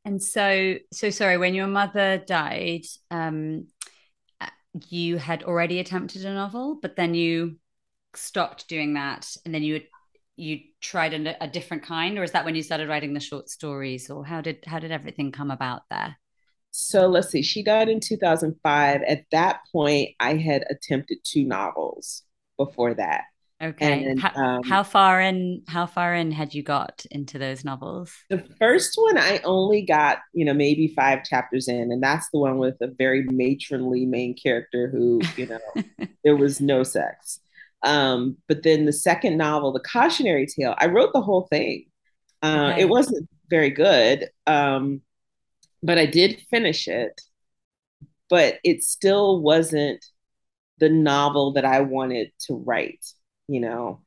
And 0.03 0.21
so, 0.21 0.75
so 0.91 1.09
sorry, 1.11 1.37
when 1.37 1.53
your 1.53 1.67
mother 1.67 2.17
died, 2.17 2.85
um, 3.11 3.67
you 4.89 5.17
had 5.17 5.43
already 5.43 5.79
attempted 5.79 6.25
a 6.25 6.33
novel, 6.33 6.79
but 6.81 6.95
then 6.95 7.13
you 7.13 7.57
stopped 8.15 8.67
doing 8.67 8.95
that, 8.95 9.35
and 9.45 9.53
then 9.53 9.63
you 9.63 9.81
you 10.35 10.59
tried 10.81 11.13
a, 11.13 11.43
a 11.43 11.47
different 11.47 11.83
kind, 11.83 12.17
or 12.17 12.23
is 12.23 12.31
that 12.31 12.45
when 12.45 12.55
you 12.55 12.63
started 12.63 12.89
writing 12.89 13.13
the 13.13 13.19
short 13.19 13.49
stories, 13.49 14.09
or 14.09 14.25
how 14.25 14.41
did 14.41 14.63
how 14.65 14.79
did 14.79 14.91
everything 14.91 15.31
come 15.31 15.51
about 15.51 15.83
there? 15.89 16.17
So 16.71 17.07
let's 17.07 17.29
see. 17.29 17.41
She 17.41 17.63
died 17.63 17.89
in 17.89 17.99
2005. 17.99 19.01
At 19.01 19.25
that 19.31 19.59
point, 19.71 20.11
I 20.19 20.35
had 20.35 20.63
attempted 20.69 21.19
two 21.23 21.43
novels 21.43 22.23
before 22.57 22.93
that. 22.93 23.25
Okay. 23.61 24.05
And, 24.05 24.19
how, 24.19 24.43
um, 24.43 24.63
how, 24.63 24.81
far 24.81 25.21
in 25.21 25.61
how 25.67 25.85
far 25.85 26.15
in 26.15 26.31
had 26.31 26.55
you 26.55 26.63
got 26.63 27.05
into 27.11 27.37
those 27.37 27.63
novels? 27.63 28.11
The 28.29 28.43
first 28.57 28.93
one 28.95 29.19
I 29.19 29.39
only 29.43 29.83
got, 29.83 30.17
you 30.33 30.45
know, 30.45 30.53
maybe 30.53 30.87
five 30.87 31.23
chapters 31.23 31.67
in, 31.67 31.91
and 31.91 32.01
that's 32.01 32.27
the 32.33 32.39
one 32.39 32.57
with 32.57 32.77
a 32.81 32.87
very 32.87 33.23
matronly 33.25 34.07
main 34.07 34.35
character 34.35 34.89
who, 34.89 35.21
you 35.37 35.45
know, 35.45 36.07
there 36.23 36.35
was 36.35 36.59
no 36.59 36.81
sex. 36.81 37.39
Um, 37.83 38.37
but 38.47 38.63
then 38.63 38.85
the 38.85 38.93
second 38.93 39.37
novel, 39.37 39.71
The 39.71 39.79
Cautionary 39.79 40.45
Tale, 40.45 40.75
I 40.77 40.87
wrote 40.87 41.13
the 41.13 41.21
whole 41.21 41.47
thing. 41.47 41.85
Uh, 42.43 42.71
okay. 42.71 42.81
It 42.81 42.89
wasn't 42.89 43.29
very 43.49 43.69
good, 43.69 44.29
um, 44.47 45.01
but 45.83 45.97
I 45.97 46.05
did 46.05 46.41
finish 46.49 46.87
it. 46.87 47.19
But 48.29 48.59
it 48.63 48.83
still 48.83 49.41
wasn't 49.41 50.05
the 50.77 50.89
novel 50.89 51.53
that 51.53 51.65
I 51.65 51.81
wanted 51.81 52.31
to 52.47 52.55
write, 52.55 53.05
you 53.47 53.59
know. 53.59 54.01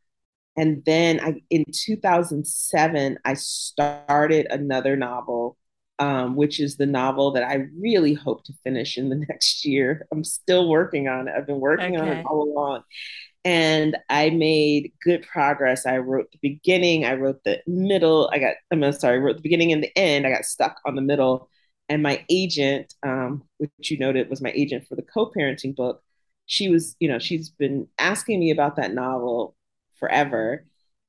And 0.57 0.83
then 0.87 1.21
I, 1.21 1.43
in 1.51 1.65
2007, 1.71 3.19
I 3.25 3.35
started 3.35 4.47
another 4.51 4.97
novel, 4.97 5.59
um, 5.99 6.37
which 6.37 6.59
is 6.61 6.77
the 6.77 6.87
novel 6.87 7.33
that 7.33 7.43
I 7.43 7.67
really 7.79 8.15
hope 8.15 8.45
to 8.45 8.55
finish 8.65 8.97
in 8.97 9.11
the 9.11 9.17
next 9.29 9.65
year. 9.65 10.07
I'm 10.11 10.25
still 10.25 10.69
working 10.71 11.07
on 11.07 11.29
it. 11.29 11.35
I've 11.37 11.47
been 11.47 11.61
working 11.61 11.97
okay. 11.97 12.11
on 12.11 12.17
it 12.17 12.27
all 12.27 12.45
along 12.45 12.85
and 13.45 13.97
I 14.09 14.31
made 14.31 14.93
good 15.03 15.23
progress. 15.23 15.85
I 15.87 15.99
wrote 15.99 16.31
the 16.33 16.39
beginning, 16.41 17.05
I 17.05 17.15
wrote 17.15 17.45
the 17.45 17.61
middle. 17.67 18.31
I 18.33 18.39
got, 18.39 18.55
I'm 18.71 18.91
sorry, 18.93 19.17
I 19.17 19.19
wrote 19.21 19.37
the 19.37 19.43
beginning 19.43 19.73
and 19.73 19.83
the 19.83 19.99
end. 19.99 20.27
I 20.27 20.31
got 20.31 20.45
stuck 20.47 20.77
on 20.87 20.95
the 20.95 21.03
middle. 21.03 21.49
And 21.91 22.03
my 22.03 22.25
agent, 22.31 22.95
um, 23.03 23.43
which 23.59 23.91
you 23.91 23.99
noted 23.99 24.31
was 24.31 24.41
my 24.41 24.51
agent 24.55 24.87
for 24.89 24.97
the 24.97 25.03
co 25.03 25.31
parenting 25.31 25.77
book, 25.77 26.03
she 26.47 26.71
was, 26.71 26.97
you 27.01 27.09
know, 27.09 27.19
she's 27.19 27.51
been 27.51 27.87
asking 27.99 28.41
me 28.41 28.51
about 28.51 28.77
that 28.77 28.95
novel 28.95 29.55
forever. 29.99 30.65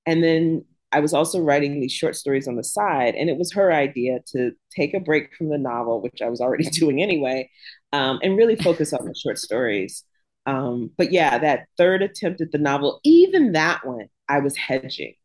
And 0.05 0.21
then 0.21 0.65
I 0.91 0.99
was 0.99 1.13
also 1.13 1.39
writing 1.39 1.79
these 1.79 1.91
short 1.93 2.15
stories 2.15 2.47
on 2.47 2.57
the 2.57 2.63
side. 2.63 3.15
And 3.15 3.29
it 3.29 3.37
was 3.37 3.53
her 3.53 3.71
idea 3.71 4.19
to 4.33 4.51
take 4.75 4.93
a 4.93 4.99
break 4.99 5.33
from 5.37 5.49
the 5.49 5.57
novel, 5.57 6.01
which 6.01 6.21
I 6.21 6.29
was 6.29 6.41
already 6.41 6.65
doing 6.69 7.01
anyway, 7.01 7.49
um, 7.93 8.19
and 8.21 8.37
really 8.37 8.55
focus 8.57 8.91
on 8.93 9.05
the 9.05 9.15
short 9.15 9.37
stories. 9.37 10.03
Um, 10.45 10.91
but 10.97 11.11
yeah, 11.11 11.37
that 11.39 11.67
third 11.77 12.01
attempt 12.01 12.41
at 12.41 12.51
the 12.51 12.57
novel, 12.57 12.99
even 13.03 13.53
that 13.53 13.85
one, 13.85 14.09
I 14.29 14.39
was 14.39 14.55
hedging. 14.55 15.15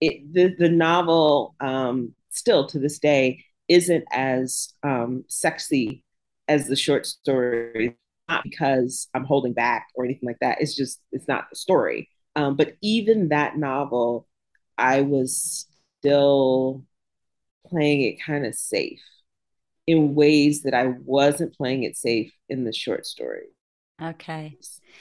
It, 0.00 0.32
the, 0.32 0.54
the 0.58 0.68
novel, 0.68 1.54
um, 1.60 2.14
still 2.30 2.66
to 2.68 2.78
this 2.78 2.98
day, 2.98 3.44
isn't 3.68 4.04
as 4.12 4.74
um, 4.82 5.24
sexy 5.28 6.04
as 6.48 6.66
the 6.66 6.76
short 6.76 7.06
story, 7.06 7.96
not 8.28 8.42
because 8.42 9.08
I'm 9.14 9.24
holding 9.24 9.52
back 9.52 9.88
or 9.94 10.04
anything 10.04 10.26
like 10.26 10.40
that. 10.40 10.60
It's 10.60 10.74
just, 10.74 11.00
it's 11.12 11.28
not 11.28 11.48
the 11.48 11.56
story. 11.56 12.10
Um, 12.34 12.56
but 12.56 12.76
even 12.82 13.28
that 13.28 13.56
novel, 13.56 14.26
I 14.76 15.02
was 15.02 15.66
still 16.00 16.84
playing 17.66 18.02
it 18.02 18.22
kind 18.22 18.44
of 18.44 18.54
safe 18.54 19.00
in 19.86 20.14
ways 20.14 20.62
that 20.62 20.74
I 20.74 20.94
wasn't 21.04 21.56
playing 21.56 21.84
it 21.84 21.96
safe 21.96 22.32
in 22.48 22.64
the 22.64 22.72
short 22.72 23.06
story. 23.06 23.46
Okay. 24.02 24.56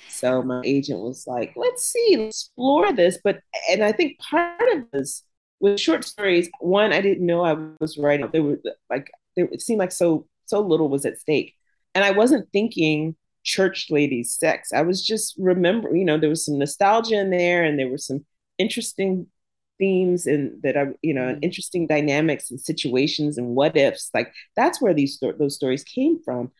So 0.09 0.43
my 0.43 0.61
agent 0.63 0.99
was 0.99 1.25
like, 1.25 1.53
let's 1.55 1.85
see, 1.85 2.17
let's 2.17 2.43
explore 2.43 2.93
this. 2.93 3.19
But, 3.23 3.41
and 3.69 3.83
I 3.83 3.91
think 3.91 4.19
part 4.19 4.61
of 4.73 4.83
this 4.91 5.23
with 5.59 5.79
short 5.79 6.03
stories, 6.03 6.49
one, 6.59 6.93
I 6.93 7.01
didn't 7.01 7.25
know 7.25 7.43
I 7.43 7.55
was 7.79 7.97
writing. 7.97 8.29
They 8.31 8.39
were 8.39 8.59
like, 8.89 9.11
they, 9.35 9.43
it 9.43 9.61
seemed 9.61 9.79
like 9.79 9.91
so, 9.91 10.27
so 10.45 10.59
little 10.61 10.89
was 10.89 11.05
at 11.05 11.19
stake. 11.19 11.55
And 11.95 12.03
I 12.03 12.11
wasn't 12.11 12.49
thinking 12.51 13.15
church 13.43 13.87
ladies 13.89 14.33
sex. 14.33 14.71
I 14.73 14.81
was 14.81 15.05
just 15.05 15.35
remember, 15.37 15.95
you 15.95 16.05
know, 16.05 16.17
there 16.17 16.29
was 16.29 16.45
some 16.45 16.59
nostalgia 16.59 17.19
in 17.19 17.31
there 17.31 17.63
and 17.63 17.79
there 17.79 17.89
were 17.89 17.97
some 17.97 18.25
interesting 18.57 19.27
themes 19.79 20.27
and 20.27 20.61
that 20.61 20.77
are, 20.77 20.93
you 21.01 21.13
know, 21.13 21.21
mm-hmm. 21.21 21.39
interesting 21.41 21.87
dynamics 21.87 22.51
and 22.51 22.61
situations 22.61 23.37
and 23.37 23.47
what 23.55 23.75
ifs. 23.75 24.09
Like 24.13 24.31
that's 24.55 24.81
where 24.81 24.93
these, 24.93 25.19
those 25.39 25.55
stories 25.55 25.83
came 25.83 26.21
from. 26.23 26.51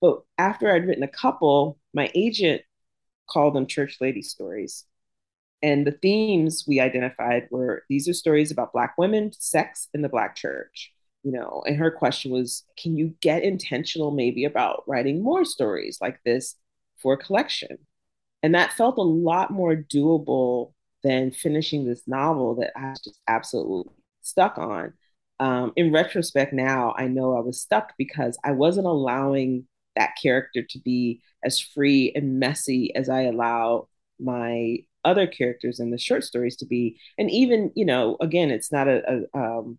But 0.00 0.22
after 0.38 0.70
I'd 0.70 0.86
written 0.86 1.02
a 1.02 1.08
couple, 1.08 1.78
my 1.94 2.10
agent 2.14 2.62
called 3.28 3.54
them 3.54 3.66
church 3.66 3.98
lady 4.00 4.22
stories. 4.22 4.84
And 5.62 5.86
the 5.86 5.92
themes 5.92 6.64
we 6.68 6.80
identified 6.80 7.48
were 7.50 7.84
these 7.88 8.08
are 8.08 8.14
stories 8.14 8.50
about 8.50 8.72
Black 8.72 8.96
women, 8.98 9.32
sex, 9.32 9.88
and 9.94 10.04
the 10.04 10.08
Black 10.08 10.36
church. 10.36 10.92
you 11.22 11.32
know, 11.32 11.62
and 11.66 11.76
her 11.76 11.90
question 11.90 12.30
was, 12.30 12.64
can 12.78 12.96
you 12.96 13.14
get 13.20 13.42
intentional 13.42 14.10
maybe 14.10 14.44
about 14.44 14.84
writing 14.86 15.22
more 15.22 15.44
stories 15.44 15.98
like 16.00 16.20
this 16.24 16.54
for 17.02 17.14
a 17.14 17.18
collection? 17.18 17.78
And 18.42 18.54
that 18.54 18.72
felt 18.72 18.98
a 18.98 19.02
lot 19.02 19.50
more 19.50 19.74
doable 19.76 20.72
than 21.02 21.30
finishing 21.32 21.84
this 21.84 22.02
novel 22.06 22.56
that 22.56 22.72
I 22.76 22.90
was 22.90 23.00
just 23.00 23.20
absolutely 23.28 23.92
stuck 24.22 24.58
on. 24.58 24.94
Um, 25.40 25.72
in 25.76 25.92
retrospect, 25.92 26.52
now 26.52 26.94
I 26.96 27.08
know 27.08 27.36
I 27.36 27.40
was 27.40 27.60
stuck 27.60 27.94
because 27.98 28.38
I 28.44 28.52
wasn't 28.52 28.86
allowing 28.86 29.67
that 29.98 30.14
character 30.20 30.62
to 30.62 30.78
be 30.78 31.20
as 31.44 31.60
free 31.60 32.12
and 32.14 32.38
messy 32.38 32.94
as 32.94 33.08
I 33.08 33.22
allow 33.22 33.88
my 34.18 34.78
other 35.04 35.26
characters 35.26 35.80
in 35.80 35.90
the 35.90 35.98
short 35.98 36.24
stories 36.24 36.56
to 36.56 36.66
be. 36.66 36.98
And 37.18 37.30
even, 37.30 37.72
you 37.74 37.84
know, 37.84 38.16
again, 38.20 38.50
it's 38.50 38.72
not 38.72 38.88
a, 38.88 39.26
a 39.34 39.38
um, 39.38 39.78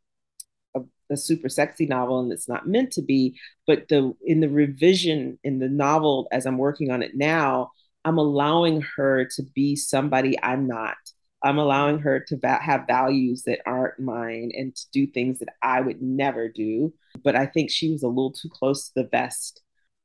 a, 1.11 1.17
super 1.17 1.49
sexy 1.49 1.87
novel 1.87 2.19
and 2.19 2.31
it's 2.31 2.47
not 2.47 2.67
meant 2.67 2.91
to 2.91 3.01
be 3.01 3.35
but 3.65 3.87
the 3.87 4.15
in 4.23 4.41
the 4.41 4.47
revision 4.47 5.39
in 5.43 5.57
the 5.57 5.67
novel 5.67 6.27
as 6.31 6.45
i'm 6.45 6.59
working 6.59 6.91
on 6.91 7.01
it 7.01 7.15
now 7.15 7.71
I'm 8.05 8.17
allowing 8.17 8.81
her 8.95 9.25
to 9.25 9.43
be 9.43 9.75
somebody 9.75 10.41
I'm 10.41 10.67
not. 10.67 10.97
I'm 11.43 11.57
allowing 11.57 11.99
her 11.99 12.19
to 12.19 12.37
va- 12.37 12.61
have 12.61 12.87
values 12.87 13.43
that 13.43 13.61
aren't 13.65 13.99
mine 13.99 14.51
and 14.53 14.75
to 14.75 14.85
do 14.91 15.07
things 15.07 15.39
that 15.39 15.49
I 15.61 15.81
would 15.81 16.01
never 16.01 16.49
do. 16.49 16.93
But 17.23 17.35
I 17.35 17.45
think 17.45 17.69
she 17.69 17.91
was 17.91 18.03
a 18.03 18.07
little 18.07 18.33
too 18.33 18.49
close 18.49 18.87
to 18.87 18.91
the 18.95 19.09
vest 19.09 19.61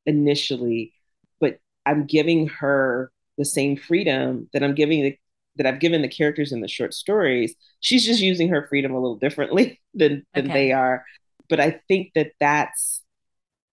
initially. 0.07 0.93
But 1.41 1.59
I'm 1.87 2.07
giving 2.07 2.49
her 2.49 3.11
the 3.37 3.45
same 3.45 3.77
freedom 3.77 4.49
that 4.53 4.63
I'm 4.63 4.75
giving 4.75 5.03
the 5.03 5.19
that 5.57 5.67
I've 5.67 5.81
given 5.81 6.03
the 6.03 6.09
characters 6.09 6.53
in 6.53 6.61
the 6.61 6.69
short 6.69 6.95
stories. 6.95 7.55
She's 7.79 8.05
just 8.05 8.21
using 8.21 8.49
her 8.49 8.67
freedom 8.69 8.93
a 8.93 9.01
little 9.01 9.17
differently 9.17 9.81
than 9.95 10.27
than 10.35 10.47
okay. 10.47 10.53
they 10.53 10.73
are. 10.73 11.05
But 11.49 11.61
I 11.61 11.81
think 11.89 12.13
that 12.15 12.33
that's 12.41 13.03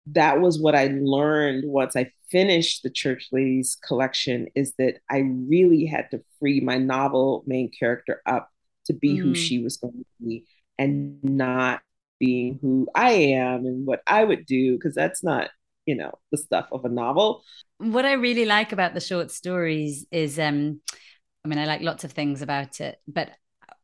that 0.08 0.42
was 0.42 0.60
what 0.60 0.76
I 0.76 0.88
learned 0.88 1.64
once 1.66 1.96
I 1.96 2.12
finished 2.30 2.84
the 2.84 2.90
Church 2.90 3.28
Ladies 3.32 3.78
collection 3.86 4.48
is 4.56 4.74
that 4.78 5.00
I 5.10 5.20
really 5.20 5.86
had 5.86 6.10
to 6.12 6.24
free 6.40 6.60
my 6.60 6.78
novel 6.78 7.44
main 7.46 7.70
character 7.78 8.22
up 8.26 8.50
to 8.86 8.94
be 8.94 9.18
mm. 9.18 9.22
who 9.22 9.36
she 9.36 9.62
was 9.62 9.78
going 9.78 9.94
to 9.94 10.26
be 10.26 10.46
and 10.80 11.24
not 11.24 11.82
being 12.20 12.58
who 12.62 12.88
I 12.96 13.12
am 13.12 13.66
and 13.66 13.86
what 13.86 14.02
I 14.08 14.24
would 14.24 14.46
do 14.46 14.76
because 14.76 14.96
that's 14.96 15.24
not 15.24 15.50
you 15.86 15.96
know 15.96 16.12
the 16.32 16.38
stuff 16.38 16.68
of 16.72 16.86
a 16.86 16.90
novel 16.90 17.44
what 17.78 18.06
i 18.06 18.14
really 18.14 18.46
like 18.46 18.72
about 18.72 18.94
the 18.94 19.00
short 19.00 19.32
stories 19.32 20.06
is 20.12 20.38
um 20.40 20.80
i 21.44 21.48
mean 21.48 21.60
i 21.60 21.66
like 21.66 21.82
lots 21.82 22.04
of 22.04 22.12
things 22.12 22.42
about 22.42 22.80
it 22.80 22.98
but 23.08 23.32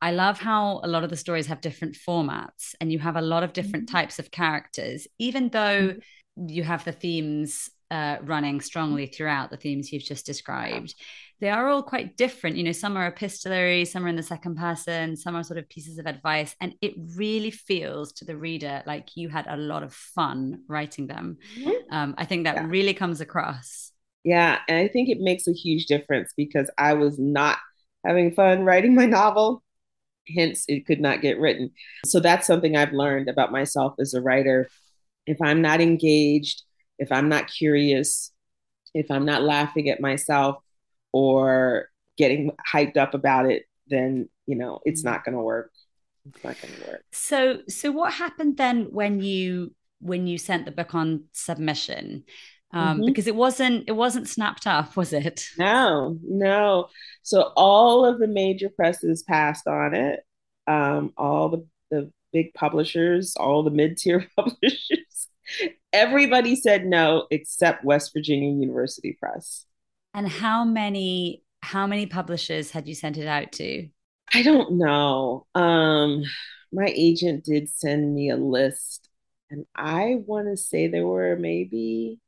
I 0.01 0.11
love 0.11 0.39
how 0.39 0.79
a 0.83 0.87
lot 0.87 1.03
of 1.03 1.09
the 1.09 1.17
stories 1.17 1.47
have 1.47 1.61
different 1.61 1.95
formats 1.95 2.75
and 2.79 2.91
you 2.91 2.99
have 2.99 3.15
a 3.15 3.21
lot 3.21 3.43
of 3.43 3.53
different 3.53 3.87
mm-hmm. 3.87 3.97
types 3.97 4.19
of 4.19 4.31
characters, 4.31 5.07
even 5.17 5.49
though 5.49 5.89
mm-hmm. 5.89 6.49
you 6.49 6.63
have 6.63 6.83
the 6.83 6.91
themes 6.91 7.69
uh, 7.89 8.17
running 8.21 8.61
strongly 8.61 9.07
throughout 9.07 9.49
the 9.49 9.57
themes 9.57 9.91
you've 9.91 10.03
just 10.03 10.25
described. 10.25 10.93
They 11.39 11.49
are 11.49 11.67
all 11.67 11.83
quite 11.83 12.17
different. 12.17 12.57
You 12.57 12.63
know, 12.63 12.71
some 12.71 12.97
are 12.97 13.07
epistolary, 13.07 13.85
some 13.85 14.05
are 14.05 14.07
in 14.07 14.15
the 14.15 14.23
second 14.23 14.55
person, 14.55 15.15
some 15.15 15.35
are 15.35 15.43
sort 15.43 15.59
of 15.59 15.69
pieces 15.69 15.99
of 15.99 16.07
advice. 16.07 16.55
And 16.59 16.73
it 16.81 16.93
really 17.15 17.51
feels 17.51 18.11
to 18.13 18.25
the 18.25 18.37
reader 18.37 18.81
like 18.85 19.15
you 19.15 19.29
had 19.29 19.45
a 19.47 19.57
lot 19.57 19.83
of 19.83 19.93
fun 19.93 20.63
writing 20.67 21.07
them. 21.07 21.37
Mm-hmm. 21.59 21.95
Um, 21.95 22.15
I 22.17 22.25
think 22.25 22.45
that 22.45 22.55
yeah. 22.55 22.65
really 22.67 22.93
comes 22.93 23.21
across. 23.21 23.91
Yeah. 24.23 24.59
And 24.67 24.77
I 24.77 24.87
think 24.87 25.09
it 25.09 25.19
makes 25.19 25.47
a 25.47 25.53
huge 25.53 25.85
difference 25.85 26.33
because 26.35 26.69
I 26.77 26.93
was 26.93 27.19
not 27.19 27.59
having 28.05 28.33
fun 28.33 28.63
writing 28.63 28.95
my 28.95 29.05
novel 29.05 29.63
hence 30.35 30.65
it 30.67 30.85
could 30.85 30.99
not 30.99 31.21
get 31.21 31.39
written. 31.39 31.71
So 32.05 32.19
that's 32.19 32.47
something 32.47 32.75
I've 32.75 32.93
learned 32.93 33.29
about 33.29 33.51
myself 33.51 33.95
as 33.99 34.13
a 34.13 34.21
writer. 34.21 34.69
If 35.25 35.41
I'm 35.41 35.61
not 35.61 35.81
engaged, 35.81 36.63
if 36.99 37.11
I'm 37.11 37.29
not 37.29 37.47
curious, 37.47 38.31
if 38.93 39.11
I'm 39.11 39.25
not 39.25 39.43
laughing 39.43 39.89
at 39.89 40.01
myself 40.01 40.57
or 41.11 41.89
getting 42.17 42.51
hyped 42.71 42.97
up 42.97 43.13
about 43.13 43.49
it, 43.49 43.63
then 43.87 44.29
you 44.45 44.55
know 44.55 44.79
it's 44.85 45.03
not 45.03 45.23
going 45.23 45.35
to 45.35 45.41
work. 45.41 45.71
It's 46.27 46.43
not 46.43 46.59
going 46.61 46.73
to 46.73 46.91
work. 46.91 47.03
So, 47.11 47.59
so 47.69 47.91
what 47.91 48.13
happened 48.13 48.57
then 48.57 48.87
when 48.91 49.21
you 49.21 49.73
when 49.99 50.27
you 50.27 50.37
sent 50.37 50.65
the 50.65 50.71
book 50.71 50.93
on 50.93 51.25
submission? 51.31 52.23
um, 52.71 52.97
mm-hmm. 52.97 53.05
because 53.05 53.27
it 53.27 53.35
wasn't 53.35 53.85
it 53.87 53.93
wasn't 53.93 54.27
snapped 54.27 54.67
up, 54.67 54.95
was 54.97 55.13
it? 55.13 55.45
No, 55.57 56.17
no. 56.23 56.87
So 57.23 57.53
all 57.55 58.05
of 58.05 58.19
the 58.19 58.27
major 58.27 58.69
presses 58.69 59.23
passed 59.23 59.67
on 59.67 59.93
it. 59.93 60.21
Um, 60.67 61.13
all 61.17 61.49
the 61.49 61.67
the 61.89 62.11
big 62.33 62.53
publishers, 62.53 63.35
all 63.37 63.63
the 63.63 63.71
mid 63.71 63.97
tier 63.97 64.27
publishers, 64.35 65.27
everybody 65.93 66.55
said 66.55 66.85
no 66.85 67.27
except 67.31 67.85
West 67.85 68.11
Virginia 68.13 68.49
University 68.49 69.17
Press. 69.19 69.65
And 70.17 70.27
how 70.27 70.65
many 70.65 71.43
how 71.61 71.85
many 71.85 72.07
publishers 72.07 72.71
had 72.71 72.87
you 72.87 72.95
sent 72.95 73.17
it 73.17 73.27
out 73.27 73.51
to? 73.53 73.87
I 74.33 74.41
don't 74.41 74.79
know. 74.79 75.45
Um, 75.53 76.23
my 76.73 76.91
agent 76.93 77.45
did 77.45 77.69
send 77.69 78.15
me 78.15 78.31
a 78.31 78.35
list, 78.35 79.09
and 79.51 79.67
I 79.75 80.15
want 80.25 80.47
to 80.47 80.57
say 80.57 80.87
there 80.87 81.05
were 81.05 81.35
maybe 81.35 82.19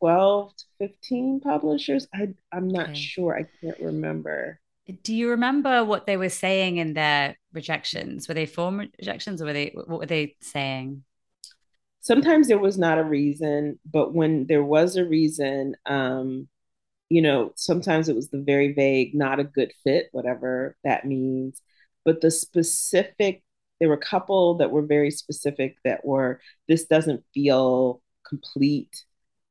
12 0.00 0.54
to 0.54 0.64
15 0.80 1.40
publishers. 1.40 2.06
I, 2.14 2.34
I'm 2.52 2.68
not 2.68 2.90
okay. 2.90 2.94
sure. 2.94 3.34
I 3.34 3.46
can't 3.62 3.80
remember. 3.80 4.60
Do 5.02 5.14
you 5.14 5.30
remember 5.30 5.82
what 5.82 6.06
they 6.06 6.18
were 6.18 6.28
saying 6.28 6.76
in 6.76 6.92
their 6.92 7.38
rejections? 7.54 8.28
Were 8.28 8.34
they 8.34 8.44
form 8.44 8.86
rejections 8.98 9.40
or 9.40 9.46
were 9.46 9.54
they, 9.54 9.72
what 9.74 10.00
were 10.00 10.06
they 10.06 10.36
saying? 10.42 11.04
Sometimes 12.00 12.48
there 12.48 12.58
was 12.58 12.76
not 12.76 12.98
a 12.98 13.04
reason, 13.04 13.78
but 13.90 14.12
when 14.12 14.46
there 14.46 14.62
was 14.62 14.96
a 14.96 15.06
reason, 15.06 15.74
um, 15.86 16.48
you 17.14 17.22
know, 17.22 17.52
sometimes 17.56 18.08
it 18.08 18.16
was 18.16 18.30
the 18.30 18.42
very 18.42 18.72
vague, 18.72 19.14
not 19.14 19.40
a 19.40 19.44
good 19.44 19.72
fit, 19.84 20.08
whatever 20.12 20.76
that 20.84 21.06
means. 21.06 21.62
But 22.04 22.20
the 22.20 22.30
specific, 22.30 23.42
there 23.80 23.88
were 23.88 23.94
a 23.94 23.98
couple 23.98 24.56
that 24.58 24.70
were 24.70 24.82
very 24.82 25.10
specific 25.10 25.76
that 25.84 26.04
were, 26.04 26.40
this 26.68 26.84
doesn't 26.86 27.24
feel 27.34 28.02
complete 28.28 29.04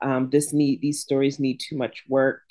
um, 0.03 0.30
this 0.30 0.53
need 0.53 0.82
these 0.82 0.99
stories 1.01 1.39
need 1.39 1.59
too 1.59 1.78
much 1.78 2.03
work. 2.07 2.41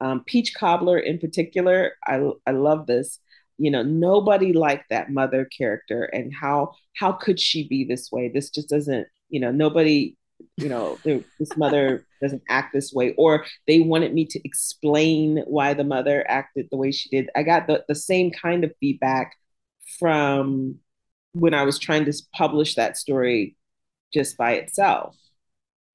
Um, 0.00 0.22
Peach 0.24 0.54
Cobbler 0.54 0.98
in 0.98 1.18
particular, 1.18 1.92
I 2.06 2.30
I 2.46 2.52
love 2.52 2.86
this. 2.86 3.18
You 3.58 3.70
know, 3.70 3.82
nobody 3.82 4.52
liked 4.52 4.90
that 4.90 5.10
mother 5.10 5.44
character, 5.46 6.04
and 6.04 6.32
how 6.34 6.72
how 6.96 7.12
could 7.12 7.40
she 7.40 7.68
be 7.68 7.84
this 7.84 8.10
way? 8.12 8.28
This 8.28 8.50
just 8.50 8.68
doesn't. 8.68 9.08
You 9.28 9.40
know, 9.40 9.50
nobody. 9.50 10.16
You 10.56 10.68
know, 10.68 10.98
this 11.04 11.56
mother 11.56 12.06
doesn't 12.22 12.42
act 12.48 12.72
this 12.72 12.92
way, 12.92 13.14
or 13.16 13.44
they 13.66 13.80
wanted 13.80 14.14
me 14.14 14.24
to 14.26 14.40
explain 14.44 15.38
why 15.46 15.74
the 15.74 15.84
mother 15.84 16.24
acted 16.28 16.68
the 16.70 16.76
way 16.76 16.92
she 16.92 17.08
did. 17.08 17.30
I 17.34 17.42
got 17.42 17.66
the 17.66 17.84
the 17.88 17.94
same 17.94 18.30
kind 18.30 18.64
of 18.64 18.72
feedback 18.80 19.36
from 19.98 20.76
when 21.32 21.54
I 21.54 21.64
was 21.64 21.78
trying 21.78 22.04
to 22.04 22.12
publish 22.34 22.76
that 22.76 22.96
story 22.96 23.56
just 24.12 24.36
by 24.36 24.52
itself 24.52 25.16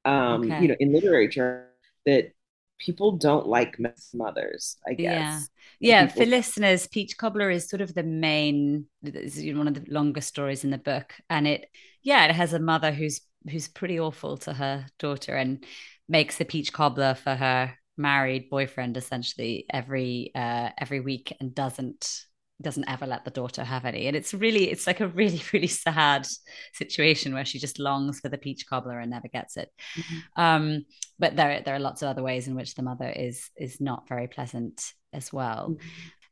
um, 0.05 0.43
okay. 0.43 0.61
you 0.61 0.67
know, 0.67 0.75
in 0.79 0.93
literature 0.93 1.67
that 2.05 2.31
people 2.79 3.11
don't 3.11 3.45
like 3.45 3.77
mothers, 4.13 4.77
I 4.87 4.93
guess. 4.95 5.05
Yeah. 5.05 5.39
Yeah. 5.79 6.05
People... 6.07 6.23
For 6.23 6.29
listeners, 6.29 6.87
Peach 6.87 7.17
Cobbler 7.17 7.51
is 7.51 7.69
sort 7.69 7.81
of 7.81 7.93
the 7.93 8.03
main, 8.03 8.85
is 9.03 9.37
one 9.55 9.67
of 9.67 9.75
the 9.75 9.85
longest 9.91 10.29
stories 10.29 10.63
in 10.63 10.71
the 10.71 10.77
book. 10.79 11.13
And 11.29 11.47
it, 11.47 11.69
yeah, 12.01 12.25
it 12.25 12.35
has 12.35 12.53
a 12.53 12.59
mother 12.59 12.91
who's, 12.91 13.21
who's 13.49 13.67
pretty 13.67 13.99
awful 13.99 14.37
to 14.37 14.53
her 14.53 14.85
daughter 14.97 15.35
and 15.35 15.63
makes 16.07 16.37
the 16.37 16.45
peach 16.45 16.73
cobbler 16.73 17.13
for 17.13 17.35
her 17.35 17.73
married 17.97 18.49
boyfriend 18.49 18.95
essentially 18.95 19.65
every 19.69 20.31
uh 20.33 20.69
every 20.77 21.01
week 21.01 21.35
and 21.41 21.53
doesn't 21.53 22.23
doesn't 22.61 22.89
ever 22.89 23.07
let 23.07 23.23
the 23.23 23.31
daughter 23.31 23.63
have 23.63 23.85
any 23.85 24.07
and 24.07 24.15
it's 24.15 24.33
really 24.33 24.69
it's 24.69 24.85
like 24.85 24.99
a 24.99 25.07
really 25.07 25.41
really 25.53 25.67
sad 25.67 26.27
situation 26.73 27.33
where 27.33 27.45
she 27.45 27.59
just 27.59 27.79
longs 27.79 28.19
for 28.19 28.29
the 28.29 28.37
peach 28.37 28.65
cobbler 28.67 28.99
and 28.99 29.11
never 29.11 29.27
gets 29.27 29.57
it 29.57 29.71
mm-hmm. 29.97 30.41
um, 30.41 30.85
but 31.17 31.35
there 31.35 31.61
there 31.63 31.75
are 31.75 31.79
lots 31.79 32.01
of 32.01 32.09
other 32.09 32.23
ways 32.23 32.47
in 32.47 32.55
which 32.55 32.75
the 32.75 32.83
mother 32.83 33.09
is 33.09 33.49
is 33.57 33.79
not 33.79 34.07
very 34.07 34.27
pleasant 34.27 34.93
as 35.13 35.31
well 35.31 35.69
mm-hmm. 35.71 35.87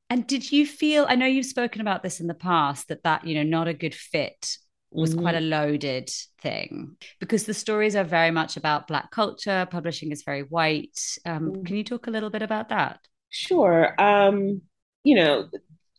and 0.10 0.28
did 0.28 0.52
you 0.52 0.66
feel 0.66 1.06
i 1.08 1.16
know 1.16 1.26
you've 1.26 1.46
spoken 1.46 1.82
about 1.82 2.04
this 2.04 2.20
in 2.20 2.28
the 2.28 2.34
past 2.34 2.88
that 2.90 3.04
that 3.04 3.26
you 3.26 3.36
know 3.36 3.44
not 3.44 3.68
a 3.68 3.74
good 3.74 3.96
fit 3.96 4.58
was 4.92 5.12
mm-hmm. 5.12 5.22
quite 5.22 5.36
a 5.36 5.42
loaded 5.42 6.10
thing 6.42 6.96
because 7.20 7.46
the 7.46 7.54
stories 7.54 7.96
are 7.96 8.06
very 8.06 8.32
much 8.32 8.56
about 8.58 8.88
black 8.88 9.12
culture 9.12 9.68
publishing 9.70 10.12
is 10.12 10.24
very 10.24 10.44
white 10.44 11.00
um, 11.26 11.52
mm-hmm. 11.52 11.64
can 11.64 11.76
you 11.76 11.84
talk 11.84 12.08
a 12.08 12.12
little 12.12 12.30
bit 12.30 12.42
about 12.42 12.70
that 12.70 13.00
sure 13.30 14.00
um, 14.02 14.62
you 15.04 15.16
know 15.16 15.48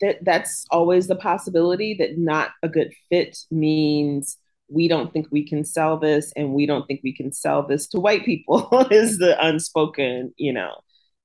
that 0.00 0.24
that's 0.24 0.66
always 0.70 1.06
the 1.06 1.16
possibility 1.16 1.94
that 1.94 2.18
not 2.18 2.50
a 2.62 2.68
good 2.68 2.92
fit 3.08 3.38
means 3.50 4.36
we 4.70 4.86
don't 4.86 5.12
think 5.12 5.26
we 5.30 5.46
can 5.46 5.64
sell 5.64 5.98
this 5.98 6.32
and 6.36 6.52
we 6.52 6.66
don't 6.66 6.86
think 6.86 7.00
we 7.02 7.14
can 7.14 7.32
sell 7.32 7.66
this 7.66 7.88
to 7.88 8.00
white 8.00 8.24
people 8.24 8.68
is 8.90 9.18
the 9.18 9.36
unspoken 9.44 10.32
you 10.36 10.52
know 10.52 10.74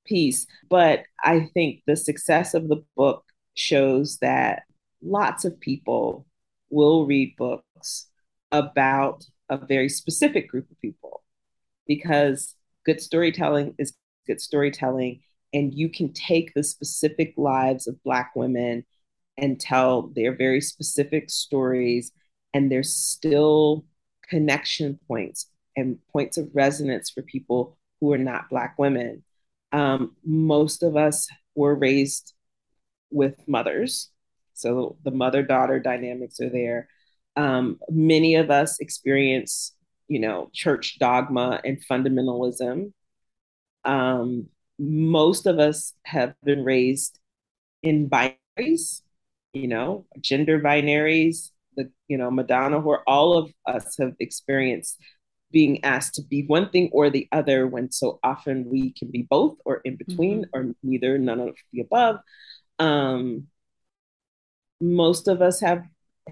piece. 0.06 0.46
But 0.70 1.04
i 1.24 1.50
think 1.54 1.82
the 1.88 1.96
success 1.96 2.54
of 2.54 2.68
the 2.68 2.84
book 2.96 3.24
shows 3.56 4.18
that 4.20 4.64
lots 5.02 5.46
of 5.46 5.60
people 5.60 6.26
will 6.70 7.06
read 7.06 7.36
books 7.38 8.08
about 8.52 9.24
a 9.50 9.58
very 9.58 9.90
specific 9.90 10.50
group 10.50 10.70
of 10.72 10.80
people 10.82 11.24
because 11.88 12.56
good 12.86 13.02
storytelling 13.02 13.76
is 13.78 13.94
good 14.26 14.42
storytelling 14.42 15.22
and 15.54 15.74
you 15.74 15.90
can 15.90 16.12
take 16.14 16.54
the 16.54 16.64
specific 16.64 17.34
lives 17.38 17.88
of 17.88 18.04
black 18.04 18.32
women 18.36 18.86
and 19.38 19.60
tell 19.60 20.04
their 20.16 20.36
very 20.36 20.62
specific 20.62 21.30
stories 21.30 22.12
and 22.54 22.72
there's 22.72 22.94
still 22.94 23.86
connection 24.30 25.00
points 25.08 25.48
and 25.76 25.98
points 26.12 26.38
of 26.38 26.50
resonance 26.54 27.10
for 27.10 27.22
people 27.24 27.78
who 28.00 28.14
are 28.14 28.18
not 28.18 28.50
black 28.50 28.78
women. 28.78 29.24
Um, 29.72 30.16
most 30.24 30.84
of 30.84 30.96
us 30.96 31.28
were 31.56 31.74
raised 31.74 32.34
with 33.10 33.36
mothers 33.48 34.12
so 34.54 34.98
the 35.04 35.12
mother 35.12 35.44
daughter 35.44 35.80
dynamics 35.80 36.40
are 36.40 36.50
there. 36.50 36.88
Um, 37.36 37.80
many 37.90 38.36
of 38.36 38.52
us 38.52 38.80
experience 38.80 39.74
you 40.08 40.20
know 40.20 40.50
church 40.54 41.00
dogma 41.00 41.60
and 41.66 41.84
fundamentalism. 41.86 42.94
Um, 43.84 44.48
most 44.84 45.46
of 45.46 45.60
us 45.60 45.94
have 46.06 46.34
been 46.44 46.64
raised 46.64 47.20
in 47.82 48.10
binaries, 48.10 49.02
you 49.54 49.68
know, 49.68 50.06
gender 50.20 50.60
binaries, 50.60 51.52
the, 51.76 51.92
you 52.08 52.18
know, 52.18 52.30
Madonna, 52.30 52.80
where 52.80 53.08
all 53.08 53.38
of 53.38 53.52
us 53.66 53.98
have 53.98 54.14
experienced 54.20 55.00
being 55.52 55.84
asked 55.84 56.16
to 56.16 56.24
be 56.24 56.44
one 56.48 56.70
thing 56.70 56.90
or 56.92 57.10
the 57.10 57.28
other 57.32 57.68
when 57.68 57.92
so 57.92 58.20
often 58.24 58.70
we 58.70 58.92
can 58.92 59.12
be 59.12 59.22
both 59.22 59.56
or 59.66 59.82
in 59.86 59.96
between 59.96 60.46
mm-hmm. 60.46 60.60
or 60.60 60.76
neither, 60.82 61.18
none 61.18 61.40
of 61.40 61.56
the 61.72 61.82
above. 61.82 62.20
Um, 62.80 63.48
most 64.82 65.28
of 65.28 65.42
us 65.42 65.62
have 65.62 65.84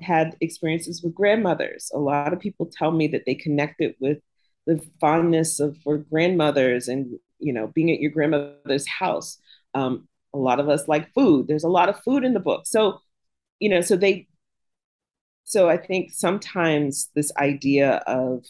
had 0.02 0.36
experiences 0.42 1.04
with 1.04 1.14
grandmothers. 1.14 1.92
A 1.94 2.00
lot 2.00 2.34
of 2.34 2.40
people 2.40 2.66
tell 2.66 2.92
me 2.92 3.08
that 3.08 3.26
they 3.26 3.36
connected 3.36 3.96
with 4.00 4.20
the 4.66 4.84
fondness 5.00 5.60
of 5.60 5.78
for 5.84 5.98
grandmothers 5.98 6.88
and 6.88 7.20
you 7.42 7.54
know, 7.54 7.68
being 7.68 7.92
at 7.92 8.00
your 8.00 8.12
grandmother's 8.12 8.88
house. 8.88 9.38
Um, 9.74 10.08
a 10.34 10.38
lot 10.38 10.60
of 10.60 10.70
us 10.70 10.88
like 10.88 11.14
food. 11.14 11.48
There's 11.48 11.64
a 11.64 11.70
lot 11.70 11.90
of 11.90 12.02
food 12.04 12.24
in 12.24 12.34
the 12.34 12.40
book. 12.40 12.66
So, 12.66 13.00
you 13.60 13.70
know, 13.70 13.82
so 13.82 13.98
they, 13.98 14.28
so 15.44 15.70
I 15.70 15.78
think 15.78 16.12
sometimes 16.14 17.10
this 17.16 17.32
idea 17.38 17.96
of 18.08 18.46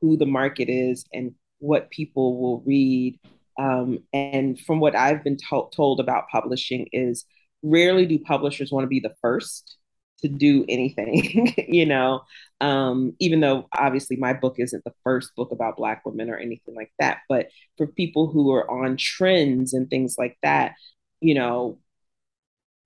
who 0.00 0.16
the 0.16 0.26
market 0.26 0.68
is 0.68 1.04
and 1.12 1.34
what 1.58 1.90
people 1.90 2.40
will 2.40 2.62
read, 2.64 3.18
um, 3.58 3.98
and 4.12 4.58
from 4.60 4.80
what 4.80 4.94
I've 4.94 5.24
been 5.24 5.36
to- 5.50 5.68
told 5.74 6.00
about 6.00 6.28
publishing 6.30 6.86
is 6.92 7.24
rarely 7.62 8.06
do 8.06 8.18
publishers 8.20 8.70
want 8.70 8.84
to 8.84 8.88
be 8.88 9.00
the 9.00 9.14
first 9.20 9.77
to 10.22 10.28
do 10.28 10.64
anything, 10.68 11.54
you 11.68 11.86
know, 11.86 12.22
um, 12.60 13.14
even 13.18 13.40
though 13.40 13.68
obviously 13.72 14.16
my 14.16 14.32
book 14.32 14.56
isn't 14.58 14.84
the 14.84 14.94
first 15.04 15.34
book 15.36 15.52
about 15.52 15.76
Black 15.76 16.04
women 16.04 16.30
or 16.30 16.36
anything 16.36 16.74
like 16.74 16.92
that. 16.98 17.18
But 17.28 17.48
for 17.76 17.86
people 17.86 18.28
who 18.28 18.52
are 18.52 18.68
on 18.70 18.96
trends 18.96 19.72
and 19.74 19.88
things 19.88 20.16
like 20.18 20.36
that, 20.42 20.74
you 21.20 21.34
know, 21.34 21.78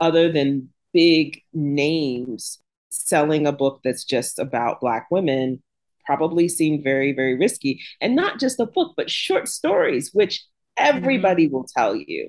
other 0.00 0.30
than 0.30 0.68
big 0.92 1.42
names, 1.52 2.58
selling 2.90 3.46
a 3.46 3.52
book 3.52 3.80
that's 3.82 4.04
just 4.04 4.38
about 4.38 4.80
Black 4.80 5.10
women 5.10 5.62
probably 6.04 6.48
seemed 6.48 6.84
very, 6.84 7.12
very 7.12 7.38
risky. 7.38 7.80
And 8.00 8.14
not 8.14 8.40
just 8.40 8.60
a 8.60 8.66
book, 8.66 8.94
but 8.96 9.10
short 9.10 9.48
stories, 9.48 10.10
which 10.12 10.44
everybody 10.76 11.46
mm-hmm. 11.46 11.54
will 11.54 11.64
tell 11.64 11.94
you. 11.94 12.28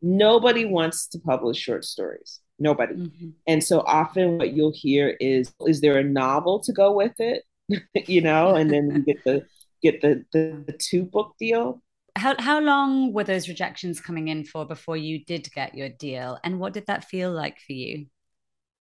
Nobody 0.00 0.64
wants 0.64 1.08
to 1.08 1.18
publish 1.18 1.58
short 1.58 1.84
stories 1.84 2.40
nobody. 2.62 2.94
Mm-hmm. 2.94 3.30
And 3.46 3.62
so 3.62 3.80
often 3.80 4.38
what 4.38 4.52
you'll 4.52 4.72
hear 4.74 5.16
is, 5.20 5.52
is 5.66 5.80
there 5.80 5.98
a 5.98 6.04
novel 6.04 6.60
to 6.60 6.72
go 6.72 6.92
with 6.92 7.18
it? 7.18 7.44
you 8.06 8.20
know, 8.20 8.54
and 8.54 8.70
then 8.70 8.90
you 8.90 9.14
get 9.14 9.24
the 9.24 9.46
get 9.82 10.00
the, 10.00 10.24
the, 10.32 10.64
the 10.66 10.72
two 10.72 11.04
book 11.04 11.34
deal. 11.38 11.82
How 12.16 12.34
how 12.38 12.60
long 12.60 13.12
were 13.12 13.24
those 13.24 13.48
rejections 13.48 14.00
coming 14.00 14.28
in 14.28 14.44
for 14.44 14.66
before 14.66 14.96
you 14.96 15.24
did 15.24 15.50
get 15.52 15.74
your 15.74 15.88
deal? 15.88 16.38
And 16.44 16.60
what 16.60 16.72
did 16.72 16.86
that 16.86 17.04
feel 17.04 17.32
like 17.32 17.58
for 17.66 17.72
you? 17.72 18.06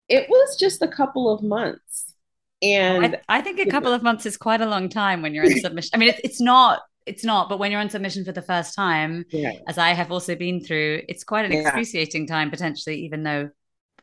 It 0.10 0.28
was 0.30 0.58
just 0.58 0.82
a 0.82 0.88
couple 0.88 1.34
of 1.34 1.42
months. 1.42 2.14
And 2.62 3.18
I, 3.28 3.40
I 3.40 3.42
think 3.42 3.60
a 3.60 3.66
couple 3.66 3.92
of 3.92 4.04
months 4.04 4.26
is 4.26 4.38
quite 4.38 4.62
a 4.62 4.66
long 4.66 4.90
time 4.90 5.22
when 5.22 5.34
you're 5.34 5.46
in 5.46 5.60
submission. 5.62 5.92
I 5.94 5.98
mean, 5.98 6.10
it's, 6.10 6.22
it's 6.24 6.42
not 6.42 6.82
it's 7.06 7.24
not 7.24 7.50
but 7.50 7.60
when 7.60 7.72
you're 7.72 7.82
on 7.82 7.90
submission 7.90 8.24
for 8.24 8.32
the 8.32 8.42
first 8.42 8.76
time 8.76 9.26
yeah. 9.30 9.52
as 9.68 9.78
i 9.78 9.90
have 9.90 10.12
also 10.12 10.36
been 10.36 10.64
through 10.64 11.02
it's 11.10 11.24
quite 11.24 11.46
an 11.46 11.52
yeah. 11.52 11.60
excruciating 11.60 12.26
time 12.26 12.50
potentially 12.50 12.96
even 13.04 13.24
though 13.24 13.50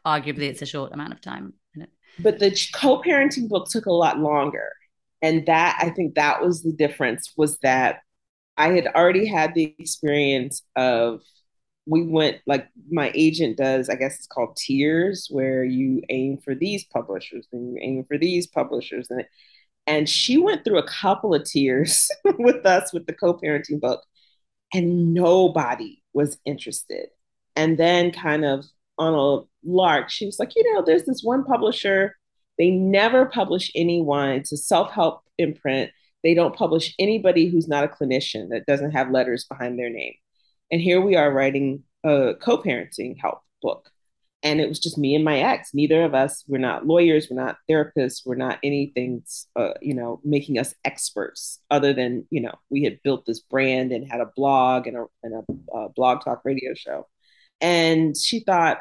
arguably 0.06 0.48
it's 0.48 0.62
a 0.62 0.66
short 0.66 0.92
amount 0.92 1.12
of 1.12 1.20
time. 1.20 1.54
But 2.18 2.38
the 2.38 2.56
co-parenting 2.74 3.48
book 3.48 3.68
took 3.70 3.86
a 3.86 3.92
lot 3.92 4.18
longer. 4.18 4.70
And 5.22 5.46
that 5.46 5.78
I 5.80 5.90
think 5.90 6.14
that 6.14 6.42
was 6.42 6.62
the 6.62 6.72
difference 6.72 7.32
was 7.36 7.58
that 7.58 8.00
I 8.56 8.72
had 8.72 8.86
already 8.88 9.26
had 9.26 9.54
the 9.54 9.74
experience 9.78 10.62
of 10.76 11.20
we 11.86 12.02
went 12.06 12.38
like 12.46 12.68
my 12.90 13.10
agent 13.14 13.56
does, 13.56 13.88
I 13.88 13.96
guess 13.96 14.16
it's 14.16 14.26
called 14.26 14.56
tiers, 14.56 15.28
where 15.30 15.64
you 15.64 16.02
aim 16.08 16.38
for 16.38 16.54
these 16.54 16.84
publishers 16.84 17.46
and 17.52 17.72
you 17.72 17.78
aim 17.80 18.04
for 18.06 18.18
these 18.18 18.46
publishers. 18.46 19.08
And 19.10 19.24
and 19.86 20.08
she 20.08 20.38
went 20.38 20.64
through 20.64 20.78
a 20.78 20.86
couple 20.86 21.34
of 21.34 21.44
tiers 21.44 22.08
with 22.38 22.64
us 22.66 22.92
with 22.92 23.06
the 23.06 23.12
co-parenting 23.12 23.80
book, 23.80 24.02
and 24.72 25.14
nobody 25.14 26.02
was 26.12 26.38
interested. 26.44 27.08
And 27.56 27.78
then 27.78 28.12
kind 28.12 28.44
of 28.44 28.64
on 28.98 29.14
a 29.14 29.44
lark, 29.64 30.10
she 30.10 30.26
was 30.26 30.38
like, 30.38 30.54
you 30.56 30.72
know, 30.72 30.82
there's 30.84 31.04
this 31.04 31.22
one 31.22 31.44
publisher. 31.44 32.16
They 32.58 32.70
never 32.70 33.26
publish 33.26 33.70
anyone. 33.74 34.30
It's 34.30 34.52
a 34.52 34.56
self 34.56 34.92
help 34.92 35.22
imprint. 35.38 35.90
They 36.22 36.34
don't 36.34 36.54
publish 36.54 36.94
anybody 36.98 37.48
who's 37.48 37.68
not 37.68 37.84
a 37.84 37.88
clinician 37.88 38.50
that 38.50 38.66
doesn't 38.66 38.90
have 38.90 39.10
letters 39.10 39.44
behind 39.44 39.78
their 39.78 39.90
name. 39.90 40.14
And 40.70 40.80
here 40.80 41.00
we 41.00 41.16
are 41.16 41.32
writing 41.32 41.84
a 42.04 42.34
co 42.40 42.58
parenting 42.58 43.16
help 43.18 43.40
book. 43.62 43.90
And 44.42 44.60
it 44.60 44.68
was 44.68 44.78
just 44.78 44.96
me 44.96 45.14
and 45.14 45.24
my 45.24 45.38
ex. 45.40 45.74
Neither 45.74 46.02
of 46.02 46.14
us, 46.14 46.44
we're 46.46 46.58
not 46.58 46.86
lawyers, 46.86 47.28
we're 47.30 47.42
not 47.42 47.58
therapists, 47.70 48.22
we're 48.24 48.36
not 48.36 48.58
anything, 48.62 49.22
uh, 49.54 49.72
you 49.82 49.94
know, 49.94 50.20
making 50.24 50.58
us 50.58 50.74
experts 50.84 51.60
other 51.70 51.92
than, 51.92 52.26
you 52.30 52.40
know, 52.40 52.54
we 52.70 52.82
had 52.82 53.02
built 53.02 53.26
this 53.26 53.40
brand 53.40 53.92
and 53.92 54.10
had 54.10 54.20
a 54.20 54.30
blog 54.36 54.86
and 54.86 54.96
a, 54.96 55.04
and 55.22 55.34
a 55.34 55.76
uh, 55.76 55.88
BlogTalkRadio 55.88 56.76
show. 56.76 57.06
And 57.60 58.16
she 58.16 58.40
thought, 58.40 58.78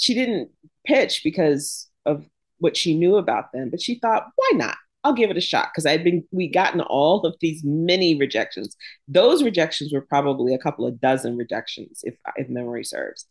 she 0.00 0.14
didn't 0.14 0.50
pitch 0.86 1.22
because 1.22 1.88
of 2.06 2.26
what 2.58 2.76
she 2.76 2.96
knew 2.96 3.16
about 3.16 3.52
them, 3.52 3.70
but 3.70 3.80
she 3.80 3.98
thought, 3.98 4.26
why 4.36 4.50
not? 4.54 4.76
I'll 5.02 5.14
give 5.14 5.30
it 5.30 5.36
a 5.36 5.40
shot 5.40 5.68
because 5.72 5.86
I'd 5.86 6.04
been 6.04 6.24
we 6.30 6.46
gotten 6.46 6.82
all 6.82 7.24
of 7.24 7.34
these 7.40 7.62
many 7.64 8.18
rejections. 8.18 8.76
Those 9.08 9.42
rejections 9.42 9.92
were 9.94 10.02
probably 10.02 10.54
a 10.54 10.58
couple 10.58 10.86
of 10.86 11.00
dozen 11.00 11.38
rejections, 11.38 12.00
if 12.02 12.16
if 12.36 12.50
memory 12.50 12.84
serves, 12.84 13.24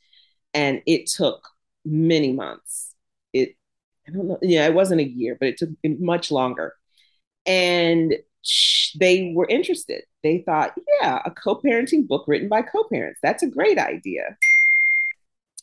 and 0.55 0.81
it 0.87 1.05
took 1.05 1.47
many 1.85 2.31
months. 2.31 2.95
It 3.33 3.55
I 4.07 4.11
don't 4.11 4.27
know, 4.27 4.39
yeah, 4.41 4.65
it 4.65 4.73
wasn't 4.73 5.01
a 5.01 5.07
year, 5.07 5.37
but 5.39 5.49
it 5.49 5.57
took 5.57 5.69
much 5.83 6.31
longer, 6.31 6.73
and 7.45 8.15
they 8.99 9.31
were 9.35 9.47
interested. 9.47 10.03
They 10.23 10.39
thought, 10.39 10.73
yeah, 11.01 11.21
a 11.23 11.29
co-parenting 11.29 12.07
book 12.07 12.25
written 12.27 12.49
by 12.49 12.63
co-parents. 12.63 13.19
That's 13.21 13.43
a 13.43 13.47
great 13.47 13.77
idea. 13.77 14.37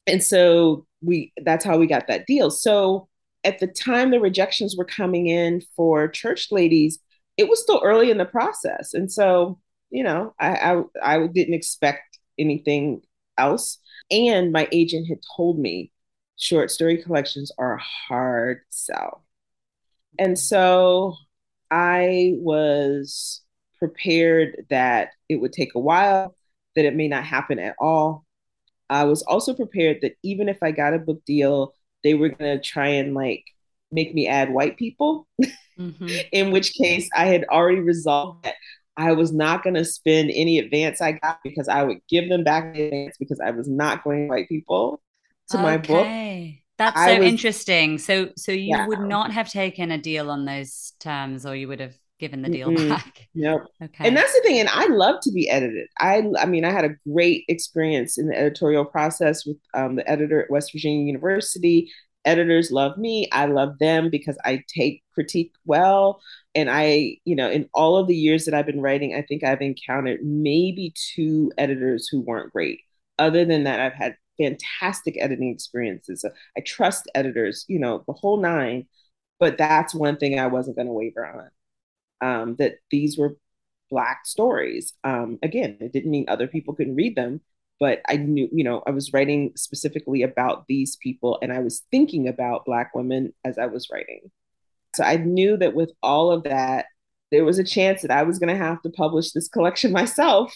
And 0.07 0.23
so 0.23 0.86
we 1.03 1.33
that's 1.45 1.65
how 1.65 1.79
we 1.79 1.87
got 1.87 2.09
that 2.09 2.27
deal. 2.27 2.51
So 2.51 3.09
at 3.45 3.59
the 3.59 3.67
time 3.67 4.11
the 4.11 4.21
rejections 4.21 4.77
were 4.77 4.85
coming 4.85 5.29
in 5.29 5.63
for 5.77 6.09
church 6.09 6.49
ladies, 6.51 6.99
it 7.37 7.49
was 7.49 7.61
still 7.63 7.81
early 7.85 8.11
in 8.11 8.19
the 8.19 8.25
process. 8.25 8.95
And 8.95 9.11
so, 9.11 9.61
you 9.91 10.03
know, 10.03 10.35
I 10.39 10.57
I, 10.57 10.83
I 11.03 11.27
didn't 11.27 11.55
expect 11.55 12.19
anything 12.39 13.03
else. 13.39 13.79
And 14.11 14.53
my 14.53 14.69
agent 14.73 15.09
had 15.09 15.19
told 15.37 15.59
me 15.59 15.93
short 16.37 16.71
story 16.71 17.03
collections 17.03 17.53
are 17.59 17.77
a 17.77 17.83
hard 18.09 18.61
sell. 18.71 19.25
And 20.19 20.39
so 20.39 21.17
I 21.71 22.33
was 22.37 23.43
prepared 23.79 24.67
that 24.71 25.11
it 25.29 25.37
would 25.37 25.53
take 25.53 25.75
a 25.75 25.81
while, 25.81 26.35
that 26.75 26.85
it 26.85 26.95
may 26.95 27.09
not 27.09 27.25
happen 27.25 27.59
at 27.59 27.75
all. 27.79 28.26
I 28.89 29.05
was 29.05 29.23
also 29.23 29.55
prepared 29.55 29.99
that 30.03 30.15
even 30.23 30.49
if 30.49 30.63
I 30.63 30.71
got 30.71 30.95
a 30.95 30.99
book 30.99 31.25
deal, 31.27 31.75
they 32.05 32.15
were 32.15 32.29
going 32.29 32.59
to 32.59 32.63
try 32.63 32.89
and 32.89 33.15
like 33.15 33.45
make 33.91 34.15
me 34.15 34.29
add 34.29 34.53
white 34.53 34.77
people, 34.77 35.27
mm-hmm. 35.79 36.07
in 36.33 36.51
which 36.51 36.75
case 36.75 37.09
I 37.15 37.27
had 37.27 37.45
already 37.51 37.81
resolved 37.81 38.45
that 38.45 38.55
I 38.97 39.13
was 39.13 39.33
not 39.33 39.63
going 39.63 39.75
to 39.75 39.85
spend 39.85 40.31
any 40.35 40.59
advance 40.59 41.01
I 41.01 41.13
got 41.13 41.39
because 41.45 41.69
I 41.69 41.83
would 41.83 41.99
give 42.09 42.29
them 42.29 42.45
back 42.45 42.75
the 42.75 42.85
advance 42.85 43.17
because 43.19 43.41
I 43.41 43.51
was 43.51 43.69
not 43.69 44.05
going 44.05 44.29
white 44.29 44.49
people 44.49 45.03
to 45.51 45.59
okay. 45.59 45.65
my 45.65 45.77
book. 45.79 46.07
That's 46.79 47.05
so 47.05 47.19
was, 47.19 47.29
interesting. 47.29 47.99
So 47.99 48.31
so 48.37 48.53
you 48.53 48.77
yeah. 48.77 48.87
would 48.87 49.01
not 49.01 49.33
have 49.33 49.51
taken 49.51 49.91
a 49.91 49.99
deal 49.99 50.31
on 50.31 50.45
those 50.45 50.93
terms 51.01 51.47
or 51.47 51.55
you 51.57 51.69
would 51.69 51.81
have 51.81 51.97
given 52.19 52.43
the 52.43 52.49
deal 52.49 52.69
mm-hmm. 52.69 52.89
back. 52.89 53.29
Yep. 53.35 53.67
Okay. 53.83 54.09
And 54.09 54.17
that's 54.17 54.33
the 54.33 54.41
thing. 54.41 54.61
And 54.61 54.69
I 54.71 54.87
love 54.87 55.17
to 55.23 55.33
be 55.33 55.49
edited. 55.51 55.89
I 55.99 56.23
I 56.39 56.47
mean, 56.47 56.65
I 56.65 56.71
had 56.71 56.87
a 56.87 56.97
great 57.11 57.45
experience 57.49 58.17
in 58.17 58.29
the 58.29 58.39
editorial 58.39 58.85
process 58.85 59.45
with 59.45 59.59
um, 59.75 59.97
the 59.97 60.11
editor 60.11 60.43
at 60.43 60.51
West 60.51 60.73
Virginia 60.73 61.05
University. 61.05 61.91
editors 62.25 62.71
love 62.71 62.97
me. 62.97 63.29
I 63.33 63.47
love 63.47 63.79
them 63.79 64.11
because 64.11 64.39
I 64.45 64.65
take 64.69 65.03
critique 65.13 65.53
well. 65.67 66.21
And 66.55 66.71
I, 66.71 67.19
you 67.25 67.37
know, 67.37 67.51
in 67.51 67.69
all 67.75 67.99
of 67.99 68.09
the 68.09 68.17
years 68.17 68.47
that 68.47 68.55
I've 68.55 68.67
been 68.67 68.81
writing, 68.81 69.15
I 69.15 69.23
think 69.23 69.45
I've 69.45 69.61
encountered 69.61 70.21
maybe 70.25 70.95
two 71.15 71.53
editors 71.59 72.09
who 72.09 72.23
weren't 72.23 72.53
great. 72.53 72.81
Other 73.19 73.45
than 73.45 73.65
that, 73.65 73.81
I've 73.81 73.93
had 73.93 74.17
fantastic 74.39 75.17
editing 75.21 75.51
experiences. 75.51 76.25
I 76.57 76.61
trust 76.61 77.11
editors, 77.15 77.65
you 77.69 77.79
know, 77.79 78.03
the 78.07 78.13
whole 78.15 78.41
nine. 78.41 78.87
But 79.39 79.59
that's 79.59 79.95
one 79.95 80.17
thing 80.17 80.39
I 80.39 80.47
wasn't 80.47 80.77
going 80.77 80.87
to 80.87 80.95
waver 80.95 81.27
on. 81.27 81.51
Um, 82.21 82.57
that 82.59 82.77
these 82.91 83.19
were 83.19 83.37
black 83.91 84.21
stories. 84.25 84.95
Um, 85.05 85.39
again, 85.43 85.77
it 85.81 85.93
didn't 85.93 86.11
mean 86.11 86.27
other 86.29 86.47
people 86.47 86.75
couldn't 86.75 86.97
read 86.97 87.17
them, 87.17 87.41
but 87.79 88.01
I 88.09 88.17
knew, 88.17 88.49
you 88.53 88.65
know, 88.65 88.83
I 88.87 88.91
was 88.91 89.13
writing 89.13 89.53
specifically 89.57 90.23
about 90.23 90.67
these 90.67 90.97
people 90.97 91.39
and 91.43 91.53
I 91.53 91.61
was 91.61 91.83
thinking 91.91 92.29
about 92.29 92.65
black 92.65 92.95
women 92.95 93.33
as 93.45 93.59
I 93.59 93.67
was 93.67 93.89
writing. 93.93 94.31
So 94.95 95.05
I 95.05 95.17
knew 95.17 95.57
that 95.59 95.75
with 95.75 95.93
all 96.03 96.31
of 96.31 96.45
that, 96.45 96.87
there 97.31 97.45
was 97.45 97.59
a 97.59 97.65
chance 97.65 98.03
that 98.03 98.11
I 98.11 98.23
was 98.23 98.39
going 98.39 98.57
to 98.57 98.65
have 98.65 98.81
to 98.83 98.91
publish 98.91 99.33
this 99.33 99.49
collection 99.49 99.93
myself. 99.93 100.55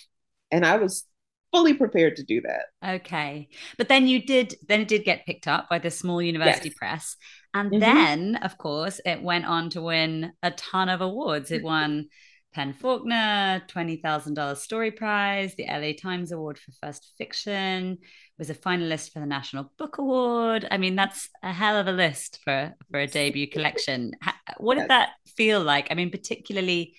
And 0.50 0.64
I 0.64 0.76
was 0.76 1.04
fully 1.52 1.74
prepared 1.74 2.16
to 2.16 2.24
do 2.24 2.40
that. 2.42 2.96
Okay. 2.96 3.48
But 3.76 3.88
then 3.88 4.06
you 4.06 4.24
did, 4.24 4.54
then 4.68 4.80
it 4.80 4.88
did 4.88 5.04
get 5.04 5.26
picked 5.26 5.46
up 5.46 5.68
by 5.68 5.78
the 5.78 5.90
small 5.90 6.22
university 6.22 6.68
yes. 6.68 6.78
press. 6.78 7.16
And 7.54 7.70
mm-hmm. 7.70 7.80
then, 7.80 8.36
of 8.36 8.58
course, 8.58 9.00
it 9.04 9.22
went 9.22 9.46
on 9.46 9.70
to 9.70 9.82
win 9.82 10.32
a 10.42 10.50
ton 10.52 10.88
of 10.88 11.00
awards. 11.00 11.50
It 11.50 11.62
won 11.62 12.08
PEN 12.52 12.72
Faulkner, 12.74 13.62
$20,000 13.68 14.56
Story 14.56 14.90
Prize, 14.90 15.54
the 15.54 15.66
LA 15.66 15.92
Times 16.00 16.32
Award 16.32 16.58
for 16.58 16.72
First 16.82 17.12
Fiction, 17.16 17.98
was 18.38 18.50
a 18.50 18.54
finalist 18.54 19.12
for 19.12 19.20
the 19.20 19.26
National 19.26 19.70
Book 19.78 19.98
Award. 19.98 20.66
I 20.70 20.78
mean, 20.78 20.96
that's 20.96 21.28
a 21.42 21.52
hell 21.52 21.76
of 21.76 21.86
a 21.86 21.92
list 21.92 22.40
for, 22.42 22.74
for 22.90 23.00
a 23.00 23.06
debut 23.06 23.48
collection. 23.48 24.12
What 24.58 24.78
did 24.78 24.88
that 24.88 25.10
feel 25.36 25.62
like? 25.62 25.88
I 25.90 25.94
mean, 25.94 26.10
particularly 26.10 26.96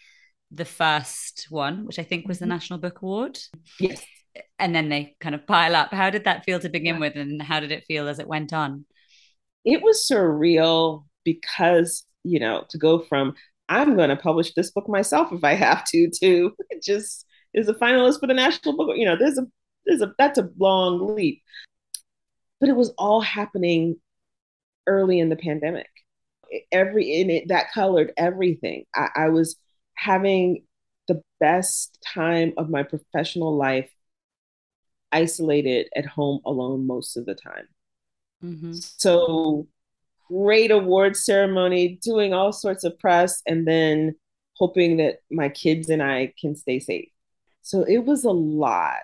the 0.51 0.65
first 0.65 1.47
one, 1.49 1.85
which 1.85 1.99
I 1.99 2.03
think 2.03 2.27
was 2.27 2.39
the 2.39 2.45
mm-hmm. 2.45 2.53
National 2.53 2.79
Book 2.79 3.01
Award. 3.01 3.37
Yes. 3.79 4.03
And 4.57 4.73
then 4.73 4.87
they 4.87 5.15
kind 5.19 5.35
of 5.35 5.45
pile 5.45 5.75
up. 5.75 5.93
How 5.93 6.09
did 6.09 6.23
that 6.23 6.45
feel 6.45 6.59
to 6.61 6.69
begin 6.69 6.99
with, 6.99 7.15
and 7.17 7.41
how 7.41 7.59
did 7.59 7.71
it 7.71 7.83
feel 7.87 8.07
as 8.07 8.19
it 8.19 8.27
went 8.27 8.53
on? 8.53 8.85
It 9.65 9.81
was 9.81 10.07
surreal 10.09 11.05
because, 11.23 12.05
you 12.23 12.39
know, 12.39 12.65
to 12.69 12.77
go 12.77 12.99
from 12.99 13.35
I'm 13.69 13.95
going 13.95 14.09
to 14.09 14.17
publish 14.17 14.53
this 14.53 14.69
book 14.69 14.89
myself 14.89 15.31
if 15.31 15.45
I 15.45 15.53
have 15.53 15.85
to. 15.85 16.09
To 16.21 16.55
just 16.83 17.25
is 17.53 17.69
a 17.69 17.73
finalist 17.73 18.19
for 18.19 18.27
the 18.27 18.33
national 18.33 18.75
book. 18.75 18.97
You 18.97 19.05
know, 19.05 19.15
there's 19.15 19.37
a 19.37 19.47
there's 19.85 20.01
a 20.01 20.13
that's 20.17 20.37
a 20.37 20.49
long 20.57 21.15
leap, 21.15 21.41
but 22.59 22.69
it 22.69 22.75
was 22.75 22.89
all 22.97 23.21
happening 23.21 23.95
early 24.87 25.19
in 25.19 25.29
the 25.29 25.37
pandemic. 25.37 25.89
Every 26.71 27.13
in 27.13 27.29
it 27.29 27.47
that 27.47 27.71
colored 27.73 28.11
everything. 28.17 28.85
I, 28.93 29.07
I 29.15 29.29
was 29.29 29.55
having 29.93 30.65
the 31.07 31.21
best 31.39 31.97
time 32.13 32.53
of 32.57 32.69
my 32.69 32.83
professional 32.83 33.55
life 33.55 33.89
isolated 35.13 35.87
at 35.95 36.05
home 36.05 36.41
alone 36.45 36.87
most 36.87 37.15
of 37.15 37.25
the 37.25 37.35
time. 37.35 37.67
Mm-hmm. 38.43 38.73
So 38.73 39.67
great 40.27 40.71
award 40.71 41.15
ceremony, 41.15 41.99
doing 42.01 42.33
all 42.33 42.51
sorts 42.51 42.83
of 42.83 42.97
press, 42.99 43.41
and 43.45 43.67
then 43.67 44.15
hoping 44.55 44.97
that 44.97 45.19
my 45.29 45.49
kids 45.49 45.89
and 45.89 46.01
I 46.01 46.33
can 46.39 46.55
stay 46.55 46.79
safe. 46.79 47.09
So 47.61 47.83
it 47.83 48.05
was 48.05 48.23
a 48.23 48.31
lot. 48.31 48.97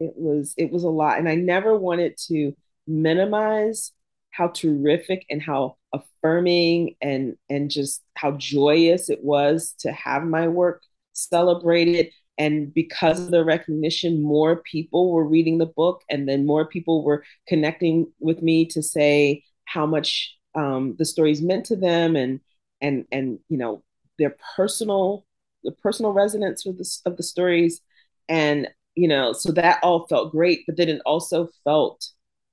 It 0.00 0.14
was 0.16 0.54
it 0.56 0.70
was 0.70 0.84
a 0.84 0.88
lot, 0.88 1.18
and 1.18 1.28
I 1.28 1.34
never 1.34 1.76
wanted 1.76 2.16
to 2.28 2.54
minimize 2.86 3.92
how 4.30 4.48
terrific 4.48 5.26
and 5.28 5.42
how 5.42 5.76
affirming 5.92 6.96
and 7.00 7.36
and 7.48 7.70
just 7.70 8.02
how 8.14 8.32
joyous 8.32 9.10
it 9.10 9.22
was 9.22 9.74
to 9.80 9.92
have 9.92 10.24
my 10.24 10.48
work 10.48 10.82
celebrated 11.12 12.12
and 12.38 12.72
because 12.72 13.20
of 13.20 13.30
the 13.30 13.44
recognition 13.44 14.22
more 14.22 14.56
people 14.56 15.12
were 15.12 15.26
reading 15.26 15.58
the 15.58 15.66
book 15.66 16.02
and 16.08 16.28
then 16.28 16.46
more 16.46 16.64
people 16.64 17.04
were 17.04 17.24
connecting 17.46 18.10
with 18.20 18.42
me 18.42 18.64
to 18.64 18.82
say 18.82 19.42
how 19.64 19.86
much 19.86 20.36
um, 20.54 20.96
the 20.98 21.04
stories 21.04 21.42
meant 21.42 21.64
to 21.66 21.76
them 21.76 22.16
and 22.16 22.40
and 22.80 23.04
and 23.12 23.38
you 23.48 23.56
know 23.56 23.82
their 24.18 24.36
personal 24.56 25.24
the 25.64 25.72
personal 25.72 26.12
resonance 26.12 26.66
of 26.66 26.78
the 26.78 26.98
of 27.06 27.16
the 27.16 27.22
stories 27.22 27.80
and 28.28 28.68
you 28.94 29.06
know 29.06 29.32
so 29.32 29.52
that 29.52 29.78
all 29.82 30.06
felt 30.08 30.32
great 30.32 30.60
but 30.66 30.76
then 30.76 30.88
it 30.88 31.00
also 31.06 31.48
felt 31.64 32.08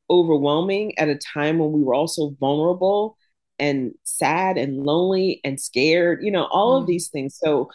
overwhelming 0.10 0.98
at 0.98 1.10
a 1.10 1.16
time 1.16 1.60
when 1.60 1.72
we 1.72 1.84
were 1.84 1.96
also 1.96 2.36
vulnerable 2.40 3.18
and 3.60 3.94
sad 4.04 4.58
and 4.58 4.86
lonely 4.86 5.42
and 5.44 5.60
scared 5.60 6.20
you 6.22 6.32
know 6.32 6.46
all 6.52 6.78
mm. 6.78 6.82
of 6.82 6.88
these 6.88 7.10
things 7.10 7.38
so 7.38 7.70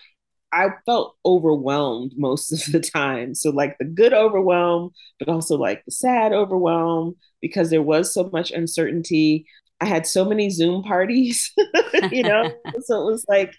I 0.53 0.69
felt 0.85 1.17
overwhelmed 1.25 2.13
most 2.17 2.53
of 2.53 2.73
the 2.73 2.81
time. 2.81 3.35
So, 3.35 3.51
like 3.51 3.79
the 3.79 3.85
good 3.85 4.13
overwhelm, 4.13 4.91
but 5.19 5.29
also 5.29 5.57
like 5.57 5.85
the 5.85 5.93
sad 5.93 6.33
overwhelm 6.33 7.17
because 7.41 7.71
there 7.71 7.83
was 7.83 8.13
so 8.13 8.29
much 8.33 8.51
uncertainty. 8.51 9.47
I 9.81 9.87
had 9.87 10.07
so 10.07 10.25
many 10.25 10.51
Zoom 10.51 10.83
parties, 10.83 11.53
you 12.11 12.23
know, 12.23 12.53
so 12.83 13.03
it 13.03 13.11
was 13.11 13.25
like, 13.29 13.53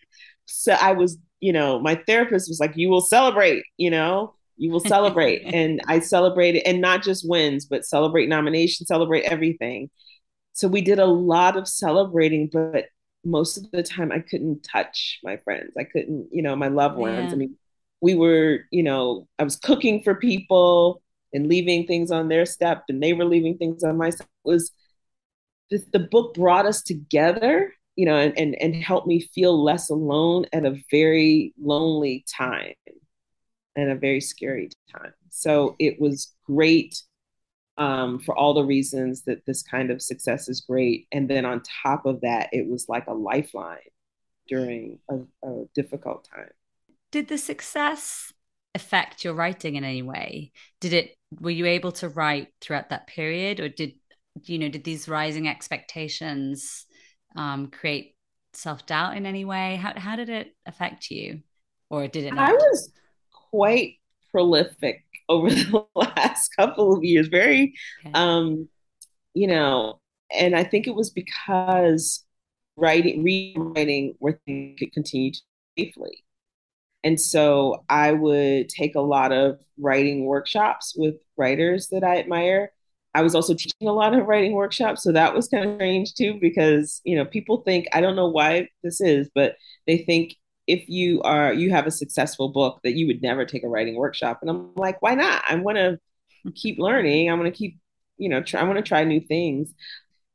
so 0.46 0.74
I 0.74 0.94
was, 0.94 1.18
you 1.42 1.52
know, 1.52 1.80
my 1.80 1.96
therapist 2.08 2.48
was 2.48 2.60
like, 2.60 2.78
you 2.78 2.90
will 2.90 3.02
celebrate, 3.02 3.64
you 3.78 3.90
know, 3.90 4.34
you 4.56 4.72
will 4.72 4.80
celebrate. 4.80 5.42
and 5.54 5.82
I 5.88 6.00
celebrated, 6.00 6.64
and 6.66 6.80
not 6.80 7.04
just 7.04 7.28
wins, 7.28 7.66
but 7.66 7.86
celebrate 7.86 8.30
nominations, 8.30 8.88
celebrate 8.88 9.24
everything. 9.24 9.90
So 10.54 10.68
we 10.68 10.82
did 10.82 11.00
a 11.00 11.06
lot 11.06 11.58
of 11.58 11.68
celebrating, 11.68 12.50
but 12.52 12.86
most 13.24 13.58
of 13.58 13.72
the 13.72 13.84
time 13.84 14.12
I 14.12 14.20
couldn't 14.20 14.64
touch 14.64 15.20
my 15.24 15.38
friends. 15.38 15.72
I 15.78 15.84
couldn't, 15.84 16.28
you 16.32 16.42
know, 16.42 16.56
my 16.56 16.68
loved 16.68 16.98
ones. 16.98 17.28
Yeah. 17.28 17.32
I 17.32 17.36
mean, 17.36 17.56
we 18.02 18.16
were, 18.16 18.62
you 18.72 18.84
know, 18.84 19.28
I 19.40 19.44
was 19.44 19.56
cooking 19.56 20.04
for 20.04 20.16
people 20.16 21.02
and 21.34 21.48
leaving 21.48 21.88
things 21.88 22.12
on 22.12 22.28
their 22.28 22.46
step, 22.46 22.84
and 22.90 23.02
they 23.02 23.14
were 23.14 23.26
leaving 23.26 23.58
things 23.58 23.84
on 23.84 23.98
my 23.98 24.10
step. 24.10 24.28
It 24.46 24.50
was 24.50 24.72
the, 25.70 25.84
the 25.92 26.00
book 26.00 26.34
brought 26.36 26.66
us 26.66 26.82
together 26.82 27.74
you 27.96 28.06
know 28.06 28.16
and, 28.16 28.38
and 28.38 28.56
and 28.62 28.76
helped 28.76 29.08
me 29.08 29.20
feel 29.20 29.62
less 29.64 29.90
alone 29.90 30.46
at 30.54 30.66
a 30.66 30.80
very 30.90 31.54
lonely 31.62 32.26
time 32.28 32.74
and 33.76 33.92
a 33.92 33.96
very 33.96 34.22
scary 34.22 34.70
time 34.92 35.14
so 35.30 35.76
it 35.80 36.00
was 36.00 36.34
great 36.46 37.02
um, 37.78 38.20
for 38.20 38.38
all 38.38 38.54
the 38.54 38.64
reasons 38.64 39.24
that 39.24 39.46
this 39.46 39.64
kind 39.64 39.92
of 39.92 40.02
success 40.02 40.48
is 40.48 40.62
great. 40.62 41.08
And 41.12 41.30
then 41.30 41.46
on 41.46 41.62
top 41.84 42.06
of 42.06 42.22
that 42.22 42.50
it 42.52 42.68
was 42.68 42.88
like 42.88 43.08
a 43.08 43.14
lifeline 43.14 43.78
during 44.48 45.00
a, 45.10 45.20
a 45.48 45.66
difficult 45.74 46.28
time. 46.34 46.50
Did 47.12 47.28
the 47.28 47.38
success 47.38 48.32
affect 48.76 49.24
your 49.24 49.34
writing 49.34 49.76
in 49.76 49.84
any 49.84 50.02
way? 50.02 50.52
Did 50.82 50.94
it 50.94 51.16
were 51.40 51.52
you 51.52 51.66
able 51.66 51.92
to 51.94 52.10
write 52.10 52.50
throughout 52.62 52.90
that 52.90 53.08
period 53.08 53.60
or 53.60 53.70
did 53.70 53.94
you 54.44 54.60
know 54.60 54.70
did 54.70 54.84
these 54.84 55.08
rising 55.08 55.48
expectations 55.48 56.86
um, 57.36 57.68
create 57.68 58.16
self-doubt 58.54 59.18
in 59.18 59.26
any 59.26 59.46
way? 59.46 59.76
How, 59.76 59.94
how 59.96 60.16
did 60.16 60.30
it 60.30 60.56
affect 60.66 61.10
you 61.10 61.42
or 61.90 62.08
did 62.08 62.26
it 62.26 62.34
not? 62.34 62.50
i 62.50 62.54
was 62.54 62.92
quite 63.52 63.96
prolific 64.32 65.03
over 65.30 65.50
the 65.50 65.86
last 65.96 66.50
couple 66.58 66.96
of 66.96 67.04
years. 67.04 67.28
Very 67.28 67.74
um 68.14 68.68
you 69.34 69.48
know 69.48 70.00
and 70.32 70.56
i 70.56 70.64
think 70.64 70.88
it 70.88 70.96
was 70.96 71.10
because 71.10 72.26
writing 72.76 73.24
rewriting 73.24 74.16
where 74.20 74.40
things 74.46 74.78
could 74.80 74.92
continue 74.94 75.32
safely. 75.78 76.24
And 77.04 77.20
so 77.20 77.84
i 77.90 78.12
would 78.12 78.70
take 78.70 78.96
a 78.96 79.02
lot 79.02 79.32
of 79.32 79.60
writing 79.80 80.26
workshops 80.26 80.94
with 80.98 81.16
writers 81.38 81.90
that 81.90 82.04
i 82.04 82.18
admire. 82.20 82.72
I 83.16 83.22
was 83.22 83.36
also 83.36 83.54
teaching 83.54 83.88
a 83.88 83.92
lot 83.94 84.14
of 84.14 84.26
writing 84.26 84.54
workshops. 84.54 85.04
So 85.04 85.12
that 85.12 85.36
was 85.36 85.48
kind 85.48 85.70
of 85.70 85.76
strange 85.76 86.16
too, 86.16 86.40
because, 86.42 87.00
you 87.04 87.16
know, 87.16 87.26
people 87.26 87.62
think, 87.62 87.88
I 87.94 88.02
don't 88.02 88.16
know 88.16 88.28
why 88.30 88.70
this 88.84 89.02
is, 89.02 89.30
but 89.36 89.56
they 89.86 90.00
think 90.00 90.36
if 90.68 90.88
you 90.88 91.22
are, 91.24 91.54
you 91.54 91.72
have 91.72 91.88
a 91.88 91.92
successful 91.92 92.50
book 92.50 92.80
that 92.84 92.96
you 92.96 93.08
would 93.08 93.22
never 93.22 93.46
take 93.46 93.64
a 93.64 93.68
writing 93.68 93.96
workshop. 93.96 94.40
And 94.42 94.50
I'm 94.50 94.74
like, 94.76 95.02
why 95.02 95.16
not? 95.16 95.44
I 95.48 95.56
want 95.56 95.78
to 95.78 96.00
keep 96.56 96.80
learning. 96.80 97.30
I 97.30 97.34
want 97.34 97.46
to 97.46 97.52
keep, 97.52 97.80
you 98.18 98.30
know, 98.30 98.42
try, 98.42 98.62
I 98.62 98.64
want 98.64 98.78
to 98.78 98.84
try 98.84 99.04
new 99.04 99.20
things. 99.20 99.74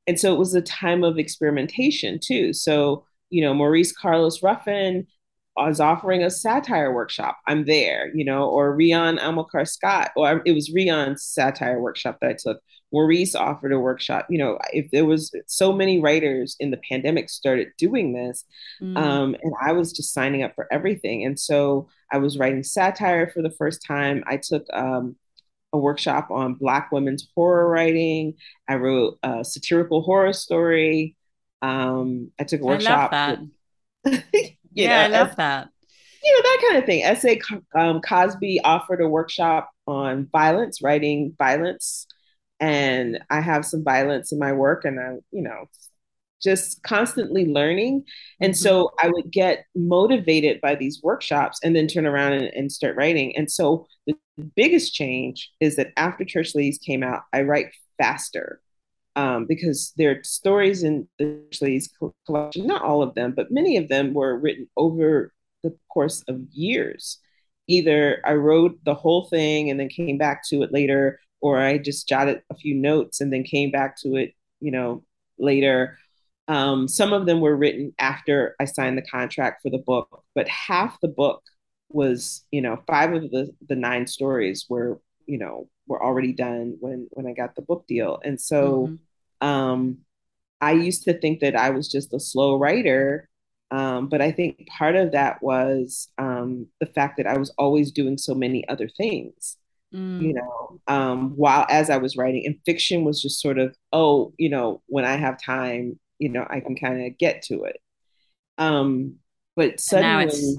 And 0.06 0.18
so 0.18 0.34
it 0.34 0.38
was 0.38 0.54
a 0.54 0.62
time 0.62 1.04
of 1.04 1.18
experimentation 1.18 2.18
too. 2.22 2.52
So, 2.52 3.04
you 3.30 3.42
know, 3.42 3.54
Maurice 3.54 3.92
Carlos 3.92 4.42
Ruffin 4.42 5.06
was 5.66 5.80
offering 5.80 6.22
a 6.22 6.30
satire 6.30 6.92
workshop. 6.92 7.38
I'm 7.46 7.64
there, 7.64 8.10
you 8.14 8.24
know, 8.24 8.48
or 8.48 8.76
Rion 8.76 9.18
Amilcar 9.18 9.66
Scott, 9.66 10.10
or 10.14 10.42
it 10.44 10.52
was 10.52 10.72
Rion's 10.72 11.24
satire 11.24 11.80
workshop 11.80 12.18
that 12.20 12.30
I 12.30 12.34
took. 12.34 12.60
Maurice 12.92 13.34
offered 13.34 13.72
a 13.72 13.78
workshop. 13.78 14.26
You 14.30 14.38
know, 14.38 14.58
if 14.72 14.90
there 14.90 15.04
was 15.04 15.30
so 15.46 15.72
many 15.72 16.00
writers 16.00 16.56
in 16.58 16.70
the 16.70 16.80
pandemic 16.88 17.28
started 17.28 17.68
doing 17.76 18.12
this, 18.12 18.44
mm. 18.80 18.96
um, 18.96 19.36
and 19.42 19.52
I 19.60 19.72
was 19.72 19.92
just 19.92 20.14
signing 20.14 20.42
up 20.42 20.54
for 20.54 20.66
everything. 20.72 21.24
And 21.24 21.38
so 21.38 21.88
I 22.12 22.18
was 22.18 22.38
writing 22.38 22.62
satire 22.62 23.30
for 23.30 23.42
the 23.42 23.50
first 23.50 23.84
time. 23.86 24.24
I 24.26 24.38
took 24.38 24.64
um, 24.72 25.16
a 25.72 25.78
workshop 25.78 26.30
on 26.30 26.54
Black 26.54 26.90
women's 26.92 27.28
horror 27.34 27.68
writing. 27.68 28.34
I 28.68 28.76
wrote 28.76 29.18
a 29.22 29.44
satirical 29.44 30.02
horror 30.02 30.32
story. 30.32 31.16
Um, 31.60 32.30
I 32.38 32.44
took 32.44 32.60
a 32.60 32.64
workshop. 32.64 33.12
I 33.12 33.26
love 33.26 33.48
that. 34.04 34.54
yeah, 34.84 35.08
know, 35.08 35.16
I 35.16 35.20
love 35.20 35.36
that. 35.36 35.68
You 36.22 36.34
know, 36.34 36.42
that 36.42 36.64
kind 36.68 36.78
of 36.78 36.86
thing. 36.86 37.02
S.A. 37.04 37.40
Um, 37.78 38.00
Cosby 38.00 38.60
offered 38.64 39.00
a 39.00 39.08
workshop 39.08 39.70
on 39.86 40.28
violence, 40.32 40.82
writing 40.82 41.34
violence. 41.38 42.06
And 42.60 43.20
I 43.30 43.40
have 43.40 43.64
some 43.64 43.84
violence 43.84 44.32
in 44.32 44.38
my 44.38 44.52
work, 44.52 44.84
and 44.84 44.98
I, 44.98 45.12
you 45.30 45.42
know, 45.42 45.66
just 46.42 46.82
constantly 46.82 47.46
learning. 47.46 48.04
And 48.40 48.52
mm-hmm. 48.52 48.62
so 48.62 48.90
I 49.00 49.08
would 49.08 49.30
get 49.30 49.64
motivated 49.74 50.60
by 50.60 50.74
these 50.74 51.00
workshops 51.02 51.60
and 51.62 51.74
then 51.74 51.86
turn 51.86 52.06
around 52.06 52.32
and, 52.34 52.46
and, 52.54 52.72
start 52.72 52.96
writing. 52.96 53.36
And 53.36 53.50
so 53.50 53.86
the 54.06 54.14
biggest 54.56 54.94
change 54.94 55.50
is 55.60 55.76
that 55.76 55.92
after 55.96 56.24
Church 56.24 56.54
Ladies 56.54 56.78
came 56.78 57.02
out, 57.02 57.22
I 57.32 57.42
write 57.42 57.68
faster 58.00 58.60
um, 59.18 59.46
because 59.46 59.92
there 59.96 60.12
are 60.12 60.22
stories 60.22 60.84
in 60.84 61.08
Ladies 61.18 61.90
collection, 62.24 62.66
not 62.66 62.82
all 62.82 63.02
of 63.02 63.14
them, 63.14 63.32
but 63.36 63.50
many 63.50 63.76
of 63.76 63.88
them 63.88 64.14
were 64.14 64.38
written 64.38 64.68
over 64.76 65.32
the 65.64 65.76
course 65.88 66.22
of 66.28 66.40
years. 66.52 67.18
Either 67.66 68.22
I 68.24 68.34
wrote 68.34 68.78
the 68.84 68.94
whole 68.94 69.26
thing 69.26 69.70
and 69.70 69.78
then 69.80 69.88
came 69.88 70.18
back 70.18 70.42
to 70.50 70.62
it 70.62 70.72
later, 70.72 71.18
or 71.40 71.58
I 71.58 71.78
just 71.78 72.08
jotted 72.08 72.42
a 72.50 72.54
few 72.54 72.74
notes 72.74 73.20
and 73.20 73.32
then 73.32 73.42
came 73.42 73.72
back 73.72 74.00
to 74.02 74.14
it, 74.14 74.34
you 74.60 74.70
know, 74.70 75.02
later 75.38 75.98
um, 76.48 76.88
some 76.88 77.12
of 77.12 77.26
them 77.26 77.40
were 77.40 77.56
written 77.56 77.92
after 77.98 78.56
I 78.58 78.64
signed 78.64 78.96
the 78.96 79.02
contract 79.02 79.62
for 79.62 79.70
the 79.70 79.78
book, 79.78 80.24
but 80.34 80.48
half 80.48 80.98
the 81.00 81.08
book 81.08 81.42
was, 81.90 82.44
you 82.50 82.62
know, 82.62 82.82
five 82.86 83.12
of 83.12 83.30
the 83.30 83.52
the 83.68 83.76
nine 83.76 84.06
stories 84.06 84.66
were, 84.68 85.00
you 85.26 85.38
know, 85.38 85.68
were 85.86 86.02
already 86.02 86.32
done 86.32 86.76
when 86.80 87.06
when 87.10 87.26
I 87.26 87.32
got 87.32 87.54
the 87.54 87.62
book 87.62 87.86
deal. 87.86 88.18
And 88.24 88.40
so 88.40 88.86
mm-hmm. 88.86 88.94
Um, 89.40 89.98
I 90.60 90.72
used 90.72 91.04
to 91.04 91.18
think 91.18 91.40
that 91.40 91.56
I 91.56 91.70
was 91.70 91.88
just 91.88 92.12
a 92.12 92.20
slow 92.20 92.56
writer. 92.56 93.28
Um, 93.70 94.08
but 94.08 94.22
I 94.22 94.32
think 94.32 94.66
part 94.78 94.96
of 94.96 95.12
that 95.12 95.42
was 95.42 96.08
um, 96.16 96.68
the 96.80 96.86
fact 96.86 97.18
that 97.18 97.26
I 97.26 97.36
was 97.36 97.52
always 97.58 97.92
doing 97.92 98.16
so 98.16 98.34
many 98.34 98.66
other 98.68 98.88
things. 98.88 99.56
Mm. 99.94 100.20
you 100.20 100.34
know 100.34 100.78
um 100.86 101.30
while 101.34 101.64
as 101.70 101.88
i 101.88 101.96
was 101.96 102.14
writing 102.14 102.44
and 102.44 102.58
fiction 102.66 103.04
was 103.04 103.22
just 103.22 103.40
sort 103.40 103.58
of 103.58 103.74
oh 103.90 104.34
you 104.36 104.50
know 104.50 104.82
when 104.86 105.06
i 105.06 105.16
have 105.16 105.42
time 105.42 105.98
you 106.18 106.28
know, 106.28 106.46
I 106.48 106.60
can 106.60 106.76
kind 106.76 107.06
of 107.06 107.16
get 107.18 107.42
to 107.42 107.64
it. 107.64 107.80
Um, 108.58 109.16
but 109.56 109.80
suddenly, 109.80 110.24
and 110.24 110.28
now 110.28 110.28
it's, 110.28 110.58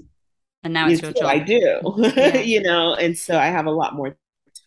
and 0.63 0.73
now 0.73 0.87
it's 0.87 1.01
your 1.01 1.13
job. 1.13 1.25
I 1.25 1.39
do, 1.39 1.81
yeah. 1.97 2.37
you 2.39 2.61
know, 2.61 2.95
and 2.95 3.17
so 3.17 3.37
I 3.37 3.47
have 3.47 3.65
a 3.65 3.71
lot 3.71 3.95
more 3.95 4.17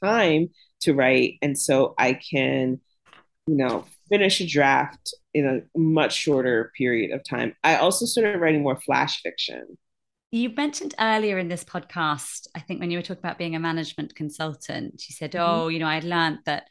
time 0.03 0.51
to 0.81 0.95
write, 0.95 1.39
and 1.43 1.59
so 1.59 1.95
I 1.99 2.15
can, 2.15 2.81
you 3.47 3.57
know, 3.57 3.85
finish 4.13 4.41
a 4.43 4.47
draft 4.47 5.15
in 5.33 5.47
a 5.47 5.79
much 5.79 6.13
shorter 6.15 6.71
period 6.77 7.13
of 7.13 7.25
time. 7.25 7.55
I 7.65 7.77
also 7.77 8.05
started 8.05 8.39
writing 8.39 8.63
more 8.63 8.79
flash 8.79 9.23
fiction. 9.23 9.79
You 10.31 10.51
mentioned 10.51 10.95
earlier 11.01 11.39
in 11.39 11.49
this 11.49 11.65
podcast, 11.65 12.47
I 12.55 12.61
think 12.61 12.81
when 12.81 12.91
you 12.91 12.99
were 12.99 13.03
talking 13.03 13.25
about 13.25 13.39
being 13.39 13.57
a 13.57 13.61
management 13.61 14.15
consultant, 14.15 15.03
you 15.09 15.15
said, 15.15 15.33
mm-hmm. 15.33 15.51
"Oh, 15.51 15.69
you 15.69 15.79
know, 15.79 15.87
I 15.87 16.01
learned 16.01 16.41
that, 16.45 16.69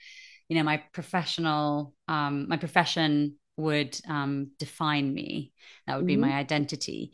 you 0.49 0.55
know, 0.55 0.63
my 0.63 0.83
professional, 0.93 1.93
um, 2.07 2.47
my 2.47 2.57
profession 2.57 3.37
would 3.57 3.99
um, 4.07 4.51
define 4.59 5.11
me. 5.11 5.51
That 5.87 5.95
would 5.95 6.01
mm-hmm. 6.01 6.21
be 6.21 6.27
my 6.27 6.33
identity. 6.33 7.13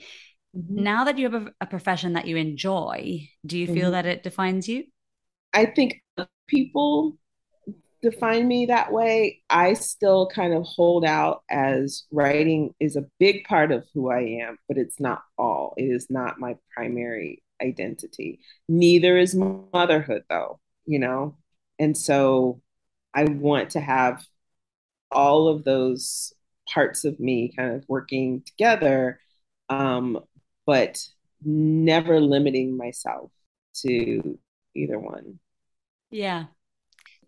Mm-hmm. 0.55 0.83
Now 0.83 1.05
that 1.05 1.17
you 1.17 1.29
have 1.29 1.41
a, 1.47 1.51
a, 1.61 1.65
profession 1.65 2.13
that 2.13 2.27
you 2.27 2.37
enjoy, 2.37 3.29
do 3.45 3.57
you 3.57 3.67
feel 3.67 3.75
mm-hmm. 3.75 3.91
that 3.91 4.05
it 4.05 4.23
defines 4.23 4.67
you? 4.67 4.85
I 5.53 5.65
think 5.65 6.01
people 6.47 7.17
define 8.01 8.47
me 8.47 8.67
that 8.67 8.91
way. 8.91 9.41
I 9.49 9.73
still 9.73 10.27
kind 10.27 10.53
of 10.53 10.63
hold 10.63 11.05
out 11.05 11.43
as 11.49 12.03
writing 12.11 12.73
is 12.79 12.95
a 12.95 13.05
big 13.19 13.45
part 13.45 13.71
of 13.71 13.85
who 13.93 14.11
I 14.11 14.39
am, 14.41 14.57
but 14.67 14.77
it's 14.77 14.99
not 14.99 15.23
all. 15.37 15.73
It 15.77 15.85
is 15.85 16.07
not 16.09 16.39
my 16.39 16.57
primary 16.73 17.43
identity. 17.61 18.39
Neither 18.67 19.17
is 19.17 19.35
motherhood, 19.35 20.23
though, 20.29 20.59
you 20.85 20.99
know? 20.99 21.37
And 21.79 21.97
so 21.97 22.61
I 23.13 23.25
want 23.25 23.71
to 23.71 23.79
have 23.79 24.23
all 25.11 25.47
of 25.47 25.63
those 25.63 26.33
parts 26.67 27.05
of 27.05 27.19
me 27.19 27.53
kind 27.55 27.75
of 27.75 27.85
working 27.87 28.43
together, 28.45 29.19
um, 29.69 30.19
but 30.65 30.99
never 31.43 32.19
limiting 32.19 32.77
myself 32.77 33.31
to 33.85 34.37
either 34.75 34.99
one. 34.99 35.39
Yeah. 36.09 36.45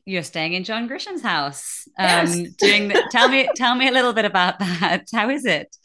You're 0.09 0.23
staying 0.23 0.53
in 0.53 0.63
John 0.63 0.87
Grisham's 0.87 1.21
house. 1.21 1.87
Yes. 1.97 2.35
Um, 2.35 2.45
doing 2.57 2.87
the, 2.89 3.07
tell 3.11 3.29
me 3.29 3.47
tell 3.55 3.75
me 3.75 3.87
a 3.87 3.91
little 3.91 4.13
bit 4.13 4.25
about 4.25 4.59
that. 4.59 5.05
How 5.13 5.29
is 5.29 5.45
it? 5.45 5.75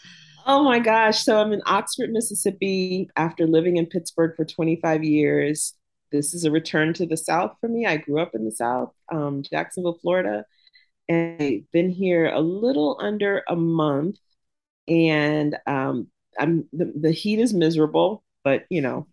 Oh 0.47 0.63
my 0.63 0.79
gosh. 0.79 1.25
So 1.25 1.39
I'm 1.41 1.53
in 1.53 1.63
Oxford, 1.67 2.11
Mississippi 2.11 3.09
after 3.17 3.47
living 3.47 3.77
in 3.77 3.87
Pittsburgh 3.87 4.35
for 4.37 4.45
25 4.45 5.05
years. 5.05 5.75
This 6.13 6.35
is 6.35 6.45
a 6.45 6.51
return 6.51 6.93
to 6.95 7.07
the 7.07 7.17
South 7.17 7.57
for 7.61 7.69
me. 7.69 7.87
I 7.87 7.97
grew 7.97 8.21
up 8.21 8.35
in 8.35 8.45
the 8.45 8.53
South, 8.53 8.93
um, 9.11 9.43
Jacksonville, 9.43 9.99
Florida 10.01 10.45
and 11.09 11.43
I've 11.43 11.71
been 11.73 11.91
here 11.91 12.27
a 12.27 12.41
little 12.41 12.99
under 13.01 13.43
a 13.49 13.57
month, 13.57 14.17
and 14.89 15.57
um, 15.67 16.09
I'm 16.39 16.69
the, 16.73 16.93
the 16.99 17.13
heat 17.13 17.39
is 17.39 17.53
miserable, 17.53 18.25
but 18.43 18.65
you 18.71 18.81
know, 18.81 19.07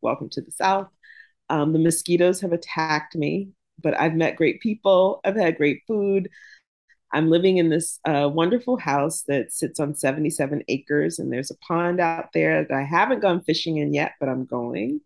welcome 0.00 0.28
to 0.30 0.40
the 0.40 0.52
South. 0.52 0.88
Um, 1.48 1.72
the 1.72 1.78
mosquitoes 1.78 2.40
have 2.42 2.52
attacked 2.52 3.16
me, 3.16 3.50
but 3.80 3.98
I've 3.98 4.14
met 4.14 4.36
great 4.36 4.60
people. 4.60 5.20
I've 5.24 5.36
had 5.36 5.56
great 5.56 5.82
food. 5.86 6.28
I'm 7.12 7.28
living 7.28 7.58
in 7.58 7.70
this 7.70 7.98
uh, 8.04 8.28
wonderful 8.32 8.76
house 8.76 9.22
that 9.22 9.52
sits 9.52 9.80
on 9.80 9.96
77 9.96 10.62
acres, 10.68 11.18
and 11.18 11.32
there's 11.32 11.50
a 11.50 11.56
pond 11.56 12.00
out 12.00 12.32
there 12.32 12.64
that 12.64 12.76
I 12.76 12.82
haven't 12.82 13.20
gone 13.20 13.42
fishing 13.42 13.78
in 13.78 13.92
yet, 13.92 14.12
but 14.20 14.28
I'm 14.28 14.44
going. 14.44 15.00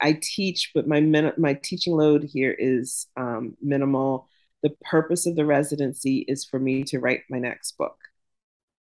I 0.00 0.18
teach, 0.20 0.72
but 0.74 0.88
my 0.88 1.00
my 1.36 1.54
teaching 1.54 1.94
load 1.96 2.24
here 2.24 2.54
is 2.58 3.06
um, 3.16 3.56
minimal 3.62 4.28
the 4.62 4.70
purpose 4.84 5.26
of 5.26 5.36
the 5.36 5.44
residency 5.44 6.24
is 6.28 6.44
for 6.44 6.58
me 6.58 6.84
to 6.84 7.00
write 7.00 7.22
my 7.28 7.38
next 7.38 7.76
book. 7.76 7.98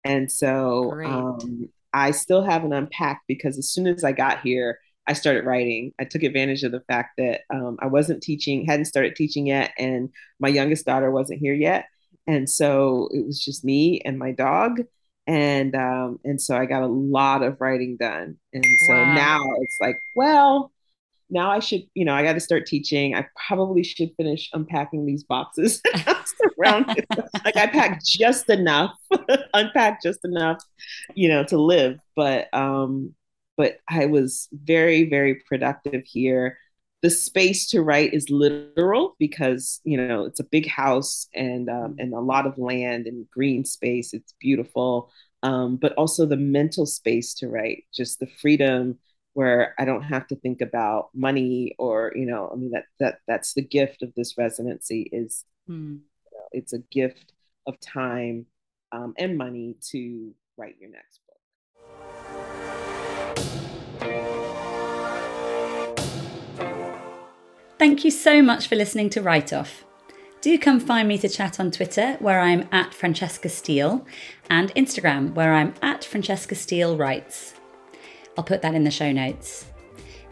And 0.05 0.31
so 0.31 0.93
um, 1.05 1.69
I 1.93 2.13
still 2.13 2.43
haven't 2.43 2.73
unpacked 2.73 3.25
because 3.27 3.59
as 3.59 3.69
soon 3.71 3.87
as 3.87 4.05
I 4.05 4.13
got 4.13 4.41
here, 4.41 4.79
I 5.07 5.13
started 5.13 5.45
writing. 5.45 5.93
I 6.01 6.05
took 6.05 6.23
advantage 6.23 6.63
of 6.63 6.73
the 6.73 6.81
fact 6.81 7.13
that 7.19 7.43
um, 7.51 7.77
I 7.81 7.87
wasn't 7.87 8.23
teaching, 8.23 8.65
hadn't 8.67 8.87
started 8.87 9.17
teaching 9.17 9.47
yet, 9.47 9.73
and 9.79 10.11
my 10.41 10.49
youngest 10.49 10.87
daughter 10.87 11.11
wasn't 11.11 11.41
here 11.41 11.55
yet. 11.55 11.87
And 12.27 12.49
so 12.49 13.09
it 13.13 13.25
was 13.27 13.43
just 13.43 13.65
me 13.65 14.01
and 14.05 14.19
my 14.19 14.33
dog. 14.33 14.81
And 15.27 15.75
um, 15.75 16.21
and 16.25 16.41
so 16.41 16.57
I 16.57 16.67
got 16.67 16.83
a 16.83 16.87
lot 16.87 17.43
of 17.43 17.61
writing 17.61 17.97
done. 17.99 18.37
And 18.53 18.65
so 18.87 18.95
wow. 18.95 19.15
now 19.15 19.41
it's 19.61 19.77
like, 19.81 19.97
well, 20.17 20.71
now 21.31 21.51
I 21.51 21.59
should, 21.59 21.83
you 21.95 22.05
know, 22.05 22.15
I 22.15 22.23
got 22.23 22.35
to 22.35 22.41
start 22.41 22.67
teaching. 22.67 23.15
I 23.15 23.27
probably 23.49 23.83
should 23.83 24.11
finish 24.17 24.51
unpacking 24.53 25.07
these 25.07 25.25
boxes 25.25 25.81
around. 26.59 26.87
like 27.45 27.57
I 27.57 27.67
packed 27.67 28.05
just 28.05 28.51
enough, 28.51 28.93
unpacked 29.55 30.03
just 30.03 30.21
enough, 30.25 30.63
you 31.15 31.29
know, 31.29 31.43
to 31.45 31.59
live. 31.59 31.99
But 32.15 32.53
um, 32.53 33.15
but 33.57 33.79
I 33.89 34.07
was 34.07 34.49
very, 34.53 35.09
very 35.09 35.37
productive 35.49 36.05
here. 36.05 36.59
The 37.03 37.11
space 37.11 37.69
to 37.69 37.83
write 37.83 38.15
is 38.15 38.31
literal 38.31 39.15
because 39.19 39.81
you 39.85 39.99
know 39.99 40.25
it's 40.25 40.41
a 40.41 40.45
big 40.45 40.67
house 40.67 41.29
and 41.35 41.69
um, 41.69 41.97
and 41.99 42.15
a 42.15 42.21
lot 42.21 42.47
of 42.47 42.59
land 42.59 43.07
and 43.07 43.29
green 43.31 43.65
space. 43.65 44.15
It's 44.15 44.35
beautiful, 44.41 45.11
um, 45.43 45.77
but 45.77 45.93
also 45.95 46.25
the 46.25 46.37
mental 46.39 46.87
space 46.87 47.35
to 47.35 47.49
write, 47.49 47.85
just 47.93 48.21
the 48.21 48.27
freedom 48.27 48.99
where 49.35 49.75
I 49.79 49.85
don't 49.85 50.03
have 50.03 50.27
to 50.29 50.37
think 50.37 50.61
about 50.61 51.11
money 51.15 51.75
or 51.79 52.13
you 52.15 52.25
know 52.25 52.51
I 52.53 52.57
mean 52.57 52.71
that 52.71 52.85
that 53.01 53.19
that's 53.29 53.53
the 53.53 53.63
gift 53.63 54.03
of 54.03 54.15
this 54.15 54.39
residency 54.39 55.09
is 55.13 55.45
hmm. 55.67 55.97
you 56.33 56.39
know, 56.39 56.47
it's 56.53 56.73
a 56.73 56.79
gift 56.91 57.33
of 57.67 57.79
time 57.81 58.47
um, 58.93 59.15
and 59.19 59.37
money 59.37 59.77
to 59.91 60.35
write 60.57 60.77
your 60.81 60.91
next 60.91 61.21
Thank 67.85 68.03
you 68.03 68.11
so 68.11 68.41
much 68.41 68.67
for 68.67 68.77
listening 68.77 69.11
to 69.11 69.21
Write 69.21 69.53
Off. 69.53 69.85
Do 70.41 70.59
come 70.59 70.81
find 70.81 71.07
me 71.07 71.19
to 71.19 71.29
chat 71.29 71.61
on 71.61 71.71
Twitter, 71.71 72.15
where 72.19 72.41
I'm 72.41 72.67
at 72.73 72.95
Francesca 72.95 73.51
Steele, 73.51 74.07
and 74.49 74.75
Instagram, 74.75 75.35
where 75.35 75.53
I'm 75.53 75.75
at 75.83 76.03
Francesca 76.03 76.55
Steele 76.55 76.97
Writes. 76.97 77.53
I'll 78.39 78.45
put 78.45 78.63
that 78.63 78.75
in 78.75 78.85
the 78.85 78.91
show 78.91 79.13
notes. 79.13 79.67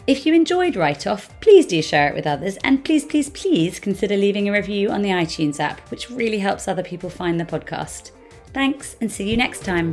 If 0.06 0.24
you 0.24 0.32
enjoyed 0.32 0.76
Write 0.76 1.06
Off, 1.06 1.28
please 1.42 1.66
do 1.66 1.82
share 1.82 2.08
it 2.08 2.14
with 2.14 2.26
others 2.26 2.56
and 2.64 2.82
please, 2.86 3.04
please, 3.04 3.28
please 3.28 3.78
consider 3.78 4.16
leaving 4.16 4.48
a 4.48 4.52
review 4.52 4.88
on 4.88 5.02
the 5.02 5.10
iTunes 5.10 5.60
app, 5.60 5.78
which 5.90 6.08
really 6.08 6.38
helps 6.38 6.68
other 6.68 6.82
people 6.82 7.10
find 7.10 7.38
the 7.38 7.44
podcast. 7.44 8.12
Thanks 8.54 8.96
and 9.02 9.12
see 9.12 9.28
you 9.28 9.36
next 9.36 9.62
time. 9.62 9.92